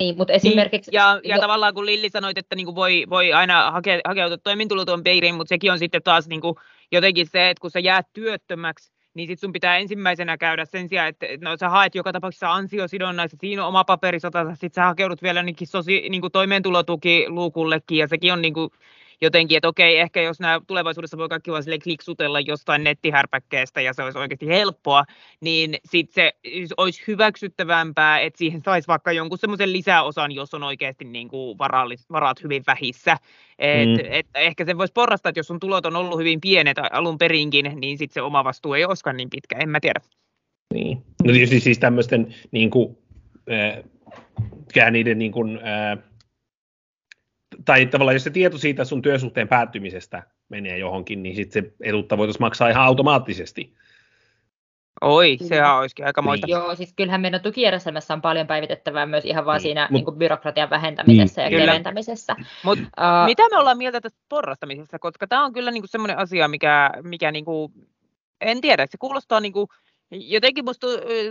Niin, 0.00 0.16
mutta 0.16 0.32
esimerkiksi... 0.32 0.90
Ja, 0.94 1.20
ja 1.24 1.36
jo- 1.36 1.40
tavallaan 1.40 1.74
kun 1.74 1.86
Lilli 1.86 2.10
sanoit, 2.10 2.38
että 2.38 2.56
niinku 2.56 2.74
voi, 2.74 3.04
voi 3.10 3.32
aina 3.32 3.70
hake, 3.70 4.00
hakeutua 4.04 4.38
toimeentulotuen 4.38 5.02
piiriin, 5.02 5.34
mutta 5.34 5.48
sekin 5.48 5.72
on 5.72 5.78
sitten 5.78 6.02
taas 6.02 6.28
niinku 6.28 6.60
jotenkin 6.92 7.26
se, 7.26 7.50
että 7.50 7.60
kun 7.60 7.70
sä 7.70 7.80
jäät 7.80 8.06
työttömäksi, 8.12 8.92
niin 9.14 9.28
sit 9.28 9.40
sun 9.40 9.52
pitää 9.52 9.78
ensimmäisenä 9.78 10.36
käydä 10.36 10.64
sen 10.64 10.88
sijaan, 10.88 11.08
että 11.08 11.26
no, 11.40 11.56
sä 11.56 11.68
haet 11.68 11.94
joka 11.94 12.12
tapauksessa 12.12 12.52
ansiosidonnaista, 12.52 13.36
siinä 13.40 13.62
on 13.62 13.68
oma 13.68 13.84
paperisota, 13.84 14.54
sit 14.54 14.74
sä 14.74 14.84
hakeuduit 14.84 15.22
vielä 15.22 15.44
sosi, 15.64 16.08
niinku 16.08 16.30
toimeentulotukiluukullekin, 16.30 17.98
ja 17.98 18.08
sekin 18.08 18.32
on 18.32 18.42
niinku 18.42 18.70
jotenkin, 19.20 19.56
että 19.56 19.68
okei, 19.68 19.98
ehkä 19.98 20.22
jos 20.22 20.40
nämä 20.40 20.60
tulevaisuudessa 20.66 21.18
voi 21.18 21.28
kaikki 21.28 21.50
vaan 21.50 21.62
kliksutella 21.82 22.40
jostain 22.40 22.84
nettihärpäkkeestä 22.84 23.80
ja 23.80 23.92
se 23.92 24.02
olisi 24.02 24.18
oikeasti 24.18 24.48
helppoa, 24.48 25.04
niin 25.40 25.76
sitten 25.84 26.14
se 26.14 26.32
olisi 26.76 27.04
hyväksyttävämpää, 27.06 28.20
että 28.20 28.38
siihen 28.38 28.62
saisi 28.64 28.88
vaikka 28.88 29.12
jonkun 29.12 29.38
semmoisen 29.38 29.72
lisäosan, 29.72 30.32
jos 30.32 30.54
on 30.54 30.62
oikeasti 30.62 31.04
niin 31.04 31.28
kuin 31.28 31.58
varallis, 31.58 32.10
varat 32.10 32.42
hyvin 32.42 32.62
vähissä. 32.66 33.16
Et, 33.58 33.88
mm. 33.88 34.08
et 34.10 34.26
ehkä 34.34 34.64
sen 34.64 34.78
voisi 34.78 34.92
porrastaa, 34.92 35.30
että 35.30 35.38
jos 35.38 35.46
sun 35.46 35.60
tulot 35.60 35.86
on 35.86 35.96
ollut 35.96 36.18
hyvin 36.18 36.40
pienet 36.40 36.76
alun 36.92 37.18
perinkin, 37.18 37.72
niin 37.74 37.98
sitten 37.98 38.14
se 38.14 38.22
oma 38.22 38.44
vastuu 38.44 38.74
ei 38.74 38.84
olisikaan 38.84 39.16
niin 39.16 39.30
pitkä, 39.30 39.56
en 39.58 39.68
mä 39.68 39.80
tiedä. 39.80 40.00
Niin. 40.74 41.02
No 41.24 41.32
tietysti 41.32 41.60
siis 41.60 41.78
tämmöisten, 41.78 42.34
niin 42.50 42.70
kuin, 42.70 42.98
äh, 44.76 44.90
niiden 44.90 45.18
niin 45.18 45.32
kuin, 45.32 45.58
äh, 45.58 45.98
tai 47.66 47.86
tavallaan 47.86 48.14
jos 48.14 48.24
se 48.24 48.30
tieto 48.30 48.58
siitä 48.58 48.84
sun 48.84 49.02
työsuhteen 49.02 49.48
päättymisestä 49.48 50.22
menee 50.48 50.78
johonkin, 50.78 51.22
niin 51.22 51.36
sitten 51.36 51.64
se 51.64 51.72
etuutta 51.80 52.18
voitaisiin 52.18 52.42
maksaa 52.42 52.68
ihan 52.68 52.84
automaattisesti. 52.84 53.74
Oi, 55.00 55.36
sehän 55.40 55.76
olisikin 55.76 56.06
aika 56.06 56.22
moista. 56.22 56.46
Joo, 56.50 56.74
siis 56.74 56.92
kyllähän 56.96 57.20
meidän 57.20 57.40
tukijärjestelmässä 57.40 58.14
on 58.14 58.22
paljon 58.22 58.46
päivitettävää 58.46 59.06
myös 59.06 59.24
ihan 59.24 59.46
vaan 59.46 59.56
Niin, 59.56 59.62
siinä 59.62 59.84
mut- 59.84 59.90
niin 59.90 60.04
kuin 60.04 60.18
byrokratian 60.18 60.70
vähentämisessä 60.70 61.42
ja 61.42 61.50
Kyllä. 61.50 61.64
keventämisessä. 61.64 62.36
Mut 62.64 62.78
Uh, 62.78 63.26
Mitä 63.26 63.42
me 63.50 63.58
ollaan 63.58 63.78
mieltä 63.78 64.00
tästä 64.00 64.18
porrastamisesta, 64.28 64.98
koska 64.98 65.26
tämä 65.26 65.44
on 65.44 65.52
kyllä 65.52 65.70
niinku 65.70 65.86
semmoinen 65.86 66.18
asia, 66.18 66.48
mikä, 66.48 66.90
mikä 67.02 67.32
niinku, 67.32 67.72
en 68.40 68.60
tiedä, 68.60 68.86
se 68.90 68.98
kuulostaa 68.98 69.40
niinku, 69.40 69.68
jotenkin 70.10 70.64
musta 70.64 70.86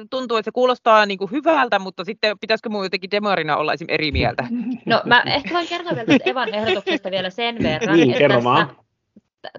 tuntuu, 0.09 0.37
että 0.37 0.47
se 0.47 0.51
kuulostaa 0.51 1.05
niinku 1.05 1.27
hyvältä, 1.27 1.79
mutta 1.79 2.03
sitten 2.03 2.39
pitäisikö 2.39 2.69
mun 2.69 2.85
jotenkin 2.85 3.11
demarina 3.11 3.57
olla 3.57 3.73
esim. 3.73 3.87
eri 3.89 4.11
mieltä? 4.11 4.47
No 4.85 5.01
mä 5.05 5.23
ehkä 5.25 5.53
voin 5.53 5.67
kertoa 5.67 5.95
vielä 5.95 6.05
tästä 6.05 6.29
Evan 6.29 6.53
ehdotuksesta 6.53 7.11
vielä 7.11 7.29
sen 7.29 7.57
verran. 7.63 7.97
Niin, 7.97 8.11
että 8.11 8.27
tässä, 8.27 8.84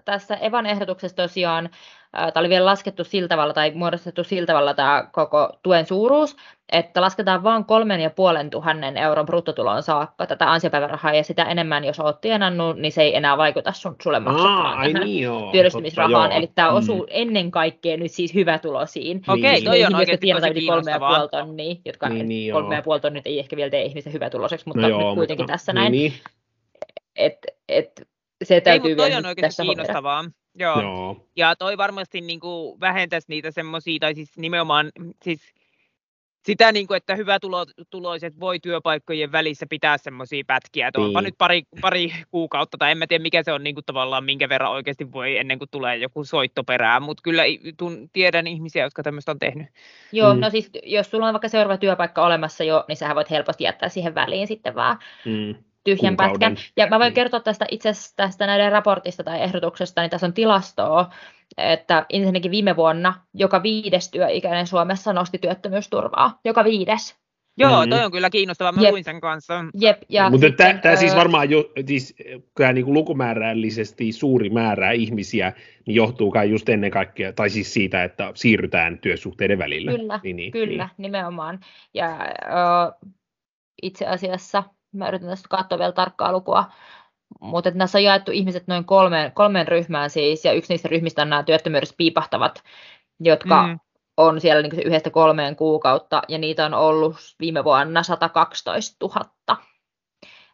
tässä 0.04 0.34
Evan 0.36 0.66
ehdotuksessa 0.66 1.16
tosiaan, 1.16 1.68
tämä 2.12 2.30
oli 2.36 2.48
vielä 2.48 2.64
laskettu 2.66 3.04
sillä 3.04 3.28
tavalla 3.28 3.52
tai 3.54 3.70
muodostettu 3.74 4.24
sillä 4.24 4.46
tavalla 4.46 4.74
tämä 4.74 5.08
koko 5.12 5.50
tuen 5.62 5.86
suuruus, 5.86 6.36
että 6.72 7.00
lasketaan 7.00 7.42
vain 7.42 7.64
kolmen 7.64 8.00
ja 8.00 8.10
puolen 8.10 8.50
tuhannen 8.50 8.96
euron 8.96 9.26
bruttotuloon 9.26 9.82
saakka 9.82 10.26
tätä 10.26 10.52
ansiopäivärahaa 10.52 11.14
ja 11.14 11.24
sitä 11.24 11.44
enemmän, 11.44 11.84
jos 11.84 12.00
olet 12.00 12.20
tienannut, 12.20 12.76
niin 12.76 12.92
se 12.92 13.02
ei 13.02 13.16
enää 13.16 13.36
vaikuta 13.36 13.72
sun, 13.72 13.96
sulle 14.02 14.16
Aa, 14.16 14.20
maksettavaan 14.20 14.78
ai 14.78 14.92
tähän 14.92 15.06
niin 15.06 15.22
joo. 15.22 15.52
työllistymisrahaan. 15.52 16.12
totta, 16.22 16.34
joo. 16.34 16.38
Eli 16.38 16.50
tämä 16.54 16.70
Mm. 16.70 16.76
osuu 16.76 17.06
ennen 17.10 17.50
kaikkea 17.50 17.96
nyt 17.96 18.10
siis 18.12 18.34
hyvätulosiin. 18.34 19.22
Okei, 19.28 19.52
Niin. 19.52 19.64
toi 19.64 19.84
on 19.84 19.94
oikeasti 19.94 20.28
jotka 20.28 20.48
tosi 20.48 20.66
kolme 20.66 20.90
ja 20.90 20.98
puoli 20.98 21.28
tonnia, 21.28 21.74
jotka 21.84 22.08
Niin, 22.08 22.18
niin, 22.18 22.28
niin, 22.28 22.52
kolme 22.52 22.74
ja 22.74 22.82
puoli 22.82 23.00
tonnia 23.00 23.22
ei 23.24 23.38
ehkä 23.38 23.56
vielä 23.56 23.70
tee 23.70 23.82
ihmistä 23.82 24.10
hyvätuloseksi, 24.10 24.66
mutta 24.66 24.80
No 24.82 24.88
nyt 24.88 25.00
joo, 25.00 25.14
kuitenkin 25.14 25.42
mutta- 25.44 25.52
tässä 25.52 25.72
niin, 25.72 25.80
näin. 25.80 25.92
Niin, 25.92 26.12
Et, 27.16 27.38
et, 27.68 28.08
se 28.44 28.54
Ei, 28.54 28.60
täytyy 28.60 28.90
mutta 28.90 29.02
toi 29.02 29.08
vielä 29.08 29.18
on 29.18 29.26
oikeasti 29.26 29.42
tässä 29.48 29.62
huomioida. 29.62 29.82
kiinnostavaa. 29.82 30.24
Joo. 30.58 30.80
joo. 30.80 31.26
Ja 31.36 31.56
toi 31.56 31.76
varmasti 31.78 32.20
niin 32.20 32.40
kuin 32.40 32.80
vähentäisi 32.80 33.26
niitä 33.28 33.50
semmoisia, 33.50 33.98
tai 34.00 34.14
siis 34.14 34.36
nimenomaan 34.36 34.92
siis 35.22 35.40
sitä, 36.46 36.72
niin 36.72 36.86
kuin, 36.86 36.96
että 36.96 37.14
hyvätuloiset 37.16 38.40
voi 38.40 38.58
työpaikkojen 38.60 39.32
välissä 39.32 39.66
pitää 39.70 39.98
semmoisia 39.98 40.44
pätkiä, 40.46 40.88
että 40.88 41.00
onpa 41.00 41.20
Niin. 41.20 41.24
nyt 41.24 41.34
pari, 41.38 41.62
pari 41.80 42.12
kuukautta, 42.30 42.78
tai 42.78 42.90
en 42.90 42.98
mä 42.98 43.06
tiedä 43.06 43.22
mikä 43.22 43.42
se 43.42 43.52
on 43.52 43.64
niin 43.64 43.74
kuin 43.74 43.84
tavallaan, 43.84 44.24
minkä 44.24 44.48
verran 44.48 44.70
oikeasti 44.72 45.12
voi 45.12 45.36
ennen 45.38 45.58
kuin 45.58 45.70
tulee 45.70 45.96
joku 45.96 46.24
soitto 46.24 46.64
perään, 46.64 47.02
mutta 47.02 47.20
kyllä 47.22 47.42
tun, 47.76 48.10
tiedän 48.12 48.46
ihmisiä, 48.46 48.84
jotka 48.84 49.02
tämmöistä 49.02 49.30
on 49.30 49.38
tehnyt. 49.38 49.66
Joo, 50.12 50.34
Mm. 50.34 50.40
no 50.40 50.50
siis 50.50 50.70
jos 50.82 51.10
sulla 51.10 51.26
on 51.26 51.32
vaikka 51.34 51.48
seuraava 51.48 51.76
työpaikka 51.76 52.26
olemassa 52.26 52.64
jo, 52.64 52.84
niin 52.88 52.96
sähän 52.96 53.16
voit 53.16 53.30
helposti 53.30 53.64
jättää 53.64 53.88
siihen 53.88 54.14
väliin 54.14 54.46
sitten 54.46 54.74
vaan 54.74 54.98
Mm. 55.24 55.54
Tyhjän 55.86 56.16
Kuukauden. 56.16 56.54
pätkän. 56.54 56.56
Ja 56.76 56.86
mä 56.86 56.98
voin 56.98 57.10
Mm. 57.12 57.14
kertoa 57.14 57.40
tästä 57.40 57.66
itse 57.70 57.90
tästä 58.16 58.46
näiden 58.46 58.72
raportista 58.72 59.24
tai 59.24 59.40
ehdotuksesta, 59.42 60.00
niin 60.00 60.10
tässä 60.10 60.26
on 60.26 60.32
tilastoa, 60.32 61.10
että 61.58 62.06
ensinnäkin 62.10 62.50
viime 62.50 62.76
vuonna 62.76 63.14
joka 63.34 63.62
viides 63.62 64.10
työikäinen 64.10 64.66
Suomessa 64.66 65.12
nosti 65.12 65.38
työttömyysturvaa. 65.38 66.40
Joka 66.44 66.64
viides. 66.64 67.16
Joo, 67.58 67.84
Mm. 67.84 67.90
toi 67.90 68.04
on 68.04 68.10
kyllä 68.12 68.30
kiinnostavaa, 68.30 68.72
mä 68.72 68.80
Jep. 68.82 68.90
luin 68.90 69.04
sen 69.04 69.20
kanssa. 69.20 69.64
Jep, 69.80 70.02
ja 70.08 70.30
Mutta 70.30 70.46
sitten, 70.46 70.80
tämä 70.80 70.96
siis 70.96 71.12
ö, 71.12 71.16
varmaan 71.16 71.50
jo, 71.50 71.64
siis, 71.86 72.14
kyllä 72.54 72.72
niin 72.72 72.84
kuin 72.84 72.94
lukumäärällisesti 72.94 74.12
suuri 74.12 74.50
määrä 74.50 74.92
ihmisiä 74.92 75.52
niin 75.86 75.94
johtuu 75.94 76.30
kai 76.30 76.50
just 76.50 76.68
ennen 76.68 76.90
kaikkea, 76.90 77.32
tai 77.32 77.50
siis 77.50 77.74
siitä, 77.74 78.04
että 78.04 78.32
siirrytään 78.34 78.98
työsuhteiden 78.98 79.58
välillä. 79.58 79.90
Kyllä, 79.90 80.20
niin, 80.22 80.36
niin, 80.36 80.52
Kyllä, 80.52 80.88
nimenomaan. 80.98 81.60
Ja 81.94 82.08
ö, 82.10 83.06
itse 83.82 84.06
asiassa, 84.06 84.62
mä 84.98 85.08
yritän 85.08 85.28
tästä 85.28 85.48
katsoa 85.48 85.78
vielä 85.78 85.92
tarkkaa 85.92 86.32
lukua, 86.32 86.64
mutta 87.40 87.68
että 87.68 87.78
näissä 87.78 87.98
on 87.98 88.04
jaettu 88.04 88.30
ihmiset 88.32 88.66
noin 88.66 88.84
kolmeen, 88.84 89.32
kolmeen 89.32 89.68
ryhmään 89.68 90.10
siis, 90.10 90.44
ja 90.44 90.52
yksi 90.52 90.72
niistä 90.72 90.88
ryhmistä 90.88 91.22
on 91.22 91.30
nämä 91.30 91.42
työttömyydessä 91.42 91.94
piipahtavat, 91.98 92.62
jotka 93.20 93.66
Mm. 93.66 93.78
on 94.16 94.40
siellä 94.40 94.62
niin 94.62 94.82
yhdestä 94.86 95.10
kolmeen 95.10 95.56
kuukautta, 95.56 96.22
ja 96.28 96.38
niitä 96.38 96.66
on 96.66 96.74
ollut 96.74 97.16
viime 97.40 97.64
vuonna 97.64 98.02
112 98.02 98.96
000 99.06 99.62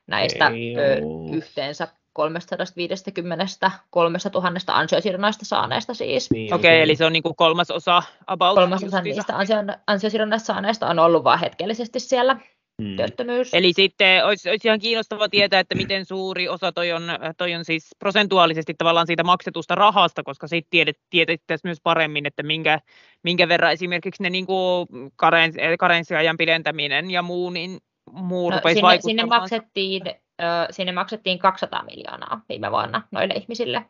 näistä 0.07 0.49
Ei 0.49 0.77
ö, 0.77 0.97
yhteensä. 1.37 1.89
350 2.15 3.71
3000 3.91 4.73
ansiosidonnaista 4.75 5.45
saaneesta 5.45 5.95
siis. 5.95 6.31
Niin, 6.31 6.55
Okei, 6.55 6.71
okay, 6.71 6.83
eli 6.83 6.97
se 6.97 7.05
on 7.05 7.13
niin 7.13 7.23
kuin 7.23 7.37
kolmas 7.37 7.71
osa 7.71 8.03
about. 8.27 8.55
Kolmasosa 8.55 8.97
justiinsa. 8.97 9.03
niistä 9.03 9.37
ansio- 9.37 9.79
ansiosidonnaista 9.87 10.47
saaneista 10.47 10.87
on 10.87 10.99
ollut 10.99 11.25
vain 11.25 11.41
hetkellisesti 11.41 12.01
siellä 12.01 12.37
Mm. 12.83 12.97
työttömyys. 12.97 13.55
Eli 13.55 13.73
sitten 13.73 14.25
olisi, 14.25 14.51
olisi 14.51 14.69
ihan 14.69 14.81
kiinnostavaa 14.81 15.29
tietää, 15.29 15.61
että 15.61 15.75
miten 15.75 16.05
suuri 16.05 16.49
osa 16.49 16.73
toi 16.73 16.93
on, 16.93 17.03
toi 17.37 17.55
on 17.55 17.65
siis 17.65 17.91
prosentuaalisesti 17.99 18.75
tavallaan 18.79 19.07
siitä 19.07 19.25
maksetusta 19.25 19.75
rahasta, 19.75 20.23
koska 20.23 20.47
sitten 20.47 20.71
tiedet, 20.71 20.99
tiedettäisiin 21.11 21.69
myös 21.69 21.81
paremmin, 21.83 22.27
että 22.27 22.43
minkä, 22.43 22.81
minkä 23.23 23.49
verran 23.49 23.73
esimerkiksi 23.73 24.23
ne 24.23 24.31
niin 24.31 24.47
kuin 24.47 24.89
karens, 25.17 25.55
karenssiajan 25.79 26.37
pidentäminen 26.37 27.11
ja 27.11 27.23
muu, 27.23 27.51
niin 27.51 27.79
muu 28.13 28.51
no, 28.51 28.57
rupeisi 28.57 28.81
sinne, 28.81 29.01
sinne, 29.01 29.25
maksettiin, 29.25 30.03
ö, 30.07 30.45
sinne 30.71 30.93
maksettiin 30.93 31.39
200 31.39 31.83
miljoonaa 31.83 32.41
viime 32.49 32.71
vuonna 32.71 33.03
noille 33.11 33.35
ihmisille. 33.35 33.85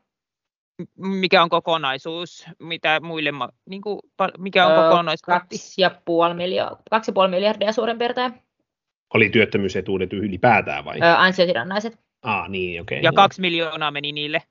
Mikä 0.96 1.42
on 1.42 1.48
kokonaisuus, 1.48 2.46
mitä 2.58 3.00
muille, 3.00 3.32
ma- 3.32 3.48
niin 3.68 3.82
kuin, 3.82 3.98
mikä 4.38 4.66
on 4.66 4.72
Ö, 4.72 4.76
kokonaispotti? 4.76 5.38
Kaksi 5.40 5.82
ja 5.82 5.90
puoli 6.04 6.34
miljo- 6.34 6.76
kaksi 6.90 7.10
ja 7.10 7.12
puoli 7.12 7.28
miljardia 7.28 7.72
suurin 7.72 7.98
piirtein. 7.98 8.42
Oli 9.14 9.28
työttömyysetuudet 9.30 10.12
ylipäätään 10.12 10.84
vai? 10.84 10.98
Ö, 11.02 11.16
ansiosidonnaiset 11.16 11.98
Ah, 12.22 12.48
niin, 12.48 12.80
okei. 12.80 12.98
Ja 12.98 13.02
joo. 13.04 13.12
kaksi 13.12 13.40
miljoonaa 13.40 13.90
meni 13.90 14.12
niille. 14.12 14.42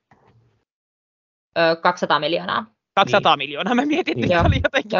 ö, 1.58 1.76
200 1.82 2.20
miljoonaa. 2.20 2.66
200 2.94 3.36
miljoonaa, 3.36 3.74
mä 3.74 3.86
mietin, 3.86 4.18
että 4.24 4.34
Joo. 4.34 4.42
se 4.42 4.48
oli 4.48 4.60
jotenkin 4.64 4.98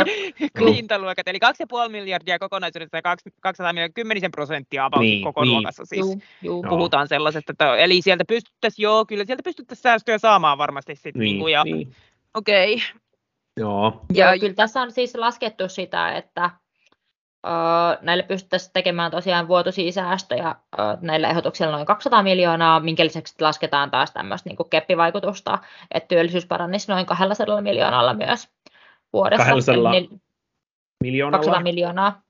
Joo. 0.60 0.72
hintaluokat. 0.74 1.28
Eli 1.28 1.38
2,5 1.86 1.88
miljardia 1.90 2.38
kokonaisuudessa 2.38 2.96
ja 2.96 3.02
kaksi- 3.02 3.30
200 3.40 3.72
miljoonaa, 3.72 3.92
10 3.94 4.30
prosenttia 4.30 4.84
about 4.84 5.00
Niin, 5.02 5.24
koko 5.24 5.42
niin. 5.44 5.52
luokassa 5.52 5.84
siis. 5.84 6.00
Juu, 6.00 6.20
juu. 6.42 6.62
Joo. 6.62 6.70
Puhutaan 6.70 7.08
sellaisesta, 7.08 7.52
että 7.52 7.76
eli 7.76 8.02
sieltä 8.02 8.24
pystyttäisiin, 8.28 8.82
joo, 8.84 9.06
kyllä 9.06 9.24
sieltä 9.24 9.42
pystyttäisiin 9.42 9.82
säästöjä 9.82 10.18
saamaan 10.18 10.58
varmasti 10.58 10.94
sitten. 10.94 11.20
Niin, 11.20 11.38
Niin, 11.38 11.52
ja, 11.52 11.64
niin. 11.64 11.92
Okei, 12.34 12.78
Joo. 13.56 14.00
Joo, 14.14 14.32
Ja- 14.32 14.38
kyllä 14.38 14.54
tässä 14.54 14.82
on 14.82 14.92
siis 14.92 15.14
laskettu 15.14 15.68
sitä, 15.68 16.12
että 16.12 16.50
näille 18.00 18.22
pystyttäisiin 18.22 18.72
tekemään 18.72 19.10
tosiaan 19.10 19.48
vuotuisia 19.48 19.92
säästöjä 19.92 20.48
ö, 20.78 20.82
näillä 21.00 21.28
ehdotuksilla 21.28 21.72
noin 21.72 21.86
200 21.86 22.22
miljoonaa, 22.22 22.80
minkä 22.80 23.04
lisäksi 23.04 23.34
lasketaan 23.40 23.90
taas 23.90 24.10
tämmöistä 24.10 24.50
niin 24.50 24.70
keppivaikutusta, 24.70 25.58
että 25.94 26.08
työllisyys 26.08 26.46
paranisi 26.46 26.92
noin 26.92 27.06
200 27.06 27.60
miljoonalla 27.60 28.14
myös 28.14 28.48
vuodessa. 29.12 29.46
200 29.46 29.94
Eli 29.94 30.10
Miljoonalla? 31.04 31.38
200 31.38 31.62
miljoonaa 31.62 32.22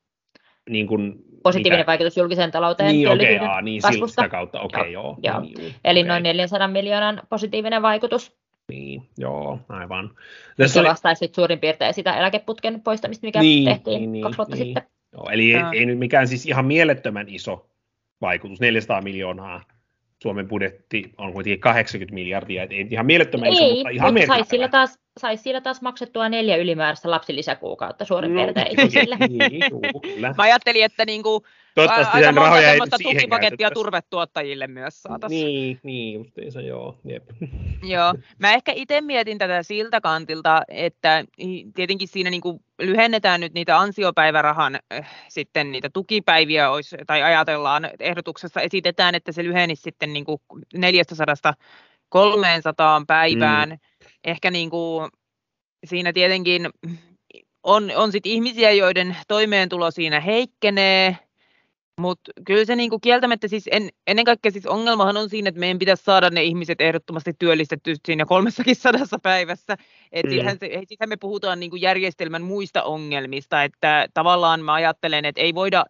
Niin 0.71 0.87
kuin, 0.87 1.15
positiivinen 1.43 1.79
mitä? 1.81 1.87
vaikutus 1.87 2.17
julkiseen 2.17 2.51
talouteen 2.51 2.93
Niin, 2.93 3.09
okei, 3.09 3.37
okay, 3.37 3.63
niin, 3.63 3.83
sillä- 3.83 3.93
kasvusta. 3.93 4.23
sitä 4.23 4.29
kautta, 4.29 4.61
okei, 4.61 4.81
okay, 4.81 4.91
joo. 4.93 5.17
Joo. 5.23 5.41
Niin, 5.41 5.63
juu, 5.63 5.71
Eli 5.85 6.03
noin 6.03 6.23
400 6.23 6.69
miljoonan 6.69 7.23
positiivinen 7.29 7.83
vaikutus. 7.83 8.37
Niin, 8.69 9.03
joo, 9.19 9.59
aivan. 9.69 10.11
Se 10.67 10.81
oli- 10.81 10.89
vastaisi 10.89 11.31
suurin 11.37 11.59
piirtein 11.59 11.95
sitä 11.95 12.13
eläkeputken 12.17 12.81
poistamista, 12.81 13.27
mikä 13.27 13.41
Niin, 13.41 13.65
tehtiin 13.65 14.01
niin, 14.01 14.13
niin, 14.13 14.23
kaksi 14.23 14.39
vuotta 14.39 14.57
niin. 14.57 14.65
sitten. 14.67 14.92
Joo, 15.13 15.31
eli 15.31 15.55
ei, 15.55 15.63
ei 15.73 15.87
nyt 15.87 15.99
mikään 15.99 16.29
siis 16.29 16.47
ihan 16.47 16.65
mielettömän 16.65 17.29
iso 17.29 17.71
vaikutus, 18.21 18.61
400 18.61 19.03
miljoonaa. 19.03 19.65
Suomen 20.23 20.49
budjetti 20.49 21.13
on 21.19 21.33
kuitenkin 21.33 21.61
80 21.61 22.15
miljardia, 22.15 22.63
et 22.63 22.73
ei 22.73 22.87
ihan 22.91 23.07
mielettömän 23.07 23.53
iso, 23.53 23.65
Ei, 23.65 23.75
mutta 23.75 23.89
ihan 23.89 24.15
mutta 24.15 24.27
saisi 24.27 24.49
sillä, 24.49 24.69
taas, 24.69 24.99
sais 25.21 25.43
sillä 25.43 25.61
taas 25.61 25.83
maksettua 25.83 26.29
neljä 26.29 26.57
ylimääräistä 26.57 27.11
lapsilisäkuukautta 27.11 28.05
suurin 28.05 28.35
No, 28.35 28.43
piirtein 28.43 28.67
ihmisille. 28.79 29.17
niin, 29.17 29.63
juu, 29.71 30.01
kyllä. 30.03 30.35
mä 30.39 30.43
ajattelin, 30.43 30.85
että 30.85 31.05
niinku, 31.05 31.43
Toivottavasti 31.75 32.17
aika 32.17 32.33
monta 32.33 32.41
rahoja 32.41 32.69
ei 32.69 32.73
semmoista 32.73 32.97
tukipakettia 33.03 33.71
turvetuottajille 33.71 34.67
myös 34.67 35.03
saataisiin. 35.03 35.47
Niin, 35.47 35.81
niin 35.83 36.15
justiinsa, 36.15 36.61
joo. 36.61 36.99
Jep. 37.05 37.23
Joo, 37.83 38.15
mä 38.39 38.53
ehkä 38.55 38.73
itse 38.75 39.01
mietin 39.01 39.39
tätä 39.39 39.63
siltä 39.63 40.01
kantilta, 40.01 40.63
että 40.69 41.25
tietenkin 41.75 42.09
siinä 42.09 42.31
niinku 42.31 42.63
lyhennetään 42.79 43.41
nyt 43.41 43.55
niitä 43.55 43.79
ansiopäivärahan 43.79 44.79
äh, 44.93 45.11
sitten 45.29 45.73
niitä 45.73 45.91
tukipäiviä, 45.91 46.71
olisi, 46.71 46.97
tai 47.07 47.23
ajatellaan, 47.23 47.91
ehdotuksessa 48.01 48.61
esitetään, 48.61 49.15
että 49.15 49.33
se 49.33 49.45
lyhenisi 49.45 49.83
sitten 49.83 50.13
niinku 50.13 50.41
400 50.75 51.55
300 52.09 53.03
päivään. 53.07 53.69
Mm. 53.69 53.79
Ehkä 54.25 54.51
niinku, 54.51 55.09
siinä 55.87 56.13
tietenkin 56.13 56.71
on, 57.63 57.93
on 57.97 58.13
sit 58.13 58.27
ihmisiä, 58.27 58.71
joiden 58.71 59.17
toimeentulo 59.29 59.91
siinä 59.91 60.21
heikkenee, 60.21 61.19
mutta 62.01 62.33
kyllä 62.47 62.65
se 62.65 62.77
niinku 62.77 62.99
kieltämättä 62.99 63.49
siis 63.49 63.69
en, 63.73 63.89
ennen 64.07 64.25
kaikkea 64.25 64.53
siis 64.53 64.67
ongelmahan 64.67 65.17
on 65.17 65.29
siinä, 65.31 65.49
että 65.49 65.61
meidän 65.61 65.79
pitäisi 65.79 66.05
saada 66.05 66.31
ne 66.31 66.43
ihmiset 66.43 66.81
ehdottomasti 66.81 67.33
työllistetty 67.39 67.95
siinä 68.07 68.25
kolmessakin 68.25 68.77
sadassa 68.77 69.19
päivässä. 69.23 69.77
Et 70.13 70.27
Mm. 70.27 70.31
mm. 70.31 70.59
se, 70.61 70.83
sittenhän 70.89 71.09
me 71.09 71.17
puhutaan 71.17 71.61
niinku 71.61 71.77
järjestelmän 71.77 72.43
muista 72.43 72.83
ongelmista, 72.83 73.63
että 73.65 74.07
tavallaan 74.15 74.61
mä 74.61 74.73
ajattelen, 74.75 75.25
että 75.25 75.41
ei 75.41 75.55
voida, 75.55 75.85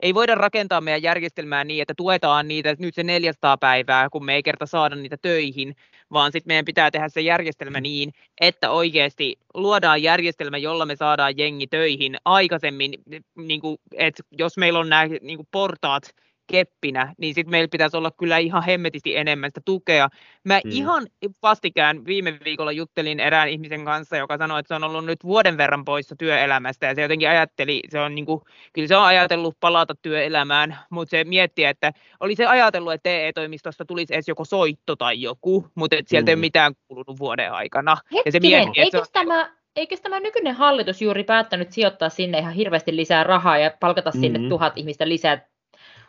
ei 0.00 0.14
voida 0.14 0.34
rakentaa 0.34 0.80
meidän 0.80 1.02
järjestelmää 1.02 1.64
niin, 1.64 1.82
että 1.82 1.94
tuetaan 1.96 2.48
niitä 2.48 2.76
nyt 2.78 2.94
se 2.94 3.02
400 3.02 3.58
päivää, 3.58 4.10
kun 4.10 4.24
me 4.24 4.34
ei 4.34 4.42
kerta 4.42 4.66
saada 4.66 4.96
niitä 4.96 5.16
töihin, 5.22 5.74
vaan 6.12 6.32
sitten 6.32 6.50
meidän 6.50 6.64
pitää 6.64 6.90
tehdä 6.90 7.08
se 7.08 7.20
järjestelmä 7.20 7.80
niin, 7.80 8.12
että 8.40 8.70
oikeasti 8.70 9.36
luodaan 9.54 10.02
järjestelmä, 10.02 10.58
jolla 10.58 10.86
me 10.86 10.96
saadaan 10.96 11.38
jengi 11.38 11.66
töihin 11.66 12.16
aikaisemmin, 12.24 12.94
niin 13.36 13.60
kuin, 13.60 13.76
että 13.96 14.22
jos 14.38 14.56
meillä 14.56 14.78
on 14.78 14.88
nämä 14.88 15.06
niin 15.20 15.38
kuin 15.38 15.48
portaat 15.50 16.14
keppinä, 16.46 17.14
niin 17.18 17.34
sitten 17.34 17.50
meillä 17.50 17.68
pitäisi 17.68 17.96
olla 17.96 18.10
kyllä 18.10 18.38
ihan 18.38 18.62
hemmetisti 18.64 19.16
enemmän 19.16 19.50
sitä 19.50 19.60
tukea. 19.64 20.08
Mä 20.44 20.60
Mm. 20.64 20.70
mm. 20.70 20.76
ihan 20.76 21.06
vastikään 21.42 22.04
viime 22.06 22.38
viikolla 22.44 22.72
juttelin 22.72 23.20
erään 23.20 23.48
ihmisen 23.48 23.84
kanssa, 23.84 24.16
joka 24.16 24.38
sanoi, 24.38 24.60
että 24.60 24.68
se 24.68 24.74
on 24.74 24.84
ollut 24.84 25.04
nyt 25.04 25.24
vuoden 25.24 25.56
verran 25.56 25.84
poissa 25.84 26.16
työelämästä, 26.16 26.86
ja 26.86 26.94
se 26.94 27.02
jotenkin 27.02 27.28
ajatteli, 27.28 27.80
se 27.88 28.00
on 28.00 28.14
niin 28.14 28.26
kuin, 28.26 28.40
kyllä 28.72 28.88
se 28.88 28.96
on 28.96 29.04
ajatellut 29.04 29.56
palata 29.60 29.94
työelämään, 30.02 30.78
mutta 30.90 31.10
se 31.10 31.24
mietti, 31.24 31.64
että 31.64 31.92
oli 32.20 32.36
se 32.36 32.46
ajatellut, 32.46 32.92
että 32.92 33.10
TE-toimistosta 33.10 33.84
tulisi 33.84 34.14
edes 34.14 34.28
joko 34.28 34.44
soitto 34.44 34.96
tai 34.96 35.22
joku, 35.22 35.66
mutta 35.74 35.96
et 35.96 36.08
sieltä 36.08 36.26
mm. 36.26 36.30
ei 36.30 36.36
Mm. 36.36 36.38
ole 36.38 36.46
mitään 36.46 36.72
kuulunut 36.88 37.18
vuoden 37.18 37.52
aikana. 37.52 37.96
Ja 38.10 38.16
se 38.16 38.22
Hetkinen, 38.34 38.60
mietti, 38.64 38.80
että 38.80 38.90
se 38.90 38.98
on, 38.98 39.06
tämä, 39.12 39.50
eikös 39.76 40.00
tämä 40.00 40.20
nykyinen 40.20 40.54
hallitus 40.54 41.02
juuri 41.02 41.24
päättänyt 41.24 41.72
sijoittaa 41.72 42.08
sinne 42.08 42.38
ihan 42.38 42.52
hirveästi 42.52 42.96
lisää 42.96 43.24
rahaa 43.24 43.58
ja 43.58 43.70
palkata 43.80 44.10
sinne 44.10 44.38
Mhm. 44.38 44.48
tuhat 44.48 44.78
ihmistä 44.78 45.08
lisää 45.08 45.51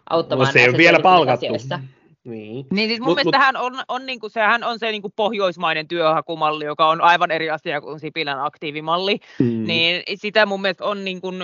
auttamaan 0.10 0.47
No, 0.47 0.51
se 0.51 0.60
ei 0.60 0.66
näissä 0.66 0.76
ole 0.76 0.78
vielä 0.78 0.99
palkattu. 0.99 1.45
Niin. 2.24 2.66
Niin 2.72 2.89
siis 2.89 2.99
mun 2.99 3.08
Mut- 3.08 3.10
mut, 3.10 3.16
mielestä 3.16 3.39
hän 3.39 3.58
on, 3.58 3.74
on, 3.88 4.06
niinku, 4.06 4.30
sehän 4.30 4.64
on 4.64 4.80
se 4.80 4.91
niinku 4.91 5.10
pohjoismainen 5.16 5.88
työhakumalli, 5.88 6.66
joka 6.66 6.89
on 6.89 7.01
aivan 7.01 7.32
eri 7.32 7.49
asia 7.49 7.82
kuin 7.82 7.99
Sipilän 7.99 8.43
aktiivimalli. 8.43 9.20
Mm. 9.39 9.64
Niin 9.66 10.04
sitä 10.16 10.45
mun 10.45 10.62
mielestä 10.62 10.86
on, 10.86 11.06
niin 11.06 11.22
kun, 11.22 11.43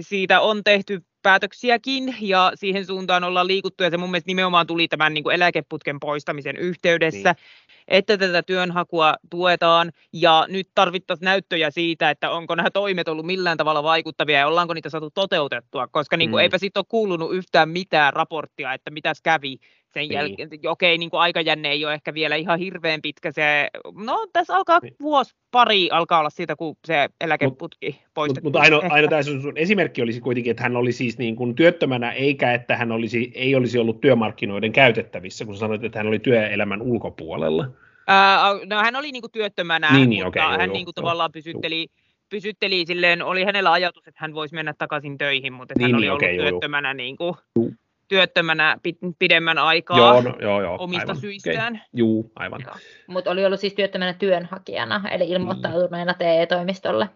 siitä 0.00 0.40
on 0.40 0.64
tehty 0.64 1.02
päätöksiäkin 1.22 2.16
ja 2.20 2.52
siihen 2.54 2.86
suuntaan 2.86 3.24
ollaan 3.24 3.46
liikuttu 3.46 3.84
ja 3.84 3.90
se 3.90 3.96
mun 3.96 4.10
mielestä 4.10 4.28
nimenomaan 4.28 4.66
tuli 4.66 4.88
tämän 4.88 5.14
niin 5.14 5.24
kuin 5.24 5.34
eläkeputken 5.34 6.00
poistamisen 6.00 6.56
yhteydessä, 6.56 7.32
niin. 7.32 7.84
että 7.88 8.18
tätä 8.18 8.42
työnhakua 8.42 9.14
tuetaan 9.30 9.92
ja 10.12 10.46
nyt 10.48 10.68
tarvittaisiin 10.74 11.24
näyttöjä 11.24 11.70
siitä, 11.70 12.10
että 12.10 12.30
onko 12.30 12.54
nämä 12.54 12.70
toimet 12.70 13.08
ollut 13.08 13.26
millään 13.26 13.56
tavalla 13.56 13.82
vaikuttavia 13.82 14.38
ja 14.38 14.46
ollaanko 14.46 14.74
niitä 14.74 14.90
saatu 14.90 15.10
toteutettua, 15.10 15.88
koska 15.88 16.16
niin 16.16 16.30
kuin, 16.30 16.40
Mm. 16.40 16.42
eipä 16.42 16.58
siitä 16.58 16.80
ole 16.80 16.86
kuulunut 16.88 17.34
yhtään 17.34 17.68
mitään 17.68 18.12
raporttia, 18.12 18.72
että 18.74 18.90
mitäs 18.90 19.20
kävi 19.22 19.56
sen 19.94 20.00
Niin. 20.00 20.12
jälkeen. 20.12 20.48
Okei, 20.68 20.98
niin 20.98 21.10
kuin 21.10 21.20
aikajänne 21.20 21.70
ei 21.70 21.84
ole 21.84 21.94
ehkä 21.94 22.14
vielä 22.14 22.36
ihan 22.36 22.58
hirveän 22.58 23.02
pitkä. 23.02 23.32
Se, 23.32 23.68
no 24.04 24.26
tässä 24.32 24.56
alkaa 24.56 24.78
Niin. 24.82 24.94
vuosi 25.02 25.34
pari 25.50 25.88
alkaa 25.90 26.18
olla 26.20 26.30
siitä, 26.30 26.56
kun 26.56 26.76
se 26.86 27.08
eläkeputki 27.20 27.86
Mutta 27.90 28.10
poistettiin. 28.14 28.46
mut 28.52 28.56
ainoa, 28.56 28.82
Ehkä. 28.82 28.94
ainoa 28.94 29.10
tämä 29.10 29.22
sun, 29.22 29.52
esimerkki 29.56 30.02
olisi 30.02 30.20
kuitenkin, 30.20 30.50
että 30.50 30.62
hän 30.62 30.76
oli 30.76 30.92
siis 30.92 31.18
niin 31.18 31.36
kuin 31.36 31.54
työttömänä, 31.54 32.12
eikä 32.12 32.54
että 32.54 32.76
hän 32.76 32.92
olisi, 32.92 33.32
ei 33.34 33.54
olisi 33.54 33.78
ollut 33.78 34.00
työmarkkinoiden 34.00 34.72
käytettävissä, 34.72 35.44
kun 35.44 35.56
sanoit, 35.56 35.84
että 35.84 35.98
hän 35.98 36.06
oli 36.06 36.18
työelämän 36.18 36.82
ulkopuolella. 36.82 37.70
Ää, 38.06 38.40
no 38.66 38.76
hän 38.76 38.96
oli 38.96 39.12
niinku 39.12 39.28
työttömänä, 39.28 39.92
Niin, 39.96 40.10
niin, 40.10 40.24
mutta 40.24 40.38
joo, 40.38 40.48
hän 40.50 40.60
joo, 40.60 40.72
niinku 40.72 40.88
joo. 40.88 40.92
tavallaan 41.02 41.32
pysytteli, 41.32 41.86
pysytteli 42.28 42.84
silleen, 42.86 43.22
oli 43.22 43.44
hänellä 43.44 43.72
ajatus, 43.72 44.08
että 44.08 44.18
hän 44.20 44.34
voisi 44.34 44.54
mennä 44.54 44.74
takaisin 44.78 45.18
töihin, 45.18 45.52
mutta 45.52 45.74
Niin, 45.78 45.82
hän 45.86 45.94
oli 45.94 46.00
niin, 46.00 46.10
ollut 46.10 46.22
okei, 46.22 46.36
joo, 46.36 46.44
joo. 46.44 46.50
työttömänä, 46.50 46.94
niinku, 46.94 47.36
Juu. 47.56 47.72
Työttömänä 48.10 48.76
pi- 48.82 48.98
pidemmän 49.18 49.58
aikaa 49.58 49.98
Joo, 49.98 50.20
no, 50.20 50.36
joo, 50.40 50.62
joo. 50.62 50.76
omista 50.80 51.02
aivan, 51.02 51.16
syistään. 51.16 51.74
Okay. 51.74 51.86
Juu, 51.92 52.32
aivan. 52.36 52.60
Mutta 53.06 53.30
oli 53.30 53.44
ollut 53.44 53.60
siis 53.60 53.74
työttömänä 53.74 54.12
työnhakijana, 54.12 55.08
eli 55.10 55.28
ilmoittautuneena 55.30 56.14
TE-toimistolle. 56.14 57.08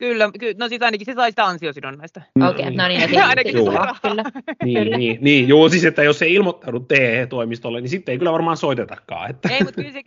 Kyllä, 0.00 0.30
ky- 0.40 0.54
no 0.58 0.68
siis 0.68 0.82
ainakin 0.82 1.04
se 1.04 1.14
sai 1.14 1.30
sitä 1.30 1.44
ansiosidonnaista. 1.44 2.20
Okei, 2.48 2.50
okay, 2.50 2.76
no 2.76 2.88
niin, 2.88 3.00
ja 3.00 3.08
siinä 3.08 3.26
Ainakin 3.28 3.54
raha. 3.72 3.96
kyllä. 4.08 4.24
Niin, 4.64 4.90
niin, 4.98 5.18
niin, 5.20 5.48
joo, 5.48 5.68
siis 5.68 5.84
että 5.84 6.02
jos 6.02 6.22
ei 6.22 6.34
ilmoittanut 6.34 6.88
TE-toimistolle, 6.88 7.80
niin 7.80 7.88
sitten 7.88 8.12
ei 8.12 8.18
kyllä 8.18 8.32
varmaan 8.32 8.56
soitetakaan. 8.56 9.30
Että. 9.30 9.48
Ei, 9.48 9.64
mutta 9.64 9.82
kyllä 9.82 9.92
se, 9.92 10.02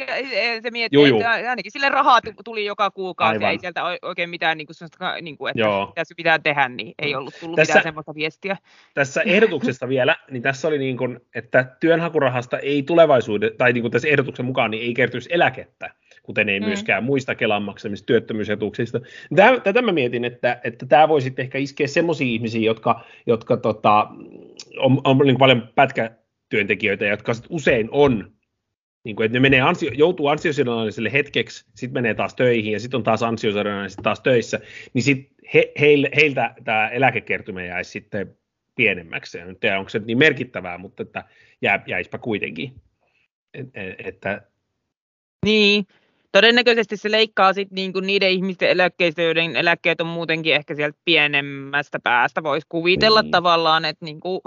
se, 0.63 0.71
miettii, 0.71 0.97
Juu, 0.97 1.05
juu. 1.05 1.17
että 1.19 1.31
ainakin 1.31 1.71
sille 1.71 1.89
rahaa 1.89 2.21
tu- 2.21 2.33
tuli 2.45 2.65
joka 2.65 2.91
kuukausi, 2.91 3.35
Aivan. 3.35 3.51
ei 3.51 3.59
sieltä 3.59 3.81
oikein 4.01 4.29
mitään, 4.29 4.57
niin 4.57 4.67
kuin, 4.67 4.75
niin 5.21 5.37
kuin, 5.37 5.49
että 5.49 5.59
Joo. 5.61 5.93
se 6.03 6.15
pitää 6.15 6.39
tehdä, 6.39 6.69
niin 6.69 6.93
ei 6.99 7.15
ollut 7.15 7.33
tullut 7.39 7.55
Tässä- 7.55 7.71
mitään 7.71 7.83
semmoista 7.83 8.15
viestiä. 8.15 8.57
Tässä 8.93 9.21
ehdotuksessa 9.21 9.87
vielä, 9.89 10.15
niin 10.31 10.43
tässä 10.43 10.67
oli 10.67 10.77
niin 10.77 10.97
kuin, 10.97 11.19
että 11.35 11.65
työnhakurahasta 11.79 12.59
ei 12.59 12.83
tulevaisuuden, 12.83 13.51
tai 13.57 13.73
niin 13.73 13.81
kuin 13.81 13.91
tässä 13.91 14.07
ehdotuksen 14.07 14.45
mukaan, 14.45 14.71
niin 14.71 14.83
ei 14.83 14.93
kertyisi 14.93 15.29
eläkettä, 15.31 15.91
kuten 16.23 16.49
ei 16.49 16.59
Mm. 16.59 16.65
myöskään 16.65 17.03
muista 17.03 17.35
Kelan 17.35 17.63
maksamista 17.63 18.05
työttömyysetuuksista. 18.05 18.99
Tämä, 19.35 19.59
tätä 19.59 19.81
mä 19.81 19.91
mietin, 19.91 20.25
että, 20.25 20.59
että 20.63 20.85
tämä 20.85 21.07
voisi 21.07 21.25
sitten 21.25 21.43
ehkä 21.43 21.57
iskeä 21.57 21.87
semmoisiin 21.87 22.29
ihmisiin, 22.29 22.63
jotka, 22.63 23.05
jotka 23.25 23.57
tota, 23.57 24.07
on, 24.77 25.01
on 25.03 25.17
niin 25.17 25.37
paljon 25.37 25.69
pätkätyöntekijöitä, 25.75 27.05
jotka 27.05 27.33
sit 27.33 27.45
usein 27.49 27.87
on 27.91 28.31
niin 29.03 29.15
kuin, 29.15 29.25
että 29.25 29.33
ne 29.33 29.39
menee 29.39 29.61
ansio, 29.61 29.91
joutuu 29.93 30.27
ansiosidonnaiselle 30.27 31.13
hetkeksi, 31.13 31.65
sitten 31.75 31.93
menee 31.93 32.13
taas 32.13 32.35
töihin 32.35 32.73
ja 32.73 32.79
sitten 32.79 32.97
on 32.97 33.03
taas 33.03 33.23
ansiosidonnaisesti 33.23 34.03
taas 34.03 34.21
töissä, 34.21 34.59
niin 34.93 35.03
sit 35.03 35.29
he, 35.53 35.71
heille, 35.79 36.09
heiltä 36.15 36.53
tämä 36.63 36.89
eläkekertymä 36.89 37.63
jäisi 37.63 37.91
sitten 37.91 38.37
pienemmäksi. 38.75 39.39
En 39.39 39.57
tiedä, 39.59 39.79
onko 39.79 39.89
se 39.89 39.99
niin 39.99 40.17
merkittävää, 40.17 40.77
mutta 40.77 41.03
että 41.03 41.23
jää, 41.61 41.83
jäispä 41.87 42.17
kuitenkin. 42.17 42.73
Et, 43.53 43.67
et, 43.73 43.95
että, 44.07 44.41
Niin, 45.45 45.85
todennäköisesti 46.33 46.97
se 46.97 47.11
leikkaa 47.11 47.53
sit 47.53 47.71
niinku 47.71 47.99
niiden 47.99 48.29
ihmisten 48.29 48.69
eläkkeistä, 48.69 49.21
joiden 49.21 49.55
eläkkeet 49.55 50.01
on 50.01 50.07
muutenkin 50.07 50.55
ehkä 50.55 50.75
sieltä 50.75 50.97
pienemmästä 51.05 51.99
päästä. 52.03 52.43
Voisi 52.43 52.67
kuvitella 52.69 53.21
Niin. 53.21 53.31
tavallaan, 53.31 53.85
että 53.85 54.05
niinku, 54.05 54.41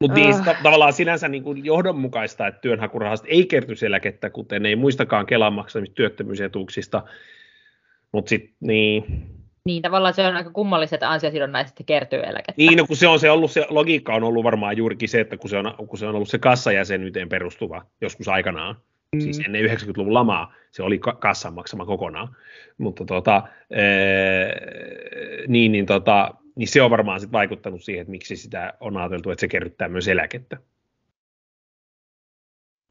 mutta 0.00 0.14
niin, 0.14 0.44
ta- 0.44 0.56
tavallaan 0.62 0.92
sinänsä 0.92 1.28
niin 1.28 1.42
kuin 1.42 1.64
johdonmukaista, 1.64 2.46
että 2.46 2.60
työnhakurahasta 2.60 3.28
ei 3.28 3.46
kertyisi 3.46 3.86
eläkettä, 3.86 4.30
kuten 4.30 4.66
ei 4.66 4.76
muistakaan 4.76 5.26
Kelan 5.26 5.52
maksamista 5.52 5.94
työttömyysetuuksista. 5.94 7.02
Mutta 8.12 8.28
sitten 8.28 8.54
niin, 8.60 9.04
Niin 9.64 9.82
tavallaan 9.82 10.14
se 10.14 10.26
on 10.26 10.36
aika 10.36 10.50
kummallista, 10.50 10.96
että 10.96 11.10
ansiosidonnaisesti 11.10 11.84
kertyy 11.84 12.20
eläkettä. 12.20 12.54
Niin, 12.56 12.78
no 12.78 12.86
kun 12.86 12.96
se 12.96 13.08
on 13.08 13.20
se 13.20 13.30
ollut, 13.30 13.50
se 13.50 13.66
logiikka 13.70 14.14
on 14.14 14.24
ollut 14.24 14.44
varmaan 14.44 14.76
juurikin 14.76 15.08
se, 15.08 15.20
että 15.20 15.36
kun 15.36 15.50
se 15.50 15.56
on, 15.56 15.74
kun 15.88 15.98
se 15.98 16.06
on 16.06 16.14
ollut 16.14 16.28
se 16.28 16.38
kassajäsenyyteen 16.38 17.28
perustuva 17.28 17.84
joskus 18.00 18.28
aikanaan, 18.28 18.76
mm. 19.16 19.20
siis 19.20 19.40
ennen 19.46 19.64
90-luvun 19.64 20.14
lamaa, 20.14 20.54
se 20.70 20.82
oli 20.82 20.98
ka- 20.98 21.12
kassan 21.12 21.54
maksama 21.54 21.86
kokonaan, 21.86 22.36
mutta 22.78 23.04
tota, 23.04 23.42
ee, 23.70 24.54
niin, 25.48 25.72
niin, 25.72 25.86
tota, 25.86 26.34
niin 26.56 26.68
se 26.68 26.82
on 26.82 26.90
varmaan 26.90 27.20
sit 27.20 27.32
vaikuttanut 27.32 27.82
siihen, 27.82 28.00
että 28.02 28.10
miksi 28.10 28.36
sitä 28.36 28.74
on 28.80 28.96
ajateltu, 28.96 29.30
että 29.30 29.40
se 29.40 29.48
kerryttää 29.48 29.88
myös 29.88 30.08
eläkettä. 30.08 30.56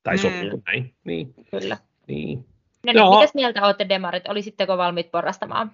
Tai 0.04 0.16
Mm. 0.16 0.20
sopii 0.20 0.52
näin, 0.66 0.96
niin, 1.04 1.34
Kyllä. 1.52 1.78
niin. 2.08 2.46
No 2.86 2.94
niin, 2.94 3.10
mitäs 3.20 3.34
mieltä 3.34 3.66
olette 3.66 3.90
demarit? 3.90 4.28
Olisitteko 4.28 4.78
valmiit 4.78 5.12
porrastamaan? 5.12 5.72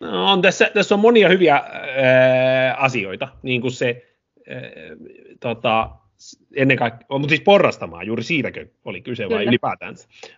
No, 0.00 0.32
on 0.32 0.42
tässä, 0.42 0.70
tässä 0.74 0.94
on 0.94 1.00
monia 1.00 1.28
hyviä 1.28 1.54
ää, 1.54 2.74
asioita, 2.74 3.28
niin 3.42 3.60
kuin 3.60 3.72
se 3.72 4.16
ää, 4.50 4.60
tota, 5.40 5.90
ennen 6.56 6.76
kaikkea, 6.76 7.06
mutta 7.10 7.28
siis 7.28 7.40
porrastamaan, 7.40 8.06
juuri 8.06 8.22
siitäkö 8.22 8.66
oli 8.84 9.00
kyse 9.00 9.22
vai 9.22 9.38
Kyllä. 9.38 9.50
ylipäätään? 9.50 9.94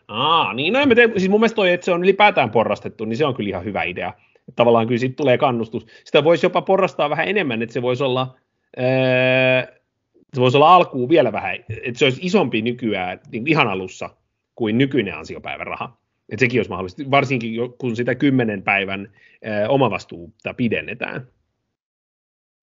Aa, 0.09 0.55
niin 0.55 0.73
no 0.73 0.81
en 0.81 0.89
mä 0.89 0.95
tiedä, 0.95 1.13
siis 1.17 1.31
mun 1.31 1.41
mielestä 1.41 1.57
toi, 1.57 1.73
että 1.73 1.85
se 1.85 1.93
on 1.93 2.05
ylipäätään 2.05 2.51
porrastettu, 2.51 3.05
niin 3.05 3.17
se 3.17 3.27
on 3.27 3.35
kyllä 3.35 3.49
ihan 3.49 3.65
hyvä 3.65 3.83
idea. 3.83 4.13
Tavallaan 4.57 4.87
kyllä 4.87 4.99
siitä 4.99 5.17
tulee 5.17 5.39
kannustus. 5.39 5.87
Sitä 6.05 6.25
voisi 6.25 6.47
jopa 6.47 6.63
porrastaa 6.63 7.11
vähän 7.11 7.29
enemmän, 7.29 7.63
että 7.63 7.73
se 7.73 7.83
voisi 7.83 8.05
olla, 8.05 8.37
ää, 8.77 9.67
se 10.35 10.41
voisi 10.41 10.57
olla 10.57 10.75
alkuun 10.75 11.09
vielä 11.09 11.33
vähän, 11.33 11.55
että 11.83 11.99
se 11.99 12.05
olisi 12.05 12.21
isompi 12.23 12.63
nykyään 12.63 13.21
niin 13.33 13.43
kuin 13.43 13.51
ihan 13.51 13.69
alussa 13.69 14.11
kuin 14.55 14.79
nykyinen 14.79 15.15
ansiopäiväraha. 15.15 15.99
Että 16.29 16.41
sekin 16.41 16.59
olisi 16.59 16.71
mahdollista, 16.71 17.03
varsinkin 17.11 17.53
kun 17.79 17.97
sitä 17.97 18.15
kymmenen 18.15 18.63
päivän 18.63 19.13
ää, 19.45 19.69
omavastuuta 19.69 20.55
pidennetään. 20.55 21.29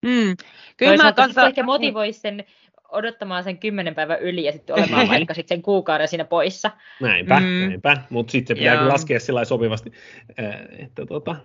mm, 0.05 0.36
kyllä 0.78 0.91
mä 0.91 0.97
Toisaalta 0.97 1.13
kanssa, 1.22 1.41
se 1.41 1.47
ehkä 1.47 1.63
motivoisi 1.63 2.20
sen 2.20 2.43
odottamaan 2.90 3.44
sen 3.44 3.58
kymmenen 3.58 3.96
päivän 3.96 4.20
yli 4.22 4.44
ja 4.44 4.52
sitten 4.52 4.76
olemaan 4.76 5.08
vaikka 5.18 5.34
sitten 5.34 5.56
sen 5.58 5.62
kuukauden 5.62 6.08
siinä 6.08 6.26
poissa. 6.26 6.72
Näinpä, 7.02 7.40
Mm. 7.40 7.46
näinpä. 7.46 7.98
mutta 8.10 8.32
sitten 8.32 8.56
se 8.58 8.60
pitää 8.60 8.74
Joo. 8.74 8.80
kyllä 8.82 8.94
laskea 8.94 9.20
sillä 9.20 9.38
lailla 9.38 9.48
sopivasti. 9.50 9.92
ää, 10.38 10.66
Että 10.80 11.06
tota, 11.06 11.36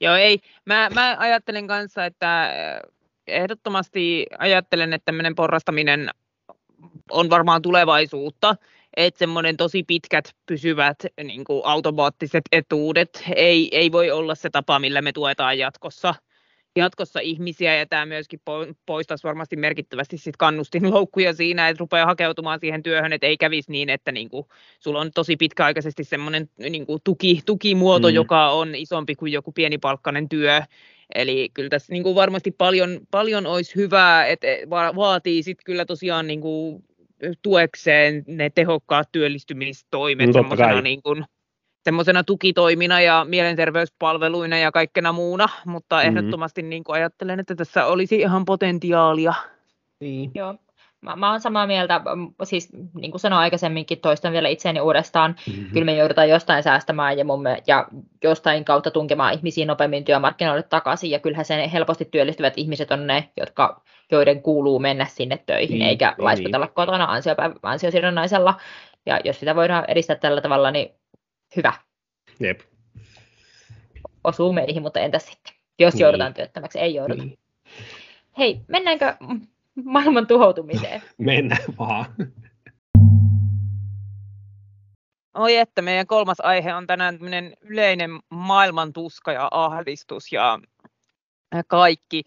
Joo, 0.00 0.14
ei. 0.14 0.38
Mä, 0.64 0.90
mä 0.94 1.16
ajattelen 1.18 1.66
kanssa, 1.66 2.04
että 2.04 2.44
äh, 2.44 2.50
ehdottomasti 3.26 4.26
ajattelen, 4.38 4.92
että 4.92 5.04
tämmöinen 5.04 5.34
porrastaminen 5.34 6.10
on 7.10 7.30
varmaan 7.30 7.62
tulevaisuutta, 7.62 8.56
että 8.96 9.18
semmoinen 9.18 9.56
tosi 9.56 9.82
pitkät 9.82 10.34
pysyvät 10.46 10.96
niin 11.24 11.44
kuin 11.44 11.62
automaattiset 11.64 12.44
etuudet 12.52 13.24
ei, 13.36 13.68
ei 13.76 13.92
voi 13.92 14.10
olla 14.10 14.34
se 14.34 14.50
tapa, 14.50 14.78
millä 14.78 15.02
me 15.02 15.12
tuetaan 15.12 15.58
jatkossa, 15.58 16.14
jatkossa 16.76 17.20
ihmisiä, 17.20 17.76
ja 17.76 17.86
tämä 17.86 18.06
myöskin 18.06 18.40
po- 18.40 18.74
poistaisi 18.86 19.24
varmasti 19.24 19.56
merkittävästi 19.56 20.18
sit 20.18 20.36
kannustinloukkuja 20.36 21.32
siinä, 21.32 21.68
että 21.68 21.80
rupeaa 21.80 22.06
hakeutumaan 22.06 22.60
siihen 22.60 22.82
työhön, 22.82 23.12
että 23.12 23.26
ei 23.26 23.36
kävisi 23.36 23.72
niin, 23.72 23.88
että 23.90 24.12
niin 24.12 24.28
kuin, 24.28 24.46
sulla 24.80 25.00
on 25.00 25.10
tosi 25.14 25.36
pitkäaikaisesti 25.36 26.04
semmoinen 26.04 26.50
niin 26.58 26.86
kuin 26.86 27.00
tuki, 27.04 27.40
tukimuoto, 27.46 28.08
Mm. 28.08 28.14
joka 28.14 28.50
on 28.50 28.74
isompi 28.74 29.14
kuin 29.14 29.32
joku 29.32 29.52
pienipalkkainen 29.52 30.28
työ, 30.28 30.60
Eli 31.14 31.50
kyllä 31.54 31.68
tässä 31.68 31.92
niin 31.92 32.02
kuin 32.02 32.14
varmasti 32.14 32.50
paljon, 32.50 33.00
paljon 33.10 33.46
olisi 33.46 33.74
hyvää, 33.74 34.26
että 34.26 34.46
va- 34.70 34.96
vaatii 34.96 35.42
sitten 35.42 35.64
kyllä 35.64 35.84
tosiaan 35.84 36.26
niin 36.26 36.40
kuin 36.40 36.84
tuekseen 37.42 38.24
ne 38.26 38.50
tehokkaat 38.50 39.08
työllistymistoimet 39.12 40.26
No 40.26 40.32
semmoisena 40.32 40.80
niin 40.80 41.02
kuin, 41.02 41.24
semmoisena 41.86 42.24
tukitoimina 42.24 43.00
ja 43.00 43.26
mielenterveyspalveluina 43.28 44.58
ja 44.58 44.72
kaikkena 44.72 45.12
muuna, 45.12 45.48
mutta 45.66 45.96
Mhm. 45.96 46.06
ehdottomasti 46.06 46.62
niin 46.62 46.84
kuin 46.84 46.96
ajattelen, 46.96 47.40
että 47.40 47.54
tässä 47.54 47.86
olisi 47.86 48.16
ihan 48.16 48.44
potentiaalia. 48.44 49.34
niin. 50.00 50.30
Joo. 50.34 50.54
Mä, 51.00 51.16
mä 51.16 51.30
oon 51.30 51.40
samaa 51.40 51.66
mieltä, 51.66 52.00
siis 52.42 52.68
niin 52.94 53.10
kuin 53.10 53.20
sanoin 53.20 53.40
aikaisemminkin, 53.40 54.00
toistan 54.00 54.32
vielä 54.32 54.48
itseäni 54.48 54.80
uudestaan, 54.80 55.36
Mm-hmm. 55.46 55.66
kyllä 55.72 55.84
me 55.84 55.96
joudutaan 55.96 56.28
jostain 56.28 56.62
säästämään 56.62 57.18
ja, 57.18 57.24
mun, 57.24 57.44
ja 57.66 57.88
jostain 58.24 58.64
kautta 58.64 58.90
tunkemaan 58.90 59.34
ihmisiä 59.34 59.66
nopeammin 59.66 60.04
työmarkkinoille 60.04 60.62
takaisin, 60.62 61.10
ja 61.10 61.18
kyllähän 61.18 61.44
sen 61.44 61.70
helposti 61.70 62.04
työllistyvät 62.04 62.54
ihmiset 62.56 62.90
on 62.90 63.06
ne, 63.06 63.28
jotka, 63.36 63.80
joiden 64.10 64.42
kuuluu 64.42 64.78
mennä 64.78 65.04
sinne 65.04 65.38
töihin, 65.46 65.78
Niin, 65.78 65.88
eikä 65.88 66.14
niin, 66.18 66.24
laiskotella 66.24 66.66
kotona 66.68 67.04
ansiopäivä, 67.04 67.54
ansiosidonnaisella, 67.62 68.54
ja 69.06 69.20
jos 69.24 69.40
sitä 69.40 69.56
voidaan 69.56 69.84
edistää 69.88 70.16
tällä 70.16 70.40
tavalla, 70.40 70.70
niin 70.70 70.90
hyvä, 71.56 71.72
Jep. 72.40 72.60
osuu 74.24 74.52
meihin, 74.52 74.82
mutta 74.82 75.00
entäs 75.00 75.26
sitten, 75.26 75.52
jos 75.78 75.94
Niin. 75.94 76.00
joudutaan 76.02 76.34
työttömäksi, 76.34 76.78
ei 76.78 76.94
jouduta. 76.94 77.22
Niin. 77.24 77.38
Hei, 78.38 78.60
mennäänkö 78.68 79.14
maailman 79.84 80.26
tuhoutumiseen? 80.26 81.02
Mennään 81.18 81.64
vaan. 81.78 82.06
Oi 85.34 85.56
että 85.56 85.82
meidän 85.82 86.06
kolmas 86.06 86.40
aihe 86.40 86.74
on 86.74 86.86
tänään 86.86 87.14
tämmöinen 87.14 87.52
yleinen 87.60 88.10
maailman 88.30 88.92
tuska 88.92 89.32
ja 89.32 89.48
ahdistus 89.50 90.32
ja 90.32 90.58
ja 91.54 91.62
kaikki. 91.66 92.22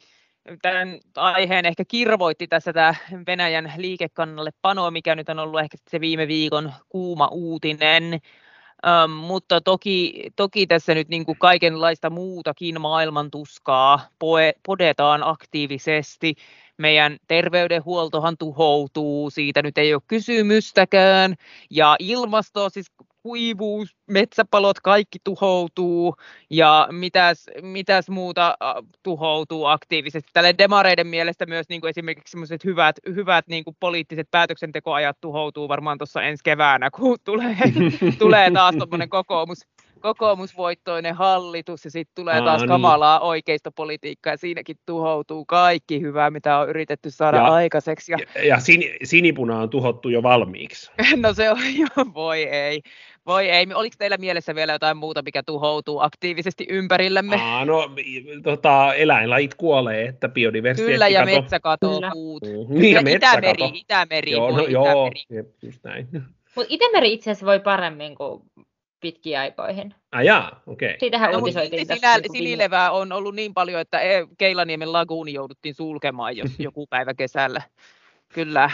Tämän 0.62 1.00
aiheen 1.16 1.66
ehkä 1.66 1.84
kirvoitti 1.88 2.48
tässä 2.48 2.74
tämä 2.74 2.96
Venäjän 3.28 3.74
liikekannalle 3.78 4.52
pano, 4.62 4.92
mikä 4.92 5.16
nyt 5.16 5.30
on 5.30 5.40
ollut 5.40 5.60
ehkä 5.60 5.78
se 5.90 6.00
viime 6.00 6.28
viikon 6.28 6.74
kuuma 6.90 7.28
uutinen. 7.32 8.04
Ähm, 8.88 9.12
mutta 9.12 9.62
toki, 9.62 10.24
toki 10.36 10.68
tässä 10.68 10.94
nyt 10.94 11.10
niin 11.10 11.26
kuin 11.26 11.38
kaikenlaista 11.38 12.10
muutakin 12.10 12.82
maailman 12.82 13.32
tuskaa 13.32 14.00
poe, 14.20 14.54
podetaan 14.66 15.24
aktiivisesti. 15.24 16.36
Meidän 16.78 17.18
terveydenhuoltohan 17.28 18.38
tuhoutuu, 18.38 19.30
siitä 19.30 19.62
nyt 19.62 19.78
ei 19.78 19.94
ole 19.94 20.02
kysymystäkään. 20.08 21.36
Ja 21.70 21.96
ilmasto, 22.00 22.70
siis 22.70 22.92
kuivuus, 23.30 23.96
metsäpalot, 24.08 24.80
kaikki 24.80 25.20
tuhoutuu. 25.24 26.16
Ja 26.50 26.88
mitäs, 26.92 27.46
mitäs 27.62 28.10
muuta 28.10 28.58
tuhoutuu 29.04 29.66
aktiivisesti. 29.66 30.30
Tälle 30.34 30.56
demareiden 30.58 31.08
mielestä 31.08 31.46
myös 31.46 31.70
niin 31.70 31.82
kuin 31.82 31.90
esimerkiksi 31.90 32.32
sellaiset 32.32 32.64
hyvät, 32.64 32.96
hyvät 33.16 33.48
niin 33.48 33.64
kuin 33.64 33.78
poliittiset 33.80 34.28
päätöksentekoajat 34.32 35.18
tuhoutuu 35.22 35.68
varmaan 35.68 35.98
tuossa 35.98 36.22
ensi 36.22 36.44
keväänä, 36.44 36.90
kun 36.96 37.18
tulee, 37.24 37.58
tulee 38.20 38.52
taas 38.52 38.76
tuommoinen 38.76 39.10
kokoomus, 39.10 39.60
kokoomusvoittoinen 40.00 41.16
hallitus 41.16 41.86
ja 41.86 41.92
sitten 41.92 42.16
tulee 42.16 42.40
Aa, 42.40 42.46
taas 42.46 42.62
niin. 42.62 42.68
kamalaa 42.70 43.20
oikeistopolitiikkaa 43.20 44.34
ja 44.34 44.38
siinäkin 44.38 44.76
tuhoutuu 44.86 45.46
kaikki 45.46 46.02
hyvä, 46.02 46.30
mitä 46.30 46.58
on 46.58 46.70
yritetty 46.70 47.12
saada 47.12 47.38
Ja- 47.38 47.44
aikaiseksi. 47.54 48.12
Ja, 48.12 48.18
Ja, 48.36 48.46
ja 48.46 48.60
sin, 48.60 48.84
sinipuna 49.04 49.60
on 49.60 49.70
tuhottu 49.70 50.10
jo 50.10 50.24
valmiiksi. 50.24 50.92
no 51.24 51.34
se 51.34 51.50
on 51.52 51.58
jo, 51.78 51.88
voi 52.14 52.44
ei, 52.44 52.82
Voi 53.30 53.50
ei, 53.50 53.68
oliko 53.74 53.96
teillä 54.00 54.18
mielessä 54.18 54.56
vielä 54.56 54.72
jotain 54.72 54.98
muuta, 54.98 55.22
mikä 55.22 55.44
tuhoutuu 55.44 56.00
aktiivisesti 56.00 56.66
ympärillämme? 56.70 57.36
Aa, 57.42 57.66
no, 57.66 57.90
tota, 58.44 58.94
eläinlajit 58.94 59.56
kuolee, 59.56 60.06
että 60.06 60.30
biodiversiteetti 60.30 60.94
Kyllä, 60.94 61.08
ja 61.08 61.20
kato. 61.26 61.42
metsäkato, 61.42 61.90
Kyllä. 61.96 62.10
puut. 62.14 62.44
Mm, 62.44 62.80
Niin, 62.80 62.94
ja 62.94 63.00
Itämeri, 63.00 63.20
metsäkato. 63.20 63.72
Itämeri, 63.74 64.32
Joo, 64.32 64.52
no, 64.52 64.66
joo, 64.68 64.84
Itämeri. 65.08 65.24
jep, 65.30 65.48
just 65.64 65.84
näin. 65.84 66.08
Mutta 66.56 66.68
Itämeri 66.74 67.14
itse 67.14 67.32
asiassa 67.32 67.46
voi 67.46 67.60
paremmin 67.60 68.16
kuin 68.16 68.42
pitkiä 69.00 69.40
aikoihin. 69.42 69.94
Ah, 70.12 70.24
jaa, 70.24 70.62
okei. 70.68 70.96
Siitähän 71.00 71.32
No, 71.32 71.38
uutisoitiin 71.40 71.88
tässä 71.88 72.14
sinä, 72.14 72.28
sinilevää 72.34 72.92
on 72.92 73.12
ollut 73.12 73.36
niin 73.36 73.54
paljon, 73.54 73.82
että 73.82 74.00
e- 74.00 74.28
Keilaniemen 74.38 74.94
laguuni 74.94 75.34
jouduttiin 75.34 75.76
sulkemaan 75.76 76.38
jos 76.38 76.52
joku 76.60 76.88
päivä 76.88 77.14
kesällä. 77.14 77.62
Kyllä. 78.34 78.72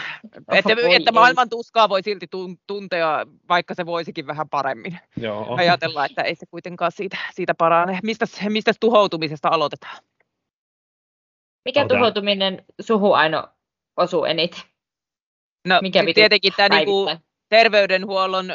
Että, 0.52 0.76
voi 0.82 0.94
että 0.94 1.12
maailman 1.12 1.48
tuskaa 1.48 1.88
voi 1.88 2.02
silti 2.02 2.26
tun- 2.26 2.58
tuntea, 2.66 3.26
vaikka 3.48 3.74
se 3.74 3.86
voisikin 3.86 4.26
vähän 4.26 4.48
paremmin. 4.48 4.98
Joo. 5.16 5.56
Ajatella, 5.56 6.06
että 6.06 6.22
ei 6.22 6.34
se 6.34 6.46
kuitenkaan 6.46 6.92
siitä, 6.92 7.16
siitä 7.34 7.54
parane. 7.54 7.98
Mistä, 8.02 8.26
mistä 8.48 8.72
tuhoutumisesta 8.80 9.48
aloitetaan? 9.48 9.98
Mikä 11.64 11.80
Ota. 11.80 11.94
tuhoutuminen 11.94 12.64
suhu 12.80 13.12
aino 13.12 13.48
osuu 13.96 14.24
eniten? 14.24 14.60
No, 15.68 15.78
Mikä 15.82 16.04
tietenkin 16.14 16.52
tämä 16.56 16.76
niinku, 16.76 17.10
terveydenhuollon, 17.48 18.46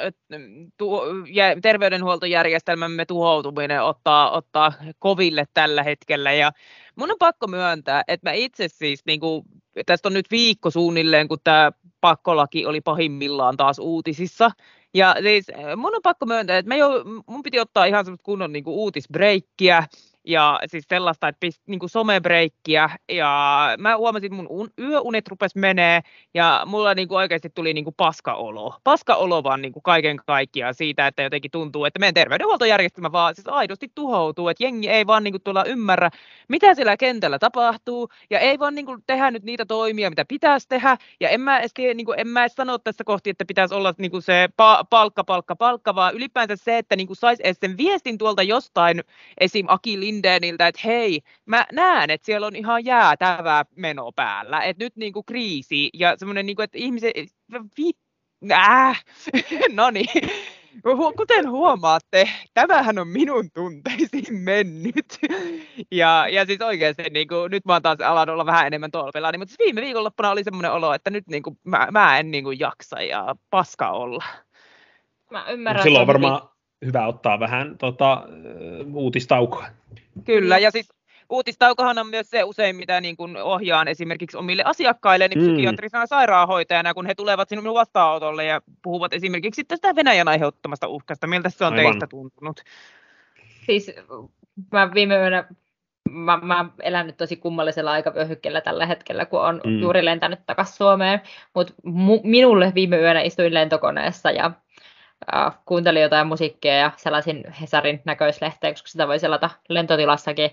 tu, 0.77 1.01
jä, 1.29 1.55
terveydenhuoltojärjestelmämme 1.61 3.05
tuhoutuminen 3.05 3.83
ottaa, 3.83 4.31
ottaa 4.31 4.73
koville 4.99 5.45
tällä 5.53 5.83
hetkellä. 5.83 6.31
Ja 6.31 6.51
mun 6.95 7.11
on 7.11 7.17
pakko 7.19 7.47
myöntää, 7.47 8.03
että 8.07 8.29
mä 8.29 8.33
itse 8.33 8.67
siis, 8.67 9.05
niin 9.05 9.19
kuin, 9.19 9.43
tästä 9.86 10.09
on 10.09 10.13
nyt 10.13 10.32
viikko 10.32 10.69
suunnilleen, 10.69 11.28
kun 11.28 11.38
tämä 11.43 11.72
pakkolaki 12.01 12.65
oli 12.65 12.82
pahimmillaan 12.82 13.57
taas 13.57 13.80
uutisissa. 13.80 14.51
Ja 14.93 15.15
siis 15.22 15.45
äh, 15.49 15.78
mun 15.78 15.95
on 15.95 16.01
pakko 16.03 16.26
myöntää, 16.26 16.57
että 16.57 16.69
mä 16.69 16.76
jo, 16.76 17.03
mun 17.28 17.43
piti 17.43 17.59
ottaa 17.59 17.86
ihan 17.86 18.05
semmoista 18.05 18.24
kunnon 18.24 18.53
niin 18.53 18.63
kuin 18.63 18.76
uutisbreikkiä 18.76 19.84
ja 20.26 20.59
siis 20.65 20.86
sellaista, 20.89 21.28
että 21.28 21.39
pist, 21.39 21.61
niin 21.67 21.80
kuin 21.80 21.89
somebreikkiä. 21.89 22.89
Ja 23.11 23.76
mä 23.78 23.97
huomasin, 23.97 24.26
että 24.26 24.36
mun 24.36 24.47
un, 24.49 24.69
yöunet 24.80 25.28
rupes 25.28 25.55
menee 25.55 26.01
ja 26.34 26.63
mulla 26.65 26.93
niin 26.93 27.07
kuin 27.07 27.17
oikeasti 27.17 27.49
tuli 27.49 27.74
niin 27.74 27.84
kuin 27.84 27.95
paskaolo. 27.97 28.76
Paskaolo 28.84 29.43
vaan 29.43 29.61
niin 29.61 29.74
kuin 29.74 29.84
kaiken 29.84 30.17
kaikkiaan 30.28 30.74
siitä, 30.74 31.07
että 31.07 31.24
jotenkin 31.24 31.51
tuntuu, 31.51 31.86
että 31.86 31.99
meidän 31.99 32.13
terveydenhuoltojärjestelmä 32.13 33.11
vaan 33.11 33.36
siis 33.36 33.47
aidosti 33.47 33.91
tuhoutuu, 33.95 34.49
että 34.49 34.63
jengi 34.63 34.89
ei 34.89 35.07
vaan 35.07 35.24
niin 35.24 35.34
kuin 35.34 35.43
tuolla 35.43 35.63
ymmärrä, 35.63 36.09
mitä 36.47 36.76
siellä 36.76 36.97
kentällä 36.97 37.39
tapahtuu, 37.39 38.09
ja 38.30 38.39
ei 38.39 38.59
vaan 38.59 38.76
niin 38.76 38.86
kuin 38.86 39.03
tehdä 39.07 39.32
nyt 39.32 39.43
niitä 39.43 39.65
toimia, 39.65 40.09
mitä 40.09 40.26
pitäisi 40.26 40.67
tehdä, 40.67 40.97
ja 41.19 41.30
en 41.30 41.41
mä 41.41 41.59
edes, 41.59 41.72
niin 41.78 42.05
kuin, 42.05 42.19
en 42.19 42.28
mä 42.28 42.41
edes 42.41 42.55
sano 42.55 42.78
tässä 42.78 43.03
kohti, 43.03 43.30
että 43.30 43.45
pitäisi 43.45 43.76
olla 43.76 43.93
niin 43.97 44.11
kuin 44.11 44.22
se 44.22 44.49
pa- 44.61 44.86
palkka, 44.89 45.24
palkka, 45.24 45.55
palkka, 45.55 45.95
vaan 45.95 46.15
ylipäänsä 46.15 46.55
se, 46.55 46.78
että 46.78 46.95
niin 46.95 47.07
kuin 47.07 47.17
saisi 47.17 47.43
edes 47.45 47.57
sen 47.59 47.78
viestin 47.78 48.17
tuolta 48.17 48.43
jostain, 48.43 49.03
esim. 49.39 49.65
Aki 49.69 49.99
Lindeeniltä, 50.12 50.68
että 50.68 50.82
hei, 50.86 51.22
mä 51.45 51.66
näen, 51.72 52.09
että 52.09 52.26
siellä 52.26 52.47
on 52.47 52.55
ihan 52.55 52.86
jäätävää 52.86 53.66
meno 53.76 54.12
päällä, 54.16 54.62
että 54.62 54.84
nyt 54.84 54.95
niin 54.95 55.14
kuin 55.14 55.26
kriisi, 55.26 55.89
ja 55.93 56.16
semmoinen, 56.18 56.45
niin 56.45 56.55
kuin, 56.55 56.64
että 56.64 56.78
ihmiset, 56.78 57.12
äh, 58.51 59.03
no 59.74 59.89
niin, 59.89 60.30
Kuten 61.18 61.49
huomaatte, 61.49 62.30
tämähän 62.53 62.99
on 62.99 63.07
minun 63.07 63.51
tunteisiin 63.51 64.36
mennyt. 64.39 65.20
Ja, 65.91 66.28
ja 66.30 66.45
siis 66.45 66.62
oikeasti 66.62 67.03
niin 67.03 67.28
kuin, 67.28 67.51
nyt 67.51 67.66
mä 67.66 67.74
oon 67.74 67.82
taas 67.82 68.01
alan 68.01 68.30
olla 68.30 68.45
vähän 68.45 68.68
enemmän 68.68 68.91
tolpella, 68.91 69.32
niin, 69.32 69.39
mutta 69.39 69.49
siis 69.49 69.66
viime 69.66 69.82
viikonloppuna 69.82 70.32
oli 70.32 70.43
semmoinen 70.43 70.72
olo, 70.72 70.93
että 70.93 71.09
nyt 71.09 71.28
niin 71.28 71.43
kuin, 71.43 71.59
mä, 71.64 71.88
mä 71.91 72.20
en 72.20 72.32
niin 72.32 72.43
kuin, 72.43 72.59
jaksa 72.59 73.01
ja 73.01 73.36
paska 73.49 73.89
olla. 73.89 74.24
Mä 75.32 75.45
ymmärrän. 75.49 75.84
Silloin 75.84 76.07
varmaan 76.07 76.50
hyvä 76.86 77.07
ottaa 77.07 77.39
vähän 77.39 77.77
tota, 77.77 78.23
uutistaukoa. 78.93 79.65
Kyllä, 80.25 80.57
Mm. 80.57 80.63
ja 80.63 80.71
siis 80.71 80.89
uutistaukohan 81.29 81.97
on 81.97 82.07
myös 82.07 82.29
se 82.29 82.43
usein, 82.43 82.75
mitä 82.75 83.01
niin 83.01 83.17
kuin 83.17 83.38
ohjaan 83.38 83.88
esimerkiksi 83.88 84.38
omille 84.38 84.63
asiakkaille, 84.65 85.27
niin 85.27 85.39
Mm. 85.39 85.53
psykiatrisena 85.53 86.05
sairaanhoitajana, 86.07 86.93
kun 86.93 87.05
he 87.05 87.15
tulevat 87.15 87.49
sinun 87.49 87.73
vastaanotolle 87.73 88.45
ja 88.45 88.61
puhuvat 88.82 89.13
esimerkiksi 89.13 89.63
tästä 89.63 89.95
Venäjän 89.95 90.27
aiheuttamasta 90.27 90.88
uhkasta. 90.88 91.27
Miltä 91.27 91.49
se 91.49 91.65
on 91.65 91.73
Aivan. 91.73 91.86
teistä 91.91 92.07
tuntunut? 92.07 92.61
Siis 93.65 93.91
mä 94.71 94.93
viime 94.93 95.15
yönä, 95.17 95.45
mä, 96.09 96.39
mä 96.41 96.65
elän 96.82 97.07
nyt 97.07 97.17
tosi 97.17 97.36
kummallisella 97.36 97.91
aikavyöhykkeellä 97.91 98.61
tällä 98.61 98.86
hetkellä, 98.86 99.25
kun 99.25 99.41
on 99.41 99.61
Mm. 99.65 99.71
mm. 99.71 99.79
juuri 99.79 100.05
lentänyt 100.05 100.39
takaisin 100.45 100.75
Suomeen. 100.75 101.21
Mutta 101.55 101.73
mu- 101.88 102.21
minulle 102.23 102.71
viime 102.75 102.97
yönä 102.97 103.21
istuin 103.21 103.53
lentokoneessa 103.53 104.32
ja 104.32 104.51
äh, 105.36 105.57
kuuntelin 105.65 106.01
jotain 106.01 106.28
musiikkia 106.28 106.76
ja 106.76 106.91
selasin 106.97 107.43
Hesarin 107.61 108.01
näköislehteä, 108.05 108.72
koska 108.72 108.88
sitä 108.88 109.07
voi 109.07 109.19
selata 109.19 109.49
lentotilassakin. 109.69 110.51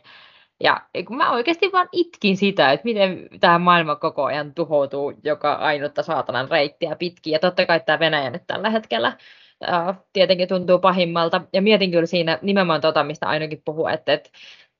Ja 0.60 0.80
kun 1.06 1.16
mä 1.16 1.32
oikeasti 1.32 1.70
vaan 1.72 1.88
itkin 1.92 2.36
sitä, 2.36 2.72
että 2.72 2.84
miten 2.84 3.28
tämä 3.40 3.58
maailma 3.58 3.96
koko 3.96 4.24
ajan 4.24 4.54
tuhoutuu 4.54 5.12
joka 5.24 5.52
ainutta 5.52 6.02
saatanan 6.02 6.50
reittiä 6.50 6.96
pitkin. 6.96 7.32
Ja 7.32 7.38
totta 7.38 7.66
kai 7.66 7.80
tämä 7.80 7.98
Venäjä 7.98 8.30
nyt 8.30 8.42
tällä 8.46 8.70
hetkellä 8.70 9.16
äh, 9.68 9.98
tietenkin 10.12 10.48
tuntuu 10.48 10.78
pahimmalta. 10.78 11.40
Ja 11.52 11.62
mietin 11.62 11.90
kyllä 11.90 12.06
siinä 12.06 12.38
nimenomaan 12.42 12.80
tota, 12.80 13.04
mistä 13.04 13.26
ainakin 13.26 13.62
puhuu, 13.64 13.86
että, 13.86 14.12
että 14.12 14.30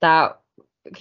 tämä 0.01 0.35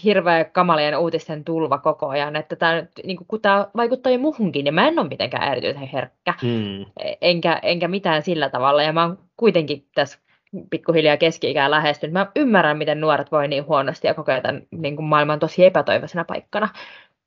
hirveä 0.04 0.46
kamalien 0.46 0.98
uutisten 0.98 1.44
tulva 1.44 1.78
koko 1.78 2.08
ajan, 2.08 2.36
että 2.36 2.56
tämä, 2.56 2.84
niin 3.04 3.18
kun 3.28 3.42
tämä 3.42 3.68
vaikuttaa 3.76 4.12
jo 4.12 4.20
muhunkin, 4.20 4.66
ja 4.66 4.72
mä 4.72 4.88
en 4.88 5.00
ole 5.00 5.08
mitenkään 5.08 5.52
erityisen 5.52 5.88
herkkä, 5.94 6.34
Hmm. 6.42 6.86
enkä, 7.22 7.60
enkä 7.64 7.88
mitään 7.88 8.22
sillä 8.22 8.50
tavalla, 8.50 8.84
ja 8.84 8.94
mä 8.94 9.04
oon 9.04 9.18
kuitenkin 9.38 9.86
tässä 9.96 10.20
pikkuhiljaa 10.70 11.18
keski-ikään 11.18 11.72
lähestynyt. 11.72 12.14
Mä 12.14 12.32
ymmärrän, 12.36 12.78
miten 12.78 13.02
nuoret 13.02 13.32
voi 13.32 13.48
niin 13.48 13.66
huonosti 13.66 14.08
ja 14.08 14.14
kokee 14.14 14.42
tämän 14.42 14.62
niin 14.72 14.96
kuin 14.96 15.06
maailman 15.06 15.40
tosi 15.40 15.66
epätoivoisena 15.66 16.24
paikkana, 16.24 16.70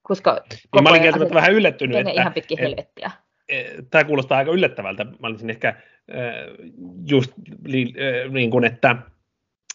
koska 0.03 0.41
Niin 0.75 0.83
mä 0.85 0.91
olin 0.91 1.03
kieltämättä 1.03 1.35
vähän 1.35 1.53
yllättynyt, 1.53 1.97
että 1.99 2.11
ihan 2.11 2.33
pitkin 2.33 2.59
et- 2.59 2.65
helvettiä. 2.65 3.11
tämä 3.91 4.05
kuulostaa 4.05 4.39
aika 4.39 4.51
yllättävältä. 4.51 5.05
Mä 5.05 5.27
olisin 5.27 5.51
ehkä 5.51 5.69
äh, 5.69 5.77
just 7.07 7.33
li- 7.65 7.95
äh, 8.27 8.33
niin 8.33 8.51
kuin, 8.51 8.65
että 8.65 8.97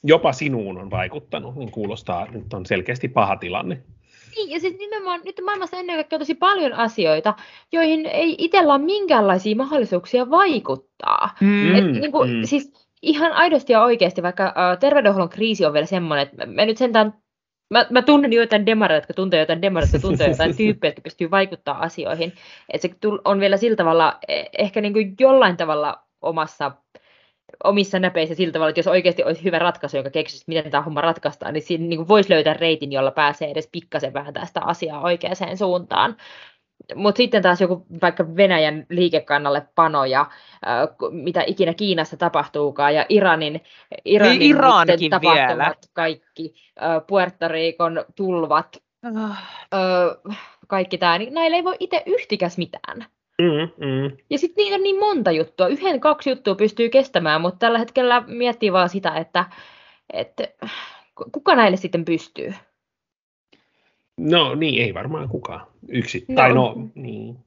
jopa 0.05 0.33
sinuun 0.33 0.77
on 0.77 0.91
vaikuttanut, 0.91 1.55
niin 1.55 1.71
kuulostaa, 1.71 2.27
nyt 2.31 2.53
on 2.53 2.65
selkeästi 2.65 3.07
paha 3.07 3.35
tilanne. 3.35 3.81
Niin, 4.35 4.49
ja 4.49 4.59
siis 4.59 4.77
nimenomaan 4.77 5.21
nyt 5.25 5.41
maailmassa 5.45 5.77
ennen 5.77 5.95
kaikkea 5.95 6.19
tosi 6.19 6.35
paljon 6.35 6.73
asioita, 6.73 7.33
joihin 7.71 8.05
ei 8.05 8.35
itsellä 8.37 8.73
ole 8.73 8.83
minkäänlaisia 8.83 9.55
mahdollisuuksia 9.55 10.29
vaikuttaa. 10.29 11.29
Mm. 11.41 11.75
Et, 11.75 11.85
Mm, 11.85 11.91
niin 11.91 12.11
kuin, 12.11 12.29
mm. 12.29 12.43
Siis 12.43 12.73
ihan 13.01 13.31
aidosti 13.31 13.73
ja 13.73 13.83
oikeasti, 13.83 14.23
vaikka 14.23 14.53
terveydenhuollon 14.79 15.29
kriisi 15.29 15.65
on 15.65 15.73
vielä 15.73 15.85
semmoinen, 15.85 16.27
että 16.27 16.45
me 16.45 16.65
nyt 16.65 16.77
sentään, 16.77 17.13
mä, 17.69 17.85
mä 17.89 18.01
tunnen 18.01 18.33
joitain 18.33 18.65
demareita, 18.65 18.97
jotka 18.97 19.13
tuntee 19.13 19.39
jotain 19.39 19.61
demareita, 19.61 19.95
jotka 19.95 20.07
tuntee 20.07 20.29
jotain 20.29 20.57
tyyppejä, 20.57 20.89
jotka 20.89 21.01
pystyy 21.01 21.31
vaikuttaa 21.31 21.79
asioihin. 21.79 22.33
Että 22.69 22.87
se 22.87 22.95
on 23.25 23.39
vielä 23.39 23.57
sillä 23.57 23.75
tavalla, 23.75 24.17
eh, 24.27 24.49
ehkä 24.57 24.81
niin 24.81 24.93
kuin 24.93 25.15
jollain 25.19 25.57
tavalla 25.57 26.03
omassa 26.21 26.71
omissa 27.63 27.99
näpeissä 27.99 28.35
sillä 28.35 28.51
tavalla, 28.51 28.69
että 28.69 28.79
jos 28.79 28.87
oikeasti 28.87 29.23
olisi 29.23 29.43
hyvä 29.43 29.59
ratkaisu, 29.59 29.97
joka 29.97 30.09
keksisi, 30.09 30.43
miten 30.47 30.71
tämä 30.71 30.83
homma 30.83 31.01
ratkaistaan, 31.01 31.53
niin 31.53 31.63
siinä 31.63 31.85
niin 31.85 32.07
voisi 32.07 32.29
löytää 32.29 32.53
reitin, 32.53 32.91
jolla 32.91 33.11
pääsee 33.11 33.51
edes 33.51 33.69
pikkasen 33.71 34.13
vääntää 34.13 34.45
sitä 34.45 34.61
asiaa 34.61 35.01
oikeaan 35.01 35.57
suuntaan. 35.57 36.17
Mutta 36.95 37.17
sitten 37.17 37.41
taas 37.41 37.61
joku 37.61 37.85
vaikka 38.01 38.35
Venäjän 38.35 38.85
liikekannalle 38.89 39.67
pano 39.75 40.05
ja 40.05 40.21
äh, 40.21 41.09
mitä 41.11 41.43
ikinä 41.47 41.73
Kiinassa 41.73 42.17
tapahtuukaan 42.17 42.95
ja 42.95 43.05
Iranin, 43.09 43.61
Iranin 44.05 44.39
Niin, 44.39 44.51
Irankin 44.51 45.09
tapahtumat 45.09 45.57
vielä. 45.57 45.73
kaikki, 45.93 46.53
äh, 46.83 47.01
Puerto 47.07 47.47
Ricon 47.47 48.05
tulvat, 48.15 48.77
äh, 49.05 49.37
kaikki 50.67 50.97
tämä, 50.97 51.17
niin 51.17 51.33
näillä 51.33 51.57
ei 51.57 51.63
voi 51.63 51.75
itse 51.79 52.03
yhtikäs 52.05 52.57
mitään. 52.57 53.05
Mm, 53.41 53.85
mm. 53.85 54.17
Ja 54.29 54.37
sitten 54.37 54.63
niitä 54.63 54.75
on 54.75 54.83
niin 54.83 54.99
monta 54.99 55.31
juttua. 55.31 55.67
Yhden, 55.67 55.99
kaksi 55.99 56.29
juttua 56.29 56.55
pystyy 56.55 56.89
kestämään, 56.89 57.41
mutta 57.41 57.57
tällä 57.59 57.79
hetkellä 57.79 58.23
miettii 58.27 58.73
vaan 58.73 58.89
sitä, 58.89 59.15
että, 59.15 59.45
että 60.13 60.47
kuka 61.31 61.55
näille 61.55 61.77
sitten 61.77 62.05
pystyy. 62.05 62.53
No 64.17 64.55
niin, 64.55 64.81
ei 64.83 64.93
varmaan 64.93 65.29
kukaan 65.29 65.67
yksin. 65.87 66.25
No. 66.27 66.35
Tai 66.35 66.53
no, 66.53 66.75
niin. 66.95 67.37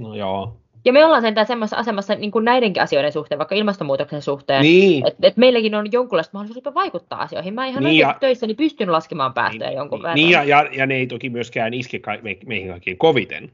No 0.00 0.14
joo. 0.14 0.56
Ja 0.84 0.92
me 0.92 1.04
ollaan 1.04 1.22
sentään 1.22 1.46
semmoisessa 1.46 1.76
asemassa 1.76 2.14
niin 2.14 2.30
kuin 2.30 2.44
näidenkin 2.44 2.82
asioiden 2.82 3.12
suhteen, 3.12 3.38
vaikka 3.38 3.54
ilmastonmuutoksen 3.54 4.22
suhteen, 4.22 4.62
Niin. 4.62 5.06
että 5.08 5.26
et 5.28 5.36
meilläkin 5.36 5.74
on 5.74 5.92
jonkunlaista 5.92 6.30
mahdollisuutta 6.38 6.74
vaikuttaa 6.74 7.22
asioihin. 7.22 7.54
Mä 7.54 7.66
ihan 7.66 7.82
Niin, 7.82 7.90
niin 7.90 7.98
ja- 7.98 8.06
oikeasti 8.06 8.20
töissäni 8.20 8.54
pystyn 8.54 8.92
laskemaan 8.92 9.34
päästöjä 9.34 9.70
niin, 9.70 9.76
jonkun 9.76 9.96
niin, 9.98 10.02
verran. 10.02 10.14
niin 10.14 10.30
ja, 10.30 10.44
ja, 10.44 10.68
ja, 10.72 10.86
ne 10.86 10.94
ei 10.94 11.06
toki 11.06 11.30
myöskään 11.30 11.74
iske 11.74 11.98
ka- 11.98 12.18
me, 12.22 12.36
meihin 12.46 12.68
kaikkiin 12.70 12.98
koviten. 12.98 13.50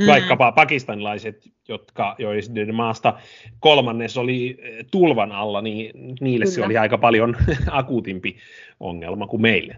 Mm. 0.00 0.06
Vaikkapa 0.06 0.52
pakistanilaiset, 0.52 1.48
jotka, 1.68 2.16
joiden 2.18 2.74
maasta 2.74 3.18
kolmannes 3.60 4.16
oli 4.16 4.58
eh, 4.62 4.84
tulvan 4.90 5.32
alla, 5.32 5.62
niin 5.62 6.16
niille 6.20 6.46
se 6.46 6.54
Kyllä. 6.54 6.66
oli 6.66 6.76
aika 6.76 6.98
paljon 6.98 7.36
akuutimpi 7.70 8.36
ongelma 8.80 9.26
kuin 9.26 9.42
meille. 9.42 9.76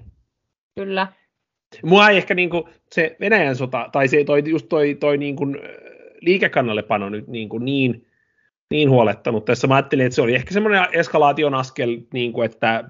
Kyllä. 0.75 1.07
Mua 1.85 2.11
ei 2.11 2.17
ehkä 2.17 2.35
niinku 2.35 2.69
se 2.93 3.17
Venäjän 3.21 3.57
sota, 3.57 3.89
tai 3.93 4.09
se 4.09 4.25
toi, 4.25 4.43
just 4.47 4.69
toi, 4.69 4.95
toi 4.95 5.19
niinku, 5.19 5.47
liikekannallepano 6.21 7.09
nyt 7.09 7.29
niinku 7.29 7.59
niin 7.59 8.07
niin 8.73 8.91
huolettanut 8.91 9.45
tässä. 9.45 9.67
Mä 9.67 9.75
ajattelin, 9.75 10.07
että 10.07 10.15
se 10.15 10.23
oli 10.23 10.35
ehkä 10.35 10.55
semmoinen 10.55 10.87
eskalaation 10.93 11.55
askel, 11.55 12.01
niin 12.13 12.33
kuin, 12.33 12.45
että 12.45 12.85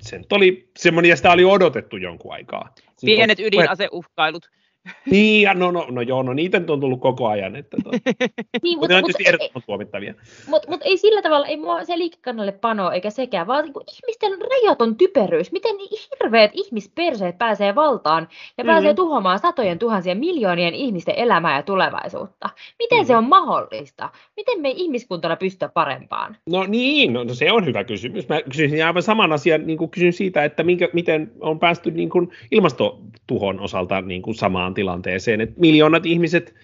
se 0.00 0.20
oli 0.30 0.70
semmoinen, 0.78 1.08
ja 1.08 1.16
sitä 1.16 1.32
oli 1.32 1.44
odotettu 1.44 1.96
jonkun 1.96 2.32
aikaa. 2.32 2.74
Pienet 3.04 3.40
ydinaseuhkailut. 3.40 4.50
Niin, 5.10 5.48
no, 5.54 5.70
no, 5.70 5.86
no 5.90 6.00
joo, 6.00 6.22
no 6.22 6.32
niitä 6.32 6.60
on 6.68 6.80
tullut 6.80 7.00
koko 7.00 7.28
ajan. 7.28 7.56
Että 7.56 7.76
to... 7.84 7.90
niin, 8.62 8.78
mutta, 8.78 8.94
mutta, 8.94 9.00
mutta 9.00 9.18
ehdottoman 9.26 9.62
tuomittavia. 9.66 10.14
Mutta 10.48 10.70
mut 10.70 10.80
ei 10.84 10.96
sillä 10.96 11.22
tavalla, 11.22 11.46
ei 11.46 11.56
mua 11.56 11.84
se 11.84 11.98
liikekannalle 11.98 12.52
pano 12.52 12.90
eikä 12.90 13.10
sekään, 13.10 13.46
vaan 13.46 13.64
niin 13.64 13.74
ihmisten 13.92 14.32
rajaton 14.50 14.96
typeryys, 14.96 15.52
miten 15.52 15.76
hirveät 16.22 16.50
ihmisperseet 16.54 17.38
pääsee 17.38 17.74
valtaan 17.74 18.22
ja 18.22 18.64
mm-hmm. 18.64 18.72
pääsee 18.72 18.94
tuhoamaan 18.94 19.38
satojen 19.38 19.78
tuhansien 19.78 20.18
miljoonien 20.18 20.74
ihmisten 20.74 21.14
elämää 21.14 21.56
ja 21.56 21.62
tulevaisuutta. 21.62 22.50
Miten 22.78 22.98
mm-hmm. 22.98 23.06
se 23.06 23.16
on 23.16 23.28
mahdollista? 23.28 24.10
Miten 24.36 24.60
me 24.60 24.70
ihmiskuntana 24.70 25.36
pystyä 25.36 25.68
parempaan? 25.68 26.36
No 26.50 26.66
niin, 26.66 27.12
no, 27.12 27.24
se 27.32 27.52
on 27.52 27.66
hyvä 27.66 27.84
kysymys. 27.84 28.28
Mä 28.28 28.42
kysyisin 28.42 28.86
aivan 28.86 29.02
saman 29.02 29.32
asian, 29.32 29.66
niin 29.66 29.78
kuin 29.78 29.90
kysyn 29.90 30.12
siitä, 30.12 30.44
että 30.44 30.62
minkä, 30.62 30.88
miten 30.92 31.32
on 31.40 31.58
päästy 31.58 31.90
niin 31.90 32.10
kuin 32.10 32.30
ilmastotuhon 32.50 33.60
osalta 33.60 34.00
niin 34.00 34.22
kuin 34.22 34.34
samaan 34.34 34.74
tilanteeseen, 34.78 35.40
että 35.40 35.60
miljoonat 35.60 36.06
ihmiset 36.06 36.54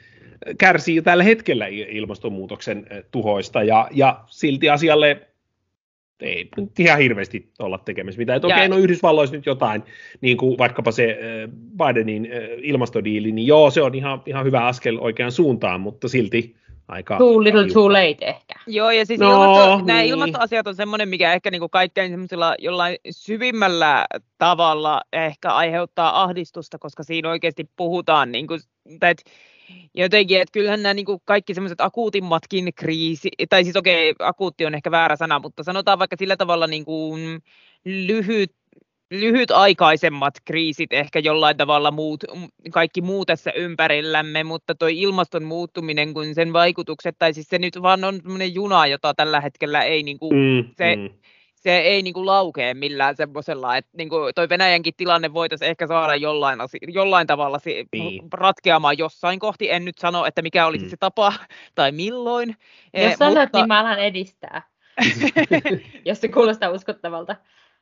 kärsii 0.59 1.03
tällä 1.03 1.25
hetkellä 1.25 1.67
ilmastonmuutoksen 1.67 2.87
eh, 2.91 3.05
tuhoista 3.11 3.63
ja, 3.63 3.89
ja 3.93 4.21
silti 4.27 4.71
asialle 4.71 5.21
ei 6.21 6.49
ihan 6.79 6.99
hirveästi 6.99 7.49
olla 7.59 7.79
tekemässä 7.79 8.19
mitään. 8.19 8.37
Että 8.37 8.47
okei, 8.47 8.57
okay, 8.57 8.69
no 8.69 8.77
Yhdysvalloissa 8.77 9.37
nyt 9.37 9.47
jotain, 9.47 9.83
niin 10.21 10.37
kuin 10.37 10.59
vaikkapa 10.59 10.91
se 10.93 11.05
eh, 11.05 11.49
Bidenin 11.79 12.27
eh, 12.27 12.49
ilmastodiili, 12.63 13.33
niin 13.33 13.47
joo, 13.47 13.71
se 13.71 13.83
on 13.83 13.95
ihan, 13.95 14.23
ihan 14.27 14.45
hyvä 14.45 14.67
askel 14.67 14.99
oikeaan 15.01 15.33
suuntaan, 15.33 15.81
mutta 15.81 16.09
silti 16.09 16.57
aika... 16.89 17.19
Too 17.19 17.45
little 17.45 17.67
too 17.73 17.93
late 17.93 18.27
ehkä. 18.27 18.54
Joo, 18.67 18.91
ja 18.91 19.07
siis 19.07 19.21
no, 19.21 19.31
ilmasto, 19.31 19.77
niin. 19.77 19.87
nämä 19.87 20.03
ilmastoasiat 20.03 20.67
on 20.67 20.75
semmoinen, 20.75 21.09
mikä 21.09 21.33
ehkä 21.33 21.51
niin 21.51 21.61
kuin 21.61 21.71
kaikkein 21.71 22.11
semmoisella 22.11 22.55
jollain 22.59 22.97
syvimmällä 23.11 24.07
tavalla 24.39 25.01
ehkä 25.13 25.53
aiheuttaa 25.53 26.23
ahdistusta, 26.23 26.79
koska 26.79 27.03
siinä 27.03 27.31
oikeasti 27.31 27.71
puhutaan, 27.77 28.33
niin 28.33 28.47
kuin, 28.47 28.61
tai 29.01 29.11
et, 29.11 29.25
jotenkin, 29.95 30.41
että 30.41 30.53
kyllähän 30.53 30.83
nämä 30.83 30.95
niin 30.95 31.07
kuin 31.07 31.23
kaikki 31.25 31.55
semmoiset 31.55 31.81
akuutimmatkin 31.81 32.75
kriisi, 32.75 33.29
tai 33.49 33.65
siis 33.65 33.77
okei, 33.77 34.11
okay, 34.11 34.27
akuutti 34.29 34.67
on 34.67 34.75
ehkä 34.75 34.91
väärä 34.91 35.17
sana, 35.17 35.39
mutta 35.39 35.63
sanotaan 35.63 35.99
vaikka 35.99 36.17
sillä 36.19 36.37
tavalla 36.37 36.67
niin 36.67 36.85
kuin 36.85 37.43
lyhyt 37.85 38.53
lyhytaikaisemmat 39.21 40.35
kriisit 40.45 40.93
ehkä 40.93 41.19
jollain 41.19 41.57
tavalla 41.57 41.91
muut, 41.91 42.25
kaikki 42.71 43.01
muu 43.01 43.25
tässä 43.25 43.53
ympärillämme, 43.57 44.45
mutta 44.45 44.75
tuo 44.75 44.89
ilmaston 44.91 45.45
muuttuminen, 45.45 46.15
kun 46.15 46.35
sen 46.35 46.53
vaikutukset, 46.53 47.17
tai 47.19 47.35
siis 47.35 47.47
se 47.49 47.59
nyt 47.59 47.83
vaan 47.83 48.05
on 48.05 48.15
sellainen 48.15 48.55
juna, 48.55 48.87
jota 48.87 49.15
tällä 49.15 49.41
hetkellä 49.41 49.83
ei 49.83 50.03
niin 50.03 50.19
kuin, 50.19 50.37
mm, 50.37 50.71
se, 50.77 50.97
mm. 50.97 51.11
se 51.55 51.79
ei 51.79 52.03
niin 52.03 52.15
kuin 52.15 52.27
laukee 52.27 52.75
millään 52.75 53.17
semmoisella, 53.17 53.77
että 53.77 53.91
niin 53.97 54.09
kuin 54.09 54.35
toi 54.35 54.49
Venäjänkin 54.49 54.95
tilanne 54.97 55.33
voitaisiin 55.33 55.71
ehkä 55.71 55.87
saada 55.87 56.17
jollain, 56.17 56.59
jollain 56.89 57.27
tavalla 57.27 57.59
si- 57.59 57.87
niin. 57.93 58.23
ratkeamaan 58.33 58.99
jossain 58.99 59.39
kohti. 59.39 59.71
En 59.71 59.85
nyt 59.85 59.99
sano, 59.99 60.27
että 60.27 60.43
mikä 60.43 60.67
olisi 60.67 60.85
mm. 60.85 60.91
se 60.91 60.97
tapa 60.97 61.33
tai 61.75 61.93
milloin. 61.93 62.49
Jos 62.49 63.13
eh, 63.13 63.17
sanot, 63.17 63.39
mutta... 63.39 63.59
niin 63.59 63.69
mä 63.69 63.81
alan 63.81 63.99
edistää. 63.99 64.63
jos 66.05 66.21
se 66.21 66.29
kuulostaa 66.29 66.71
uskottavalta 66.71 67.37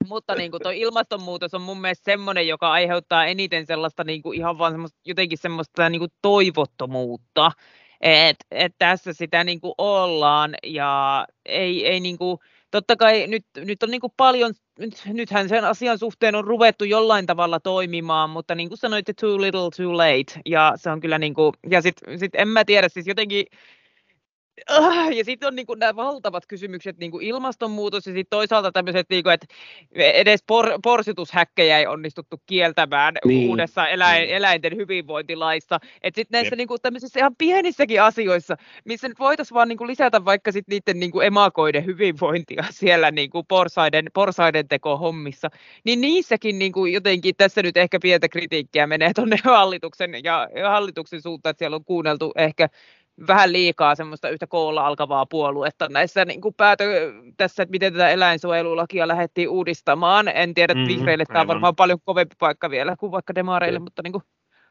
mutta 0.09 0.35
niin 0.35 0.51
kuin 0.51 0.63
toi 0.63 0.81
ilmastonmuutos 0.81 1.55
on 1.55 1.61
mun 1.61 1.81
mielestä 1.81 2.05
semmoinen, 2.05 2.49
joka 2.49 2.73
aiheuttaa 2.73 3.27
eniten 3.27 3.67
sellaista 3.67 4.05
niin 4.05 4.23
kuin 4.23 4.39
ihan 4.39 4.59
vaan 4.59 4.73
semmoista, 4.73 4.99
jotenkin 5.05 5.39
semmoista 5.39 5.89
niin 5.89 6.01
kuin 6.01 6.13
toivottomuutta, 6.23 7.53
että 8.01 8.47
et 8.51 8.75
tässä 8.79 9.13
sitä 9.13 9.45
niin 9.45 9.61
kuin 9.61 9.75
ollaan 9.79 10.55
ja 10.67 11.27
ei, 11.47 11.87
ei 11.87 12.01
niin 12.01 12.19
kuin, 12.19 12.39
totta 12.71 12.97
kai 12.97 13.27
nyt, 13.27 13.45
nyt 13.57 13.83
on 13.83 13.91
niin 13.91 14.01
kuin 14.01 14.13
paljon, 14.17 14.55
nyt, 14.79 15.03
nythän 15.07 15.49
sen 15.49 15.65
asian 15.65 15.99
suhteen 15.99 16.35
on 16.35 16.45
ruvettu 16.45 16.85
jollain 16.85 17.27
tavalla 17.27 17.61
toimimaan, 17.61 18.31
mutta 18.31 18.55
niin 18.55 18.69
kuin 18.69 18.79
sanoitte, 18.79 19.13
too 19.13 19.41
little 19.41 19.71
too 19.77 19.97
late, 19.97 20.41
ja 20.47 20.73
se 20.77 20.91
on 20.91 21.01
kyllä 21.01 21.19
niin 21.19 21.35
kuin, 21.35 21.53
ja 21.71 21.83
sitten 21.83 22.19
sit 22.19 22.35
en 22.35 22.49
mä 22.49 22.65
tiedä, 22.65 22.89
siis 22.89 23.07
jotenkin 23.07 23.47
ja 25.17 25.25
sitten 25.25 25.47
on 25.47 25.57
niinku 25.57 25.75
nämä 25.75 25.97
valtavat 25.97 26.47
kysymykset, 26.47 26.99
niinku 26.99 27.21
ilmastonmuutos 27.21 28.07
ja 28.07 28.13
sitten 28.13 28.31
toisaalta 28.31 28.73
tämmöiset, 28.73 29.07
niinku, 29.11 29.29
että 29.29 29.47
edes 29.95 30.43
por, 30.47 30.79
porsitushäkkejä 30.83 31.79
ei 31.79 31.87
onnistuttu 31.87 32.41
kieltämään 32.47 33.15
niin. 33.25 33.51
uudessa 33.51 33.89
eläin, 33.89 34.23
niin. 34.23 34.37
eläinten 34.37 34.77
hyvinvointilaissa. 34.77 35.79
Että 36.03 36.21
sitten 36.21 36.39
näissä 36.39 36.57
niinku, 36.57 36.79
tämmöisissä 36.79 37.21
ihan 37.21 37.37
pienissäkin 37.39 38.03
asioissa, 38.03 38.57
missä 38.85 39.09
nyt 39.09 39.19
voitaisiin 39.19 39.55
vaan 39.55 39.69
niinku 39.69 39.87
lisätä 39.87 40.25
vaikka 40.25 40.53
sitten 40.53 40.73
niiden 40.77 41.01
niinku 41.01 41.21
emakoiden 41.21 41.87
hyvinvointia 41.87 42.65
siellä 42.71 43.11
niinku 43.11 43.43
porsaiden, 43.43 44.05
porsaiden 44.15 44.69
teko-hommissa, 44.69 45.49
niin 45.85 46.01
niissäkin 46.01 46.59
niinku 46.59 46.87
jotenkin 46.87 47.35
tässä 47.37 47.63
nyt 47.63 47.77
ehkä 47.77 47.99
pientä 48.03 48.29
kritiikkiä 48.29 48.87
menee 48.87 49.13
tuonne 49.15 49.37
hallituksen 49.45 50.15
ja 50.25 50.49
hallituksen 50.71 51.23
suuntaan, 51.23 51.51
että 51.51 51.59
siellä 51.59 51.77
on 51.77 51.85
kuunneltu 51.85 52.33
ehkä 52.37 52.69
vähän 53.27 53.53
liikaa 53.53 53.95
semmoista 53.95 54.29
yhtä 54.29 54.47
koolla 54.47 54.87
alkavaa 54.87 55.27
puoluetta 55.27 55.89
näissä 55.89 56.25
niin 56.25 56.41
kuin 56.41 56.55
päätö, 56.55 57.13
tässä, 57.37 57.63
että 57.63 57.71
miten 57.71 57.93
tätä 57.93 58.11
eläinsuojelulakia 58.11 59.09
lähdettiin 59.09 59.49
uudistamaan. 59.49 60.29
En 60.29 60.55
tiedä, 60.55 60.73
että 60.73 60.83
mm, 60.83 60.89
vihreille 60.89 61.25
tämä 61.25 61.41
on 61.41 61.47
varmaan 61.47 61.77
paljon 61.77 61.99
kovempi 62.05 62.35
paikka 62.39 62.71
vielä 62.71 62.97
kuin 62.97 63.13
vaikka 63.13 63.35
demareille, 63.35 63.79
mm. 63.79 63.83
mutta 63.83 64.03
niin 64.03 64.13
kuin, 64.13 64.23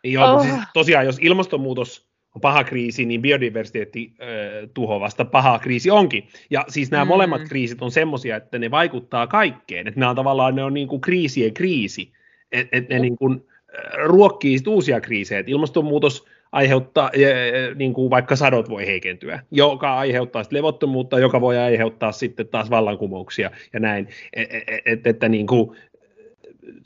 Joo, 0.03 0.33
oh. 0.33 0.41
siis 0.41 0.55
tosiaan, 0.73 1.05
jos 1.05 1.17
ilmastonmuutos 1.21 2.11
on 2.35 2.41
paha 2.41 2.63
kriisi, 2.63 3.05
niin 3.05 3.21
biodiversiteetti 3.21 4.13
äh, 4.21 4.27
tuho 4.73 4.99
vasta 4.99 5.25
paha 5.25 5.59
kriisi 5.59 5.91
onkin. 5.91 6.27
Ja 6.49 6.65
siis 6.67 6.91
nämä 6.91 7.05
mm. 7.05 7.07
molemmat 7.07 7.41
kriisit 7.49 7.81
on 7.81 7.91
semmoisia, 7.91 8.35
että 8.35 8.59
ne 8.59 8.71
vaikuttaa 8.71 9.27
kaikkeen. 9.27 9.87
Että 9.87 9.99
nämä 9.99 10.09
on 10.09 10.15
tavallaan 10.15 10.55
ne 10.55 10.63
on 10.63 10.73
niin 10.73 10.87
kuin 10.87 11.01
kriisien 11.01 11.53
kriisi. 11.53 12.13
Että 12.51 12.77
et 12.77 12.89
ne 12.89 12.95
mm. 12.95 13.01
niin 13.01 13.17
kuin, 13.17 13.45
ruokkii 14.05 14.57
uusia 14.67 15.01
kriisejä. 15.01 15.39
Et 15.39 15.49
ilmastonmuutos 15.49 16.25
aiheuttaa, 16.51 17.11
niin 17.75 17.93
kuin 17.93 18.09
vaikka 18.09 18.35
sadot 18.35 18.69
voi 18.69 18.85
heikentyä, 18.85 19.39
joka 19.51 19.97
aiheuttaa 19.97 20.43
sitten 20.43 20.57
levottomuutta, 20.57 21.19
joka 21.19 21.41
voi 21.41 21.57
aiheuttaa 21.57 22.11
sitten 22.11 22.47
taas 22.47 22.69
vallankumouksia 22.69 23.51
ja 23.73 23.79
näin. 23.79 24.07
Et, 24.33 24.49
et, 24.53 24.63
et, 24.85 25.07
että 25.07 25.29
niin 25.29 25.47
kuin, 25.47 25.77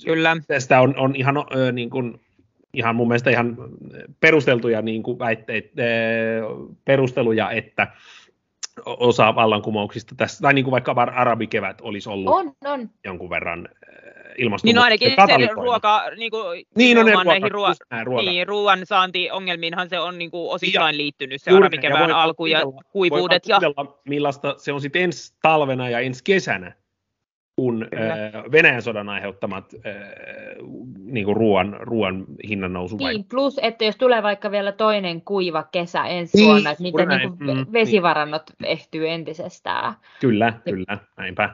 Kyllä. 0.06 0.38
Tästä 0.48 0.82
on, 0.82 0.98
on 0.98 1.16
ihan, 1.16 1.36
niin 1.72 1.90
kuin, 1.90 2.22
ihan 2.74 2.96
mun 2.96 3.08
mielestä 3.08 3.30
ihan 3.30 3.58
perusteltuja 4.20 4.82
niin 4.82 5.04
kuin 5.04 5.20
väitteet, 5.20 5.72
perusteluja, 6.86 7.52
että 7.52 7.88
osa 8.86 9.36
vallankumouksista 9.36 10.16
tässä, 10.18 10.42
tai 10.42 10.54
niin 10.54 10.66
kuin 10.66 10.72
vaikka 10.72 10.92
arabikevät 10.92 11.82
olisi 11.82 12.10
ollut 12.10 12.34
on, 12.34 12.54
on. 12.66 12.90
jonkun 13.04 13.30
verran 13.30 13.70
ilmastonmuutosta. 14.38 14.66
Niin 14.66 14.76
no 14.76 14.82
ainakin 14.82 15.48
se 15.48 15.54
ruoka, 15.54 16.04
niin 16.18 16.32
kuin, 16.32 16.66
niin, 16.76 16.98
no 16.98 17.04
ne 17.04 17.12
ruoka, 17.12 17.24
näihin 17.24 17.52
ruo- 17.52 18.04
ruoka. 18.04 18.32
Niin, 18.32 18.48
ruoan 18.48 18.80
saantiongelmiinhan 18.84 19.90
se 19.90 20.00
on 20.00 20.18
niin 20.18 20.32
kuin 20.32 20.52
osittain 20.52 20.94
ja, 20.94 20.98
liittynyt 20.98 21.42
se 21.42 21.52
arabikevään 21.52 22.12
alku 22.12 22.46
ja 22.46 22.62
kuivuudet. 22.92 23.48
Ja... 23.48 23.60
millaista 24.10 24.56
se 24.58 24.74
on 24.74 24.82
sitten 24.82 25.02
ensi 25.02 25.34
talvena 25.42 25.90
ja 25.90 26.00
ensi 26.00 26.24
kesänä, 26.24 26.72
kun 27.56 27.84
äh, 27.84 28.52
Venäjän 28.52 28.82
sodan 28.82 29.10
aiheuttamat 29.10 29.74
äh, 29.74 29.96
niin 30.98 31.26
kuin 31.26 31.38
ruoan, 31.38 31.78
ruoan 31.80 32.26
hinnan 32.48 32.74
nousu. 32.74 32.98
Niin, 32.98 33.26
plus 33.26 33.60
että 33.62 33.86
jos 33.86 33.96
tulee 33.96 34.24
vaikka 34.24 34.52
vielä 34.52 34.72
toinen 34.72 35.22
kuiva 35.22 35.64
kesä 35.64 36.06
ensi 36.06 36.38
niin, 36.38 36.48
vuonna, 36.48 36.72
että 36.72 36.84
miten 36.84 37.08
niin 37.08 37.38
kuin 37.38 37.58
mm, 37.58 37.74
vesivarannot 37.74 38.44
niin. 38.60 38.72
ehtyy 38.72 39.10
entisestään. 39.10 39.94
Kyllä, 40.20 40.46
ja, 40.46 40.72
kyllä, 40.72 40.98
näinpä. 41.18 41.50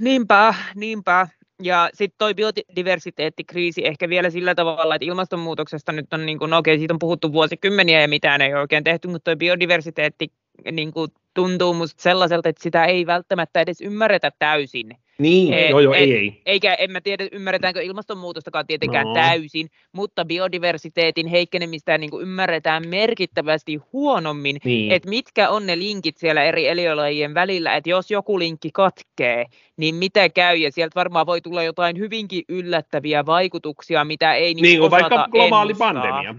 Niinpä, 0.00 0.54
niinpä. 0.74 1.28
Ja 1.62 1.90
sitten 1.94 2.18
toi 2.18 2.34
biodiversiteettikriisi 2.34 3.86
ehkä 3.86 4.08
vielä 4.08 4.30
sillä 4.30 4.54
tavalla, 4.54 4.94
että 4.94 5.04
ilmastonmuutoksesta 5.04 5.92
nyt 5.92 6.12
on, 6.12 6.26
niin 6.26 6.38
kuin, 6.38 6.50
no 6.50 6.58
okei, 6.58 6.78
siitä 6.78 6.94
on 6.94 6.98
puhuttu 6.98 7.32
vuosikymmeniä 7.32 8.00
ja 8.00 8.08
mitään 8.08 8.42
ei 8.42 8.54
oikein 8.54 8.84
tehty, 8.84 9.08
mutta 9.08 9.24
toi 9.24 9.36
biodiversiteetti 9.36 10.32
niin 10.72 10.92
kuin, 10.92 11.10
tuntuu 11.34 11.74
musta 11.74 12.02
sellaiselta, 12.02 12.48
että 12.48 12.62
sitä 12.62 12.84
ei 12.84 13.06
välttämättä 13.06 13.60
edes 13.60 13.80
ymmärretä 13.80 14.32
täysin. 14.38 14.96
Niin, 15.18 15.54
e, 15.54 15.68
joo, 15.68 15.80
joo, 15.80 15.94
ei, 15.94 16.14
ei. 16.14 16.42
Eikä, 16.46 16.74
en 16.74 16.90
mä 16.90 17.00
tiedä, 17.00 17.28
ymmärretäänkö 17.32 17.82
ilmastonmuutostakaan 17.82 18.66
tietenkään 18.66 19.06
no. 19.06 19.14
täysin, 19.14 19.68
mutta 19.92 20.24
biodiversiteetin 20.24 21.26
heikkenemistä 21.26 21.98
niin 21.98 22.10
kuin 22.10 22.22
ymmärretään 22.22 22.88
merkittävästi 22.88 23.80
huonommin, 23.92 24.56
niin. 24.64 24.92
että 24.92 25.08
mitkä 25.08 25.50
on 25.50 25.66
ne 25.66 25.78
linkit 25.78 26.16
siellä 26.16 26.44
eri 26.44 26.68
eliölajien 26.68 27.34
välillä, 27.34 27.76
että 27.76 27.90
jos 27.90 28.10
joku 28.10 28.38
linkki 28.38 28.70
katkee, 28.72 29.46
niin 29.76 29.94
mitä 29.94 30.28
käy, 30.28 30.56
ja 30.56 30.72
sieltä 30.72 30.94
varmaan 30.94 31.26
voi 31.26 31.40
tulla 31.40 31.62
jotain 31.62 31.98
hyvinkin 31.98 32.44
yllättäviä 32.48 33.26
vaikutuksia, 33.26 34.04
mitä 34.04 34.34
ei 34.34 34.54
niin, 34.54 34.62
niin 34.62 34.78
kuin 34.78 34.90
vaikka 34.90 35.28
globaali 35.30 35.70
ennustaa. 35.70 35.94
pandemia. 35.94 36.34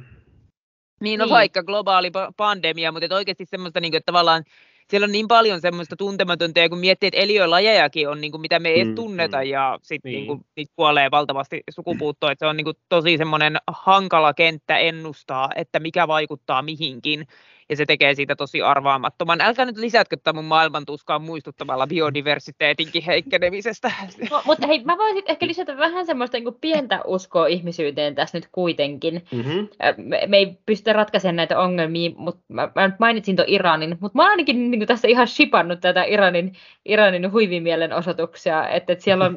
Niin, 1.02 1.20
no 1.20 1.26
niin. 1.26 1.34
vaikka 1.34 1.64
globaali 1.64 2.12
pandemia, 2.38 2.92
mutta 2.92 3.16
oikeasti 3.16 3.46
semmoista, 3.46 3.80
niin 3.80 3.92
kuin, 3.92 3.98
että 3.98 4.12
tavallaan 4.12 4.44
siellä 4.90 5.06
on 5.06 5.12
niin 5.12 5.28
paljon 5.28 5.62
semmoista 5.62 5.96
tuntematonta, 5.96 6.60
ja 6.60 6.70
kun 6.70 6.80
miettii, 6.80 7.08
että 7.08 7.20
eliölajejakin 7.20 8.10
on, 8.10 8.22
niin 8.22 8.32
kuin, 8.32 8.42
mitä 8.42 8.60
me 8.60 8.70
ei 8.70 8.86
mm, 8.86 8.96
tunneta, 8.96 9.38
mm, 9.38 9.44
ja 9.44 9.80
sitten 9.82 10.12
niin. 10.12 10.28
niin 10.28 10.46
niitä 10.56 10.74
kuolee 10.76 11.12
valtavasti 11.12 11.64
sukupuuttoon, 11.70 12.32
että 12.32 12.46
se 12.46 12.50
on 12.50 12.58
niin 12.58 12.66
kuin, 12.66 12.78
tosi 12.90 13.18
semmoinen 13.18 13.58
hankala 13.68 14.34
kenttä 14.34 14.78
ennustaa, 14.78 15.50
että 15.56 15.80
mikä 15.80 16.08
vaikuttaa 16.08 16.62
mihinkin. 16.62 17.28
Ja 17.70 17.76
se 17.76 17.86
tekee 17.86 18.16
siitä 18.16 18.36
tosi 18.36 18.62
arvaamattoman. 18.62 19.42
Älkää 19.42 19.66
nyt 19.66 19.78
lisätkö 19.78 20.18
tämän 20.24 20.44
mun 20.44 20.50
maailman 20.50 20.86
tuskaan 20.86 21.22
muistuttamalla 21.22 21.88
biodiversiteetinkin 21.88 23.04
heikkenemisestä. 23.04 23.92
No, 24.32 24.42
mutta 24.46 24.68
hei, 24.68 24.84
mä 24.84 24.98
voisin 24.98 25.24
ehkä 25.26 25.48
lisätä 25.48 25.78
vähän 25.78 26.06
semmoista 26.06 26.38
niin 26.38 26.58
pientä 26.62 27.02
uskoa 27.06 27.48
ihmisyyteen 27.48 28.16
tässä 28.16 28.38
nyt 28.38 28.48
kuitenkin. 28.52 29.26
Mm-hmm. 29.32 29.68
Me, 29.98 30.22
me 30.28 30.38
ei 30.38 30.58
pystytä 30.66 30.94
ratkaisemaan 30.94 31.36
näitä 31.36 31.60
ongelmia, 31.60 32.12
mutta 32.16 32.42
mä, 32.48 32.70
mä 32.76 32.88
nyt 32.88 33.00
mainitsin 33.00 33.36
tuon 33.36 33.50
Iranin, 33.50 33.98
mutta 34.00 34.18
mä 34.18 34.24
oon 34.24 34.32
ainakin 34.32 34.72
niin 34.72 34.88
tässä 34.88 35.08
ihan 35.08 35.28
shipannut 35.28 35.80
tätä 35.80 36.04
Iranin, 36.04 36.54
Iranin 36.86 37.32
huivimielenosoituksia, 37.32 38.68
että, 38.68 38.94
että 38.94 39.04
siellä 39.04 39.26
on 39.26 39.36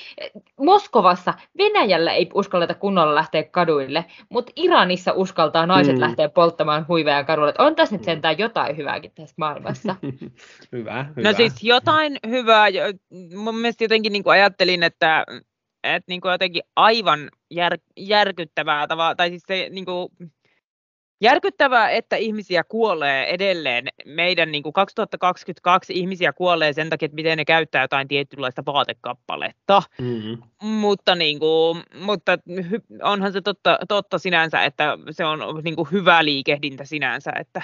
Moskovassa, 0.66 1.34
Venäjällä 1.58 2.12
ei 2.12 2.30
uskalleta 2.34 2.74
kunnolla 2.74 3.14
lähteä 3.14 3.42
kaduille, 3.42 4.04
mutta 4.28 4.52
Iranissa 4.56 5.12
uskaltaa 5.12 5.66
naiset 5.66 5.94
mm. 5.94 6.00
lähteä 6.00 6.28
polttamaan 6.28 6.88
huiveja 6.88 7.24
kaduille. 7.24 7.54
On 7.62 7.74
tässä 7.74 7.96
nyt 7.96 8.04
sentään 8.04 8.38
jotain 8.38 8.76
hyvääkin 8.76 9.12
tässä 9.14 9.34
maailmassa. 9.38 9.96
hyvä, 10.72 11.06
hyvä. 11.16 11.28
No 11.28 11.36
siis 11.36 11.62
jotain 11.62 12.18
hyvää. 12.28 12.66
Mun 13.34 13.56
mielestä 13.56 13.84
jotenkin 13.84 14.12
niin 14.12 14.22
kuin 14.22 14.32
ajattelin, 14.32 14.82
että, 14.82 15.24
että 15.84 16.04
niin 16.08 16.20
kuin 16.20 16.32
jotenkin 16.32 16.62
aivan 16.76 17.30
jär, 17.50 17.78
järkyttävää 17.96 18.86
tavalla, 18.86 19.14
tai 19.14 19.30
siis 19.30 19.42
se 19.46 19.68
niin 19.70 19.84
kuin, 19.84 20.08
järkyttävää, 21.22 21.90
että 21.90 22.16
ihmisiä 22.16 22.64
kuolee 22.64 23.24
edelleen. 23.26 23.88
Meidän 24.06 24.52
niin 24.52 24.62
kuin 24.62 24.72
2022 24.72 25.92
ihmisiä 25.92 26.32
kuolee 26.32 26.72
sen 26.72 26.90
takia, 26.90 27.06
että 27.06 27.14
miten 27.14 27.38
ne 27.38 27.44
käyttää 27.44 27.84
jotain 27.84 28.08
tietynlaista 28.08 28.62
vaatekappaletta. 28.66 29.82
Mm-hmm. 30.00 30.38
Mutta, 30.62 31.14
niin 31.14 31.38
kuin, 31.38 31.82
mutta 32.00 32.38
onhan 33.02 33.32
se 33.32 33.40
totta, 33.40 33.78
totta 33.88 34.18
sinänsä, 34.18 34.64
että 34.64 34.98
se 35.10 35.24
on 35.24 35.40
niin 35.64 35.76
kuin 35.76 35.88
hyvä 35.92 36.24
liikehdintä 36.24 36.84
sinänsä. 36.84 37.32
Että... 37.40 37.62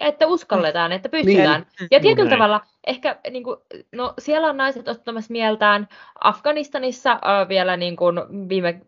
Ja 0.00 0.06
että 0.06 0.26
uskalletaan, 0.26 0.92
että 0.92 1.08
pystytään. 1.08 1.66
Niin. 1.80 1.88
Ja 1.90 2.00
tietyllä 2.00 2.28
Näin. 2.28 2.38
tavalla 2.38 2.60
ehkä, 2.86 3.18
niin 3.30 3.44
kuin, 3.44 3.56
no 3.92 4.14
siellä 4.18 4.48
on 4.48 4.56
naiset 4.56 4.88
ottamassa 4.88 5.32
mieltään. 5.32 5.88
Afganistanissa 6.20 7.12
äh, 7.12 7.48
vielä 7.48 7.76
niin 7.76 7.96
kuin 7.96 8.16
viime 8.48 8.80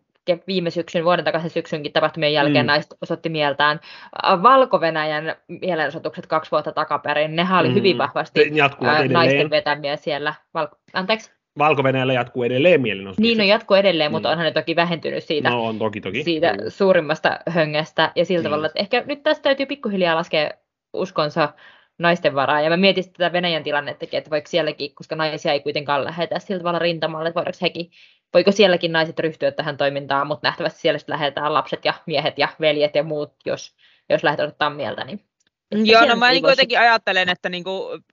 viime 0.47 0.69
syksyn, 0.69 1.03
vuoden 1.03 1.25
takaisin 1.25 1.49
syksynkin 1.49 1.91
tapahtumien 1.91 2.33
jälkeen 2.33 2.65
mm. 2.65 2.67
naiset 2.67 2.93
osoitti 3.01 3.29
mieltään. 3.29 3.79
Valko-Venäjän 4.23 5.35
mielenosoitukset 5.47 6.27
kaksi 6.27 6.51
vuotta 6.51 6.71
takaperin, 6.71 7.35
nehän 7.35 7.59
oli 7.59 7.69
mm. 7.69 7.75
hyvin 7.75 7.97
vahvasti 7.97 8.51
ää, 8.83 9.07
naisten 9.07 9.49
vetämiä 9.49 9.95
siellä. 9.95 10.33
Valko- 10.53 10.77
Anteeksi? 10.93 11.31
Valko-Venäjällä 11.57 12.13
jatkuu 12.13 12.43
edelleen 12.43 12.81
mielenosoitukset. 12.81 13.23
Niin, 13.23 13.37
no 13.37 13.43
jatkuu 13.43 13.77
edelleen, 13.77 14.11
mutta 14.11 14.29
mm. 14.29 14.31
onhan 14.31 14.45
ne 14.45 14.51
toki 14.51 14.75
vähentynyt 14.75 15.23
siitä, 15.23 15.49
no, 15.49 15.65
on 15.65 15.79
toki, 15.79 16.01
toki. 16.01 16.23
siitä 16.23 16.53
mm. 16.53 16.57
suurimmasta 16.67 17.39
höngästä. 17.49 18.11
Ja 18.15 18.25
sillä 18.25 18.41
mm. 18.41 18.43
tavalla, 18.43 18.67
että 18.67 18.79
ehkä 18.79 19.03
nyt 19.05 19.23
tästä 19.23 19.43
täytyy 19.43 19.65
pikkuhiljaa 19.65 20.15
laskea 20.15 20.51
uskonsa 20.93 21.53
naisten 21.99 22.35
varaa. 22.35 22.61
Ja 22.61 22.69
mä 22.69 22.77
mietin 22.77 23.03
tätä 23.03 23.33
Venäjän 23.33 23.63
tilannettakin, 23.63 24.17
että 24.17 24.29
voiko 24.29 24.47
sielläkin, 24.47 24.95
koska 24.95 25.15
naisia 25.15 25.53
ei 25.53 25.59
kuitenkaan 25.59 26.05
lähetä 26.05 26.39
sillä 26.39 26.59
tavalla 26.59 26.79
rintamalle, 26.79 27.29
että 27.29 27.39
voiko, 27.39 27.51
hekin, 27.61 27.91
voiko 28.33 28.51
sielläkin 28.51 28.91
naiset 28.91 29.19
ryhtyä 29.19 29.51
tähän 29.51 29.77
toimintaan, 29.77 30.27
mutta 30.27 30.47
nähtävästi 30.47 30.79
siellä 30.79 30.97
sitten 30.97 31.13
lähetään 31.13 31.53
lapset 31.53 31.85
ja 31.85 31.93
miehet 32.05 32.37
ja 32.37 32.47
veljet 32.61 32.95
ja 32.95 33.03
muut, 33.03 33.33
jos, 33.45 33.75
jos 34.09 34.23
lähdet 34.23 34.49
ottaa 34.49 34.69
mieltä. 34.69 35.03
Niin 35.03 35.25
Joo, 35.71 36.05
no 36.05 36.15
mä 36.15 36.31
niin 36.31 36.43
kuitenkin 36.43 36.79
ajattelen, 36.79 37.29
että 37.29 37.49
niin 37.49 37.63
kuin 37.63 38.03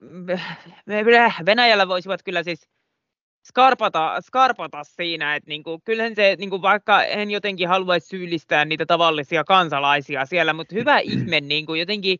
Venäjällä 1.47 1.89
voisivat 1.89 2.23
kyllä 2.23 2.43
siis 2.43 2.69
skarpata, 3.49 4.17
skarpata 4.21 4.85
siinä, 4.85 5.37
että 5.37 5.49
niin 5.49 5.63
kuin, 5.63 5.83
kyllähän 5.85 6.15
se, 6.15 6.37
niin 6.39 6.51
kuin 6.51 6.63
vaikka 6.63 7.03
en 7.03 7.31
jotenkin 7.31 7.69
haluaisi 7.69 8.07
syyllistää 8.07 8.65
niitä 8.65 8.87
tavallisia 8.87 9.45
kansalaisia 9.45 10.27
siellä, 10.27 10.53
mutta 10.53 10.75
hyvä 10.75 10.99
ihme, 11.15 11.41
niin 11.41 11.67
kuin 11.67 11.81
jotenkin 11.81 12.19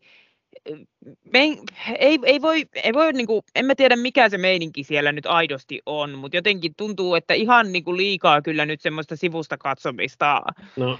ei, 1.33 2.19
ei, 2.23 2.41
voi, 2.41 2.65
ei 2.83 2.93
voi 2.93 3.13
niin 3.13 3.27
kuin, 3.27 3.41
en 3.55 3.65
mä 3.65 3.75
tiedä 3.75 3.95
mikä 3.95 4.29
se 4.29 4.37
meininki 4.37 4.83
siellä 4.83 5.11
nyt 5.11 5.25
aidosti 5.25 5.81
on, 5.85 6.17
mutta 6.17 6.37
jotenkin 6.37 6.75
tuntuu, 6.77 7.15
että 7.15 7.33
ihan 7.33 7.71
niin 7.71 7.83
kuin 7.83 7.97
liikaa 7.97 8.41
kyllä 8.41 8.65
nyt 8.65 8.81
semmoista 8.81 9.15
sivusta 9.15 9.57
katsomista. 9.57 10.41
No, 10.77 10.99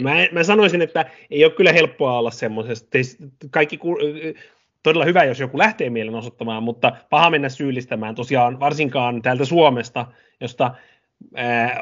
mä, 0.00 0.12
mä 0.32 0.44
sanoisin, 0.44 0.82
että 0.82 1.10
ei 1.30 1.44
ole 1.44 1.52
kyllä 1.52 1.72
helppoa 1.72 2.18
olla 2.18 2.30
semmoisesta. 2.30 2.98
Kaikki 3.50 3.78
todella 4.82 5.04
hyvä, 5.04 5.24
jos 5.24 5.40
joku 5.40 5.58
lähtee 5.58 5.90
mielenosoittamaan, 5.90 6.62
mutta 6.62 6.92
paha 7.10 7.30
mennä 7.30 7.48
syyllistämään 7.48 8.14
tosiaan 8.14 8.60
varsinkaan 8.60 9.22
täältä 9.22 9.44
Suomesta, 9.44 10.06
josta 10.40 10.74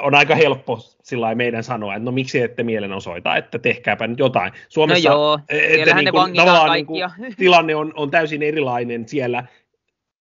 on 0.01 0.15
aika 0.15 0.35
helppo 0.35 0.79
sillä 1.03 1.35
meidän 1.35 1.65
sanoa, 1.65 1.95
että 1.95 2.05
no 2.05 2.13
miksi 2.13 2.41
ette 2.41 2.63
mielenosoita, 2.63 3.37
että 3.37 3.59
tehkääpä 3.59 4.07
nyt 4.07 4.19
jotain. 4.19 4.53
Suomessa 4.69 5.09
no 5.09 5.15
joo, 5.15 5.39
että 5.49 5.95
niin 5.95 6.13
kuin, 6.13 6.35
tavallaan 6.35 6.73
niin 6.73 6.87
kuin, 6.87 7.03
tilanne 7.37 7.75
on, 7.75 7.93
on 7.97 8.11
täysin 8.11 8.43
erilainen 8.43 9.09
siellä. 9.09 9.45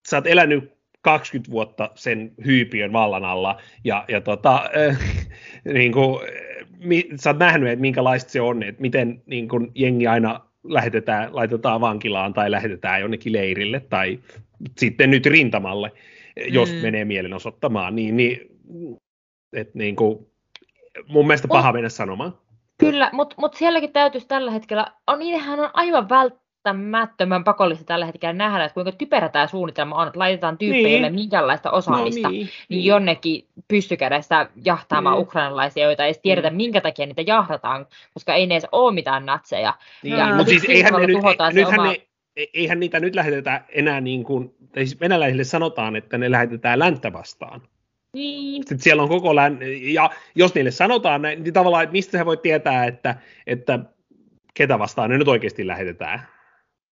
Sä 0.10 0.18
oot 0.18 0.28
elänyt 0.28 0.74
20 1.02 1.52
vuotta 1.52 1.90
sen 1.96 2.32
hyypiön 2.46 2.94
vallan 2.94 3.26
alla, 3.26 3.62
ja, 3.84 4.06
ja 4.08 4.22
tota, 4.22 4.70
äh, 4.90 5.00
niin 5.74 5.92
kuin, 5.92 6.20
mi, 6.80 7.08
sä 7.16 7.30
oot 7.30 7.40
nähnyt, 7.40 7.70
että 7.70 7.82
minkälaista 7.82 8.32
se 8.32 8.42
on, 8.42 8.64
että 8.64 8.82
miten 8.82 9.22
niin 9.26 9.48
kuin, 9.48 9.72
jengi 9.76 10.08
aina 10.08 10.42
lähetetään, 10.64 11.36
laitetaan 11.36 11.82
vankilaan 11.82 12.34
tai 12.34 12.52
lähetetään 12.52 13.02
jonnekin 13.02 13.34
leirille 13.34 13.80
tai 13.80 14.20
sitten 14.78 15.12
nyt 15.12 15.26
rintamalle, 15.26 15.92
jos 16.48 16.72
mm. 16.72 16.78
menee 16.78 17.06
mielenosoittamaan, 17.06 17.96
niin, 17.96 18.18
niin 18.18 18.51
et 19.54 19.76
niin 19.76 19.96
kuin, 19.96 20.28
mun 21.08 21.28
mielestä 21.28 21.48
paha 21.48 21.74
mennä 21.74 21.90
sanomaan. 21.90 22.38
Kyllä, 22.78 23.10
mutta 23.14 23.36
mut 23.40 23.54
sielläkin 23.54 23.94
täytyisi 23.94 24.28
tällä 24.28 24.52
hetkellä, 24.52 24.88
on, 25.08 25.20
niitähän 25.20 25.60
on 25.60 25.70
aivan 25.74 26.10
välttämättömän 26.10 27.44
pakollista 27.44 27.86
tällä 27.86 28.06
hetkellä 28.06 28.34
nähdä, 28.34 28.66
että 28.66 28.74
kuinka 28.74 28.92
typerä 28.92 29.30
tämä 29.30 29.48
suunnitelma 29.48 29.96
on, 29.96 30.08
että 30.08 30.20
laitetaan 30.20 30.58
tyyppejä, 30.58 31.02
niin. 31.02 31.14
minkälaista 31.16 31.72
osaamista, 31.72 32.28
no 32.28 32.32
niin, 32.32 32.40
niin, 32.40 32.50
niin 32.70 32.86
jonnekin 32.86 33.48
pystykädessä 33.68 34.48
jahtaamaan 34.66 35.16
niin. 35.16 35.24
ukrainalaisia, 35.24 35.84
joita 35.84 36.04
ei 36.04 36.08
edes 36.08 36.22
tiedetä, 36.22 36.50
niin. 36.50 36.58
minkä 36.58 36.82
takia 36.82 37.06
niitä 37.06 37.24
jahdataan, 37.28 37.88
koska 38.14 38.34
ei 38.34 38.48
ne 38.48 38.54
edes 38.54 38.68
ole 38.72 38.94
mitään 38.94 39.26
natseja. 39.26 39.74
Niin. 40.04 40.18
Ja 40.18 40.36
mutta 40.36 40.50
siis 40.50 40.66
eihän 40.70 40.94
ne 40.94 41.08
nyt, 41.08 41.18
nythän 41.54 41.80
oma... 41.80 41.92
ne, 41.92 42.08
e- 42.36 42.46
eihän 42.54 42.80
niitä 42.80 43.00
nyt 43.00 43.16
lähetetä 43.16 43.62
enää 43.70 44.02
niin 44.02 44.24
kuin, 44.24 44.56
tai 44.74 44.86
siis 44.86 45.00
venäläisille 45.00 45.44
sanotaan, 45.44 45.96
että 45.96 46.18
ne 46.18 46.32
lähetetään 46.32 46.80
länttä 46.80 47.14
vastaan. 47.14 47.62
Niin. 48.14 48.64
Sitten 48.64 48.80
siellä 48.80 49.04
on 49.04 49.10
koko 49.10 49.36
län... 49.36 49.60
ja 49.82 50.10
jos 50.36 50.56
niille 50.56 50.72
sanotaan 50.72 51.22
näin, 51.22 51.44
niin 51.44 51.54
tavallaan, 51.54 51.84
että 51.84 51.92
mistä 51.92 52.18
sä 52.18 52.26
voit 52.26 52.42
tietää, 52.42 52.86
että, 52.86 53.16
että 53.48 53.80
ketä 54.54 54.80
vastaan 54.80 55.10
ne 55.10 55.18
nyt 55.18 55.28
oikeasti 55.28 55.68
lähetetään 55.68 56.28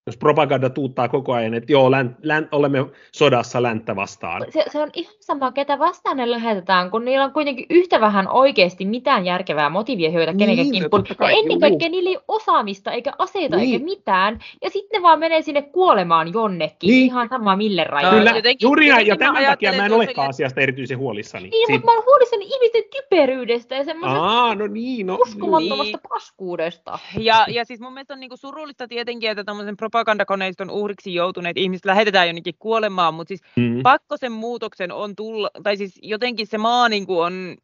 jos 0.05 0.17
propaganda 0.17 0.69
tuuttaa 0.69 1.09
koko 1.09 1.33
ajan, 1.33 1.53
että 1.53 1.71
joo, 1.71 1.91
län, 1.91 2.17
län, 2.21 2.49
olemme 2.51 2.85
sodassa 3.11 3.63
länttä 3.63 3.95
vastaan. 3.95 4.45
Se, 4.49 4.65
se 4.71 4.79
on 4.79 4.89
ihan 4.93 5.13
sama, 5.19 5.51
ketä 5.51 5.79
vastaan 5.79 6.17
ne 6.17 6.31
lähetetään, 6.31 6.91
kun 6.91 7.05
niillä 7.05 7.25
on 7.25 7.33
kuitenkin 7.33 7.65
yhtä 7.69 8.01
vähän 8.01 8.27
oikeasti 8.27 8.85
mitään 8.85 9.25
järkevää 9.25 9.69
motiivia 9.69 10.11
hyötä 10.11 10.31
niin, 10.31 10.39
kenenkään 10.39 10.71
kimppuun. 10.71 11.05
Ja 11.19 11.29
ennen 11.29 11.59
kaikkea 11.59 11.89
niillä 11.89 12.09
ei 12.09 12.15
ole 12.15 12.23
osaamista, 12.27 12.91
eikä 12.91 13.13
aseita, 13.17 13.57
niin. 13.57 13.73
eikä 13.73 13.85
mitään. 13.85 14.39
Ja 14.61 14.69
sitten 14.69 14.99
ne 14.99 15.03
vaan 15.03 15.19
menee 15.19 15.41
sinne 15.41 15.61
kuolemaan 15.61 16.33
jonnekin, 16.33 16.87
niin. 16.87 17.05
ihan 17.05 17.29
sama 17.29 17.55
mille 17.55 17.83
rajoille. 17.83 18.19
Kyllä, 18.19 18.31
jotenkin, 18.35 18.65
juuri 18.65 18.87
jotenkin 18.87 19.09
ja 19.09 19.17
tämän 19.17 19.45
takia 19.45 19.73
mä 19.73 19.85
en 19.85 19.93
olekaan 19.93 20.29
asiasta 20.29 20.61
erityisen 20.61 20.97
huolissani. 20.97 21.49
Niin, 21.49 21.71
mutta 21.71 21.85
mä 21.85 21.91
olen 21.91 22.05
huolissani 22.05 22.45
ihmisten 22.45 22.83
typeryydestä 22.91 23.75
ja 23.75 23.83
semmoisesta 23.83 24.23
Aa, 24.23 24.55
no 24.55 24.67
niin, 24.67 25.07
no, 25.07 25.17
uskomattomasta 25.21 25.97
niin. 25.97 26.09
paskuudesta. 26.09 26.99
Ja, 27.17 27.45
ja 27.49 27.65
siis 27.65 27.79
mun 27.79 27.93
mielestä 27.93 28.13
on 28.13 28.19
niinku 28.19 28.37
surullista 28.37 28.87
tietenkin, 28.87 29.31
että 29.31 29.43
tämmöisen 29.43 29.77
propagandakoneiston 29.99 30.69
uhriksi 30.69 31.13
joutuneet 31.13 31.57
ihmiset 31.57 31.85
lähetetään 31.85 32.27
jonnekin 32.27 32.53
kuolemaan, 32.59 33.13
mutta 33.13 33.27
siis 33.27 33.41
mm. 33.55 33.83
pakko 33.83 34.17
sen 34.17 34.31
muutoksen 34.31 34.91
on 34.91 35.15
tulla, 35.15 35.49
tai 35.63 35.77
siis 35.77 35.99
jotenkin 36.01 36.47
se 36.47 36.57
maa 36.57 36.89
niin 36.89 37.05
kuin 37.05 37.19
on, 37.19 37.55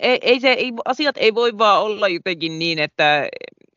ei, 0.00 0.18
ei 0.22 0.40
se, 0.40 0.52
ei, 0.52 0.72
asiat 0.84 1.16
ei 1.18 1.34
voi 1.34 1.58
vaan 1.58 1.82
olla 1.82 2.08
jotenkin 2.08 2.58
niin, 2.58 2.78
että, 2.78 3.28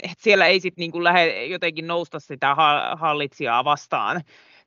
että 0.03 0.17
siellä 0.19 0.47
ei 0.47 0.59
sitten 0.59 0.81
niin 0.81 1.03
lähde 1.03 1.45
jotenkin 1.45 1.87
nousta 1.87 2.19
sitä 2.19 2.55
hallitsijaa 2.95 3.65
vastaan. 3.65 4.21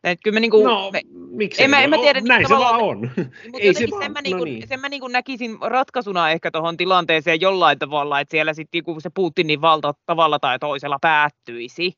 Et 0.04 0.18
kyllä 0.24 0.34
mä 0.34 0.40
niinku, 0.40 0.64
no, 0.64 0.90
me, 0.90 1.00
miksei? 1.30 1.64
En, 1.64 1.70
mä, 1.70 1.80
en 1.80 1.90
mä 1.90 1.98
tiedä, 1.98 2.20
näin 2.20 2.48
se 2.48 2.54
vaan 2.54 2.80
on. 2.80 3.00
Mutta 3.00 3.58
Ei 3.60 3.74
se 3.74 3.86
vaan, 3.90 4.02
sen, 4.02 4.12
mä 4.12 4.20
niinku, 4.22 4.38
no 4.38 4.44
niin. 4.44 4.68
sen 4.68 4.80
mä 4.80 4.88
niinku 4.88 5.08
näkisin 5.08 5.58
ratkaisuna 5.60 6.30
ehkä 6.30 6.50
tuohon 6.50 6.76
tilanteeseen 6.76 7.40
jollain 7.40 7.78
tavalla, 7.78 8.20
että 8.20 8.30
siellä 8.30 8.54
sitten 8.54 8.78
niinku 8.78 9.00
se 9.00 9.10
Putinin 9.14 9.60
valta 9.60 9.94
tavalla 10.06 10.38
tai 10.38 10.58
toisella 10.58 10.98
päättyisi. 11.00 11.92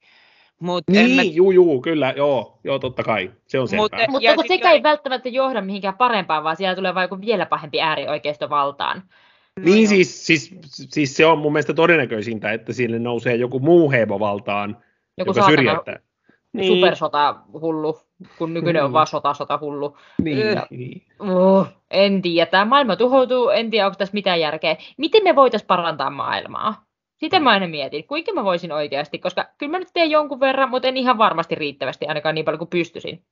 Mut 0.60 0.84
niin, 0.90 1.16
mä... 1.16 1.22
juu, 1.22 1.50
juu, 1.50 1.80
kyllä, 1.80 2.14
joo, 2.16 2.58
joo, 2.64 2.78
totta 2.78 3.02
kai, 3.02 3.30
se 3.46 3.60
on 3.60 3.68
selvää. 3.68 3.82
Mut, 3.82 3.92
mutta 4.10 4.28
sekä 4.28 4.48
sekä 4.48 4.70
ei 4.70 4.82
välttämättä 4.82 5.28
johda 5.28 5.60
mihinkään 5.60 5.96
parempaan, 5.96 6.44
vaan 6.44 6.56
siellä 6.56 6.76
tulee 6.76 6.94
vain 6.94 7.20
vielä 7.20 7.46
pahempi 7.46 7.80
äärioikeistovaltaan. 7.80 9.02
No 9.56 9.64
niin, 9.64 9.88
siis, 9.88 10.26
siis, 10.26 10.54
siis, 10.72 11.16
se 11.16 11.26
on 11.26 11.38
mun 11.38 11.52
mielestä 11.52 11.74
todennäköisintä, 11.74 12.52
että 12.52 12.72
sille 12.72 12.98
nousee 12.98 13.34
joku 13.34 13.58
muu 13.58 13.90
heimovaltaan, 13.90 14.76
joku 15.18 15.30
joka 15.30 15.46
syrjäyttää. 15.46 15.98
Niin. 16.52 16.74
Supersota 16.74 17.36
hullu, 17.52 17.98
kun 18.38 18.54
nykyinen 18.54 18.84
on 18.84 18.90
mm. 18.90 18.92
vaan 18.92 19.06
sota, 19.06 19.34
sota 19.34 19.58
hullu. 19.60 19.96
Niin, 20.22 20.58
äh, 20.58 20.66
niin. 20.70 21.02
Uh, 21.20 21.66
en 21.90 22.22
tiedä, 22.22 22.50
tämä 22.50 22.64
maailma 22.64 22.96
tuhoutuu, 22.96 23.48
en 23.48 23.70
tiedä, 23.70 23.86
onko 23.86 23.96
tässä 23.96 24.14
mitään 24.14 24.40
järkeä. 24.40 24.76
Miten 24.96 25.24
me 25.24 25.36
voitaisiin 25.36 25.66
parantaa 25.66 26.10
maailmaa? 26.10 26.89
Sitä 27.20 27.40
mä 27.40 27.50
aina 27.50 27.66
mietin, 27.66 28.06
kuinka 28.06 28.32
mä 28.32 28.44
voisin 28.44 28.72
oikeasti, 28.72 29.18
koska 29.18 29.46
kyllä 29.58 29.70
mä 29.70 29.78
nyt 29.78 29.88
teen 29.92 30.10
jonkun 30.10 30.40
verran, 30.40 30.70
mutta 30.70 30.88
en 30.88 30.96
ihan 30.96 31.18
varmasti 31.18 31.54
riittävästi, 31.54 32.06
ainakaan 32.06 32.34
niin 32.34 32.44
paljon 32.44 32.58
kuin 32.58 32.68
pystyisin. 32.68 33.24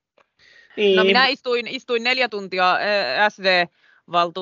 Niin. 0.76 0.97
No 0.97 1.05
minä 1.05 1.26
istuin, 1.26 1.66
istuin 1.66 2.05
neljä 2.05 2.28
tuntia 2.28 2.78
SD, 3.28 3.66
valtu, 4.12 4.41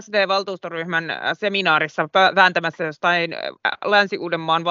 SD-valtuustoryhmän 0.00 1.04
seminaarissa 1.32 2.08
vääntämässä 2.34 2.84
jostain 2.84 3.36
Länsi-Uudenmaan 3.84 4.62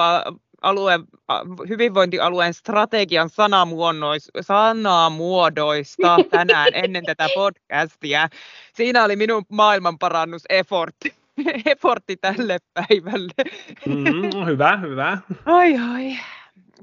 alue, 0.62 1.00
hyvinvointialueen 1.68 2.54
strategian 2.54 3.30
sanamuodoista 4.40 6.16
tänään 6.30 6.68
ennen 6.72 7.04
tätä 7.04 7.28
podcastia. 7.34 8.28
Siinä 8.74 9.04
oli 9.04 9.16
minun 9.16 9.44
maailmanparannus 9.48 10.42
effortti, 11.66 12.16
tälle 12.16 12.58
päivälle. 12.74 13.50
Mm, 13.86 14.46
hyvä, 14.46 14.76
hyvä. 14.76 15.18
Ai 15.46 15.76
ai. 15.76 16.16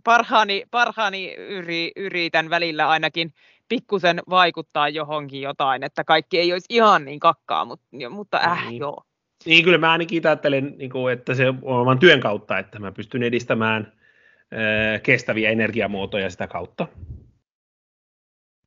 Parhaani, 0.04 0.64
parhaani 0.72 1.34
yri, 1.34 1.92
yritän 1.96 2.50
välillä 2.50 2.90
ainakin 2.90 3.34
pikkusen 3.70 4.22
vaikuttaa 4.30 4.90
johonkin 4.90 5.42
jotain, 5.42 5.84
että 5.84 6.04
kaikki 6.04 6.40
ei 6.40 6.54
olisi 6.54 6.66
ihan 6.70 7.06
niin 7.06 7.20
kakkaa, 7.20 7.66
mutta, 7.66 7.88
mutta 8.10 8.38
äh, 8.38 8.70
niin. 8.70 8.80
joo. 8.80 9.04
Niin, 9.46 9.64
kyllä 9.64 9.78
mä 9.78 9.92
ainakin 9.92 10.28
ajattelen, 10.28 10.76
niin 10.78 10.92
että 11.14 11.34
se 11.34 11.48
on 11.48 11.60
oman 11.62 12.00
työn 12.00 12.20
kautta, 12.20 12.60
että 12.60 12.80
mä 12.80 12.92
pystyn 12.92 13.24
edistämään 13.24 13.94
kestäviä 15.04 15.50
energiamuotoja 15.50 16.30
sitä 16.30 16.48
kautta. 16.48 16.88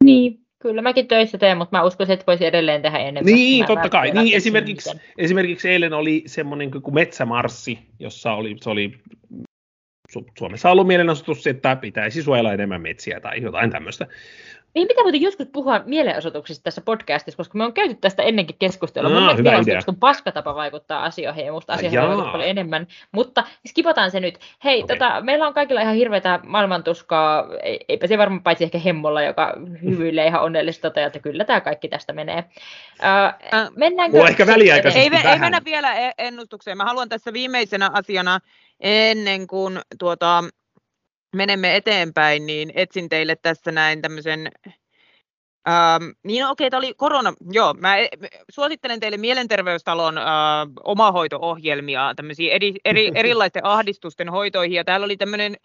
Niin, 0.05 0.47
kyllä 0.63 0.83
mäkin 0.83 1.09
töissä 1.09 1.39
teen, 1.39 1.59
mutta 1.59 1.77
mä 1.77 1.85
uskon, 1.85 2.11
että 2.11 2.27
voisi 2.27 2.47
edelleen 2.47 2.83
tehdä 2.83 2.99
enemmän. 2.99 3.35
Niin, 3.35 3.67
totta 3.67 3.89
kai. 3.89 4.11
Niin, 4.11 4.37
esimerkiksi, 4.37 4.91
esimerkiksi 5.19 5.69
eilen 5.69 5.93
oli 5.93 6.23
semmoinen 6.27 6.71
kuin 6.71 6.95
metsämarssi, 6.95 7.79
jossa 7.99 8.33
oli, 8.33 8.57
se 8.61 8.71
oli 8.71 8.95
Suomessa 10.39 10.71
ollut 10.71 10.87
mielenosoitus, 10.87 11.47
että 11.47 11.77
pitäisi 11.77 12.23
suojella 12.23 12.53
enemmän 12.53 12.83
metsiä 12.83 13.21
tai 13.21 13.43
jotain 13.43 13.71
tämmöistä. 13.71 14.07
Niin 14.75 14.89
pitää 14.89 15.05
muuten 15.05 15.23
joskus 15.23 15.47
puhua 15.53 15.81
mielenosoituksista 15.85 16.63
tässä 16.63 16.81
podcastissa, 16.81 17.37
koska 17.37 17.59
me 17.59 17.65
on 17.65 17.73
käyty 17.73 17.95
tästä 17.95 18.23
ennenkin 18.23 18.57
keskustelua. 18.59 19.11
No, 19.11 19.21
Mun 19.21 19.43
mielestä 19.43 19.91
on 19.91 19.97
paskatapa 19.97 20.55
vaikuttaa 20.55 21.05
asioihin 21.05 21.47
ja 21.47 21.53
musta 21.53 21.73
asioihin 21.73 22.01
vaikuttaa 22.01 22.33
paljon 22.33 22.49
enemmän. 22.49 22.87
Mutta 23.13 23.45
skipataan 23.67 24.11
se 24.11 24.21
nyt. 24.21 24.39
Hei, 24.65 24.83
okay. 24.83 24.97
tota, 24.97 25.21
meillä 25.21 25.47
on 25.47 25.55
kaikilla 25.55 25.81
ihan 25.81 25.95
hirveätä 25.95 26.41
maailmantuskaa, 26.47 27.47
eipä 27.89 28.07
se 28.07 28.19
varmaan 28.19 28.43
paitsi 28.43 28.65
ehkä 28.65 28.79
hemmolla, 28.79 29.23
joka 29.23 29.55
hyvyilee 29.83 30.27
ihan 30.27 30.43
onnellista 30.43 30.91
tota, 30.91 31.07
että 31.07 31.19
kyllä 31.19 31.45
tämä 31.45 31.61
kaikki 31.61 31.89
tästä 31.89 32.13
menee. 32.13 32.45
Äh, 33.05 33.71
mennäänkö? 33.77 34.17
Mulla 34.17 34.31
ehkä 34.31 34.47
väliaikaisesti 34.47 35.17
ei, 35.17 35.31
ei 35.33 35.39
mennä 35.39 35.61
vielä 35.65 35.95
e- 35.95 36.13
ennustukseen. 36.19 36.77
Mä 36.77 36.85
haluan 36.85 37.09
tässä 37.09 37.33
viimeisenä 37.33 37.91
asiana 37.93 38.39
ennen 38.81 39.47
kuin 39.47 39.81
tuota, 39.99 40.45
menemme 41.37 41.77
eteenpäin, 41.77 42.47
niin 42.47 42.73
etsin 42.75 43.09
teille 43.09 43.37
tässä 43.37 43.73
näin 43.73 44.03
tämmöisen 44.03 44.49
Ähm, 45.69 46.11
niin 46.25 46.45
okei, 46.45 46.67
okay, 46.67 46.71
tämä 46.71 46.79
oli 46.79 46.95
korona. 46.97 47.35
Joo, 47.51 47.75
mä 47.75 47.97
e, 47.97 48.09
suosittelen 48.51 49.01
teille 49.01 49.17
Mielenterveystalon 49.17 50.19
äh, 50.19 50.25
omahoito-ohjelmia, 50.85 52.13
tämmöisiä 52.17 52.55
eri, 52.55 52.75
eri, 52.85 53.11
erilaisten 53.21 53.65
ahdistusten 53.65 54.29
hoitoihin. 54.29 54.77
Ja 54.77 54.85
täällä 54.85 55.05
oli 55.05 55.17
tämmöinen 55.17 55.57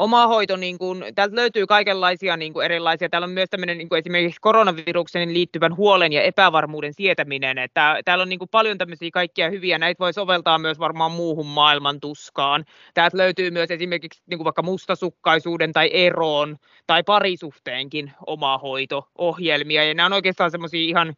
oma 0.00 0.26
hoito, 0.26 0.56
niin 0.56 0.78
kuin, 0.78 1.04
täältä 1.14 1.36
löytyy 1.36 1.66
kaikenlaisia 1.66 2.36
niin 2.36 2.52
kuin 2.52 2.64
erilaisia. 2.64 3.08
Täällä 3.08 3.24
on 3.24 3.30
myös 3.30 3.50
tämmöinen 3.50 3.78
niin 3.78 3.88
kuin 3.88 3.98
esimerkiksi 3.98 4.40
koronaviruksen 4.40 5.34
liittyvän 5.34 5.76
huolen 5.76 6.12
ja 6.12 6.22
epävarmuuden 6.22 6.94
sietäminen. 6.94 7.58
Että 7.58 8.00
täällä 8.04 8.22
on 8.22 8.28
niin 8.28 8.38
kuin 8.38 8.48
paljon 8.48 8.78
tämmöisiä 8.78 9.10
kaikkia 9.12 9.50
hyviä. 9.50 9.78
Näitä 9.78 9.98
voi 9.98 10.12
soveltaa 10.12 10.58
myös 10.58 10.78
varmaan 10.78 11.12
muuhun 11.12 11.46
maailman 11.46 12.00
tuskaan. 12.00 12.64
Täältä 12.94 13.16
löytyy 13.16 13.50
myös 13.50 13.70
esimerkiksi 13.70 14.22
niin 14.26 14.38
kuin 14.38 14.44
vaikka 14.44 14.62
mustasukkaisuuden 14.62 15.72
tai 15.72 15.90
eroon 15.92 16.56
tai 16.86 17.02
parisuhteenkin 17.02 18.12
oma 18.26 18.58
hoito-ohjelmia. 18.58 19.84
Ja 19.84 19.94
nämä 19.94 20.06
on 20.06 20.12
oikeastaan 20.12 20.50
semmoisia 20.50 20.88
ihan 20.88 21.14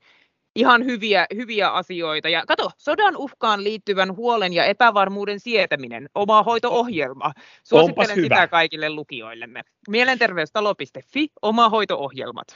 ihan 0.57 0.85
hyviä, 0.85 1.27
hyviä 1.35 1.69
asioita. 1.69 2.29
Ja 2.29 2.43
kato, 2.47 2.71
sodan 2.79 3.17
uhkaan 3.17 3.65
liittyvän 3.65 4.17
huolen 4.17 4.53
ja 4.53 4.65
epävarmuuden 4.65 5.41
sietäminen, 5.41 6.09
oma 6.15 6.43
hoito-ohjelma. 6.43 7.33
Suosittelen 7.65 8.17
sitä 8.17 8.49
kaikille 8.49 8.91
lukijoillemme. 8.91 9.61
Mielenterveystalo.fi, 9.89 11.29
oma 11.43 11.69
hoito-ohjelmat. 11.69 12.47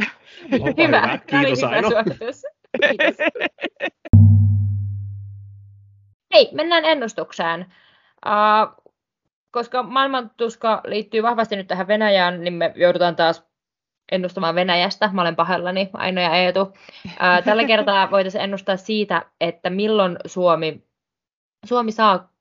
hyvä. 0.52 0.86
hyvä. 0.86 1.18
Kiitos 1.26 1.64
Aino. 1.64 1.88
Hei, 6.34 6.48
mennään 6.52 6.84
ennustukseen. 6.84 7.66
Uh, 8.26 8.92
koska 9.50 9.82
maailmantuska 9.82 10.80
liittyy 10.86 11.22
vahvasti 11.22 11.56
nyt 11.56 11.66
tähän 11.66 11.88
Venäjään, 11.88 12.40
niin 12.40 12.54
me 12.54 12.72
joudutaan 12.76 13.16
taas 13.16 13.47
ennustamaan 14.12 14.54
Venäjästä. 14.54 15.10
Mä 15.12 15.20
olen 15.22 15.36
pahallani, 15.36 15.90
Aino 15.92 16.20
ja 16.20 16.36
Eetu. 16.36 16.72
Ää, 17.18 17.42
tällä 17.42 17.64
kertaa 17.64 18.10
voitaisiin 18.10 18.44
ennustaa 18.44 18.76
siitä, 18.76 19.22
että 19.40 19.70
milloin 19.70 20.16
Suomi, 20.26 20.82
Suomi 21.64 21.92
saa 21.92 22.32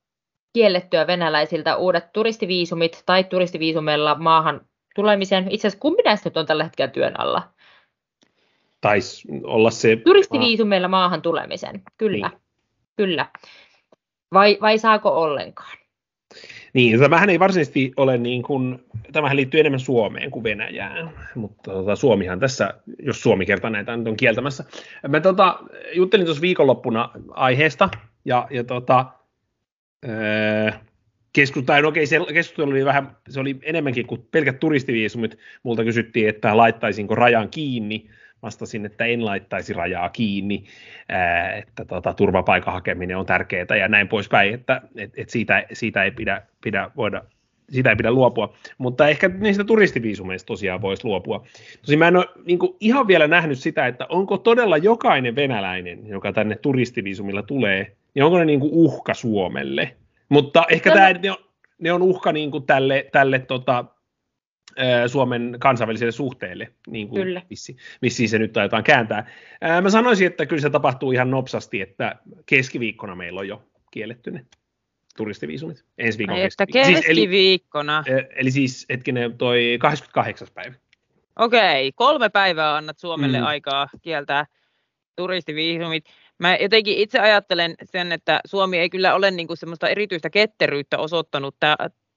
kiellettyä 0.53 1.07
venäläisiltä 1.07 1.75
uudet 1.75 2.13
turistiviisumit 2.13 3.03
tai 3.05 3.23
turistiviisumilla 3.23 4.15
maahan 4.15 4.61
tulemisen. 4.95 5.51
Itse 5.51 5.67
asiassa 5.67 5.81
kumpi 5.81 6.03
näistä 6.03 6.29
nyt 6.29 6.37
on 6.37 6.45
tällä 6.45 6.63
hetkellä 6.63 6.91
työn 6.91 7.19
alla? 7.19 7.43
Taisi 8.81 9.27
olla 9.43 9.71
se... 9.71 9.95
Turistiviisumilla 9.95 10.87
maahan 10.87 11.21
tulemisen, 11.21 11.81
kyllä. 11.97 12.27
Niin. 12.27 12.41
Kyllä. 12.97 13.25
Vai, 14.33 14.57
vai 14.61 14.77
saako 14.77 15.09
ollenkaan? 15.09 15.76
Niin, 16.73 16.99
tämähän 16.99 17.29
ei 17.29 17.39
varsinaisesti 17.39 17.91
ole 17.97 18.17
niin 18.17 18.43
kuin, 18.43 18.79
tämähän 19.11 19.37
liittyy 19.37 19.59
enemmän 19.59 19.79
Suomeen 19.79 20.31
kuin 20.31 20.43
Venäjään, 20.43 21.09
mutta 21.35 21.71
tota, 21.71 21.95
Suomihan 21.95 22.39
tässä, 22.39 22.73
jos 22.99 23.21
Suomi 23.21 23.45
kerta 23.45 23.69
näitä 23.69 23.97
nyt 23.97 24.07
on 24.07 24.17
kieltämässä. 24.17 24.63
Mä 25.07 25.19
tota, 25.19 25.59
juttelin 25.93 26.25
tuossa 26.25 26.41
viikonloppuna 26.41 27.09
aiheesta, 27.29 27.89
ja, 28.25 28.47
ja 28.49 28.63
tota, 28.63 29.05
öö, 30.05 30.71
keskustelu, 31.33 31.81
no 31.81 31.87
okei, 31.87 32.05
se 32.05 32.19
keskustelu 32.33 32.71
oli 32.71 32.85
vähän, 32.85 33.17
se 33.29 33.39
oli 33.39 33.59
enemmänkin 33.61 34.07
kuin 34.07 34.27
pelkät 34.31 34.59
turistiviisumit. 34.59 35.37
Multa 35.63 35.83
kysyttiin, 35.83 36.29
että 36.29 36.57
laittaisinko 36.57 37.15
rajan 37.15 37.49
kiinni, 37.49 38.09
vastasin, 38.43 38.85
että 38.85 39.05
en 39.05 39.25
laittaisi 39.25 39.73
rajaa 39.73 40.09
kiinni, 40.09 40.63
että 41.57 41.85
tota, 41.85 42.13
turvapaikan 42.13 42.73
hakeminen 42.73 43.17
on 43.17 43.25
tärkeää 43.25 43.75
ja 43.79 43.87
näin 43.87 44.07
poispäin, 44.07 44.53
että 44.53 44.81
et, 44.95 45.11
et 45.17 45.29
siitä, 45.29 45.65
siitä, 45.73 46.03
ei 46.03 46.11
pidä, 46.11 46.41
pidä 46.63 46.91
voida 46.95 47.23
sitä 47.69 47.89
ei 47.89 47.95
pidä 47.95 48.11
luopua, 48.11 48.53
mutta 48.77 49.07
ehkä 49.07 49.27
niistä 49.27 49.63
turistiviisumeista 49.63 50.47
tosiaan 50.47 50.81
voisi 50.81 51.05
luopua. 51.05 51.43
Tosin 51.81 51.99
mä 51.99 52.07
en 52.07 52.15
ole 52.15 52.25
niin 52.45 52.59
kuin, 52.59 52.75
ihan 52.79 53.07
vielä 53.07 53.27
nähnyt 53.27 53.59
sitä, 53.59 53.87
että 53.87 54.05
onko 54.09 54.37
todella 54.37 54.77
jokainen 54.77 55.35
venäläinen, 55.35 56.07
joka 56.07 56.33
tänne 56.33 56.55
turistiviisumilla 56.55 57.41
tulee, 57.41 57.95
niin 58.13 58.23
onko 58.23 58.37
ne 58.37 58.45
niin 58.45 58.59
kuin 58.59 58.73
uhka 58.73 59.13
Suomelle. 59.13 59.95
Mutta 60.29 60.63
ehkä 60.69 60.91
tämä, 60.91 61.13
ne, 61.13 61.31
on, 61.31 61.37
ne 61.79 61.91
on 61.91 62.01
uhka 62.01 62.31
niin 62.31 62.51
kuin 62.51 62.65
tälle, 62.65 63.05
tälle 63.11 63.39
tota, 63.39 63.85
Suomen 65.07 65.55
kansainvälisille 65.59 66.11
suhteille, 66.11 66.71
niin 66.87 67.07
kuin 67.07 67.23
kyllä. 67.23 67.41
Missi, 67.49 67.77
missä 68.01 68.27
se 68.27 68.39
nyt 68.39 68.57
aiotaan 68.57 68.83
kääntää. 68.83 69.29
Mä 69.81 69.89
sanoisin, 69.89 70.27
että 70.27 70.45
kyllä 70.45 70.61
se 70.61 70.69
tapahtuu 70.69 71.11
ihan 71.11 71.31
nopsasti, 71.31 71.81
että 71.81 72.15
keskiviikkona 72.45 73.15
meillä 73.15 73.39
on 73.39 73.47
jo 73.47 73.63
kielletty 73.91 74.31
ne 74.31 74.45
turistiviisumit. 75.17 75.83
Ensi 75.97 76.17
viikon 76.17 76.37
että 76.37 76.65
keskiviikkona. 76.65 78.03
Siis, 78.03 78.17
eli, 78.17 78.27
eli 78.35 78.51
siis 78.51 78.85
hetkinen, 78.89 79.37
toi 79.37 79.77
28. 79.79 80.47
päivä. 80.53 80.75
Okei, 81.39 81.91
kolme 81.91 82.29
päivää 82.29 82.75
annat 82.75 82.99
Suomelle 82.99 83.37
mm. 83.37 83.45
aikaa 83.45 83.87
kieltää 84.01 84.45
turistiviisumit. 85.15 86.05
Mä 86.39 86.55
jotenkin 86.55 86.97
itse 86.97 87.19
ajattelen 87.19 87.75
sen, 87.83 88.11
että 88.11 88.39
Suomi 88.45 88.77
ei 88.77 88.89
kyllä 88.89 89.15
ole 89.15 89.31
niinku 89.31 89.55
semmoista 89.55 89.89
erityistä 89.89 90.29
ketteryyttä 90.29 90.97
osoittanut 90.97 91.55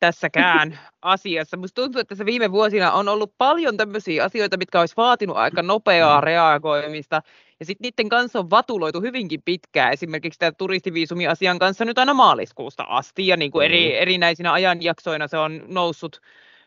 tässäkään 0.01 0.78
asiassa. 1.03 1.57
Musta 1.57 1.82
tuntuu, 1.82 2.01
että 2.01 2.09
tässä 2.09 2.26
viime 2.26 2.53
vuosina 2.53 2.92
on 2.92 3.09
ollut 3.09 3.32
paljon 3.38 3.76
tämmöisiä 3.76 4.24
asioita, 4.24 4.57
mitkä 4.57 4.80
olisi 4.80 4.94
vaatinut 4.96 5.36
aika 5.36 5.62
nopeaa 5.62 6.20
reagoimista, 6.20 7.22
ja 7.61 7.66
sitten 7.66 7.84
niiden 7.84 8.09
kanssa 8.09 8.38
on 8.38 8.51
vatuloitu 8.51 9.01
hyvinkin 9.01 9.42
pitkään, 9.44 9.92
esimerkiksi 9.92 10.38
tämä 10.38 10.53
turistiviisumi-asian 10.53 11.59
kanssa 11.59 11.84
nyt 11.84 11.98
aina 11.98 12.14
maaliskuusta 12.14 12.82
asti, 12.82 13.26
ja 13.26 13.36
niin 13.36 13.51
kuin 13.51 13.64
eri, 13.64 13.88
mm. 13.88 13.94
erinäisinä 14.03 14.53
ajanjaksoina 14.53 15.28
se 15.28 15.38
on 15.38 15.64
noussut, 15.68 16.20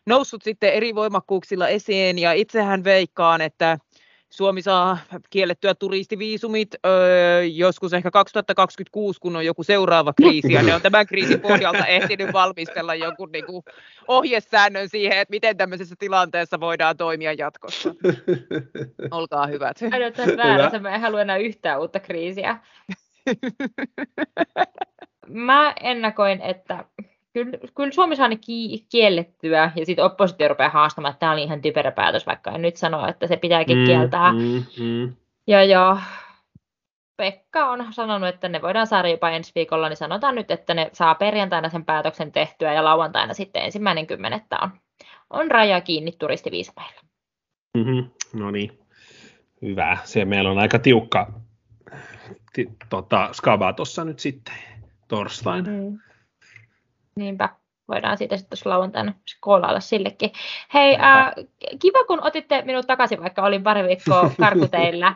noussut 0.05 0.41
sitten 0.41 0.73
eri 0.73 0.95
voimakkuuksilla 0.95 1.67
esiin, 1.67 2.19
ja 2.19 2.33
itsehän 2.33 2.83
veikkaan, 2.83 3.41
että 3.41 3.77
Suomi 4.33 4.61
saa 4.61 4.97
kiellettyä 5.29 5.75
turistiviisumit 5.75 6.75
öö, 6.85 7.43
joskus 7.43 7.93
ehkä 7.93 8.11
2026, 8.11 9.19
kun 9.19 9.35
on 9.35 9.45
joku 9.45 9.63
seuraava 9.63 10.13
kriisi, 10.13 10.53
ja 10.53 10.63
ne 10.63 10.75
on 10.75 10.81
tämän 10.81 11.07
kriisin 11.07 11.41
pohjalta 11.41 11.85
ehtinyt 11.85 12.33
valmistella 12.33 12.95
jonkun 12.95 13.31
niin 13.31 13.45
kuin, 13.45 13.63
ohjesäännön 14.07 14.89
siihen, 14.89 15.17
että 15.17 15.31
miten 15.31 15.57
tämmöisessä 15.57 15.95
tilanteessa 15.99 16.59
voidaan 16.59 16.97
toimia 16.97 17.33
jatkossa. 17.33 17.95
Olkaa 19.11 19.47
hyvät. 19.47 19.77
Ainoastaan 19.91 20.37
väärässä, 20.37 20.79
mä 20.79 20.95
en 20.95 21.01
halua 21.01 21.21
enää 21.21 21.37
yhtään 21.37 21.79
uutta 21.79 21.99
kriisiä. 21.99 22.57
mä 25.47 25.73
ennakoin, 25.81 26.41
että 26.41 26.85
kyllä, 27.33 27.57
kyllä 27.75 27.91
Suomessa 27.91 28.23
on 28.23 28.29
ne 28.29 28.35
ki- 28.35 28.85
kiellettyä, 28.91 29.71
ja 29.75 29.85
sitten 29.85 30.05
oppositio 30.05 30.47
rupeaa 30.47 30.69
haastamaan, 30.69 31.11
että 31.11 31.19
tämä 31.19 31.31
oli 31.31 31.43
ihan 31.43 31.61
typerä 31.61 31.91
päätös, 31.91 32.25
vaikka 32.25 32.51
en 32.51 32.61
nyt 32.61 32.77
sano, 32.77 33.07
että 33.07 33.27
se 33.27 33.37
pitääkin 33.37 33.77
Mm, 33.77 33.85
kieltää. 33.85 34.33
mm, 34.33 34.63
mm. 34.79 35.15
Ja, 35.47 35.63
ja 35.63 35.97
Pekka 37.17 37.69
on 37.69 37.87
sanonut, 37.93 38.29
että 38.29 38.49
ne 38.49 38.61
voidaan 38.61 38.87
saada 38.87 39.07
jopa 39.09 39.29
ensi 39.29 39.51
viikolla, 39.55 39.89
niin 39.89 39.97
sanotaan 39.97 40.35
nyt, 40.35 40.51
että 40.51 40.73
ne 40.73 40.89
saa 40.93 41.15
perjantaina 41.15 41.69
sen 41.69 41.85
päätöksen 41.85 42.31
tehtyä 42.31 42.73
ja 42.73 42.83
lauantaina 42.83 43.33
sitten 43.33 43.63
ensimmäinen 43.63 44.07
kymmenettä 44.07 44.57
on, 44.61 44.69
on 45.29 45.51
raja 45.51 45.81
kiinni 45.81 46.11
turistiviisumeilla. 46.11 47.01
Mm-hmm. 47.77 48.09
No 48.33 48.51
niin, 48.51 48.79
hyvä. 49.61 49.97
Se 50.03 50.25
meillä 50.25 50.51
on 50.51 50.59
aika 50.59 50.79
tiukka 50.79 51.33
ti, 52.53 52.69
tota, 52.89 53.29
skaba 53.31 53.73
tuossa 53.73 54.03
nyt 54.03 54.19
sitten 54.19 54.53
torstaina. 55.07 55.69
Mm. 55.69 55.99
Niinpä, 57.15 57.49
voidaan 57.87 58.17
siitä 58.17 58.37
sitten 58.37 58.49
tuossa 58.49 58.69
lauantaina 58.69 59.13
skoolailla 59.27 59.79
sillekin. 59.79 60.31
Hei, 60.73 60.95
ää, 60.99 61.33
kiva 61.81 62.03
kun 62.03 62.23
otitte 62.23 62.61
minut 62.61 62.87
takaisin, 62.87 63.21
vaikka 63.21 63.43
olin 63.43 63.63
pari 63.63 63.83
viikkoa 63.87 64.31
karkuteillä. 64.39 65.15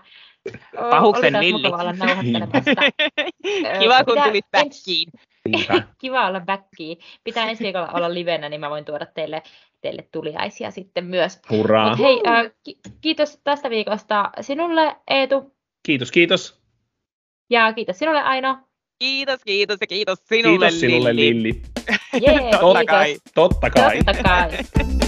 Pahuksen 0.90 1.34
milli. 1.40 1.70
nauhoittelemassa. 1.70 2.82
Kiva, 3.80 4.04
kun 4.04 4.14
Pitää 4.14 4.28
tulit 4.28 4.46
backiin. 4.52 5.12
Kiva 6.02 6.28
olla 6.28 6.40
backiin. 6.40 6.98
Pitää 7.24 7.50
ensi 7.50 7.64
viikolla 7.64 7.90
olla 7.94 8.14
livenä, 8.14 8.50
niin 8.50 8.60
mä 8.60 8.70
voin 8.70 8.86
tuoda 8.86 9.06
teille, 9.06 9.44
teille 9.82 10.08
tuliaisia 10.12 10.72
sitten 10.72 11.06
myös. 11.06 11.40
Hurraa. 11.50 11.90
Mut 11.90 12.00
hei, 12.00 12.22
ää, 12.26 12.44
ki- 12.64 12.78
kiitos 13.02 13.40
tästä 13.44 13.70
viikosta 13.70 14.30
sinulle 14.42 14.96
Eetu 15.10 15.54
Kiitos, 15.86 16.12
kiitos. 16.12 16.62
ja 17.50 17.74
kiitos 17.74 18.00
sinulle 18.00 18.22
Aino. 18.22 18.58
Kiitos, 19.00 19.40
kiitos 19.46 19.78
ja 19.82 19.88
kiitos 19.88 20.20
sinulle, 20.26 20.66
Kiitos 20.66 20.80
sinulle, 20.80 21.16
Lilli. 21.16 21.44
Lilli. 21.44 21.62
Jee, 22.14 22.52
Totta 22.60 22.86
kai. 22.86 23.18
Totta 23.34 23.70
kai. 23.70 24.04
Totta 24.04 24.24
kai. 24.24 25.07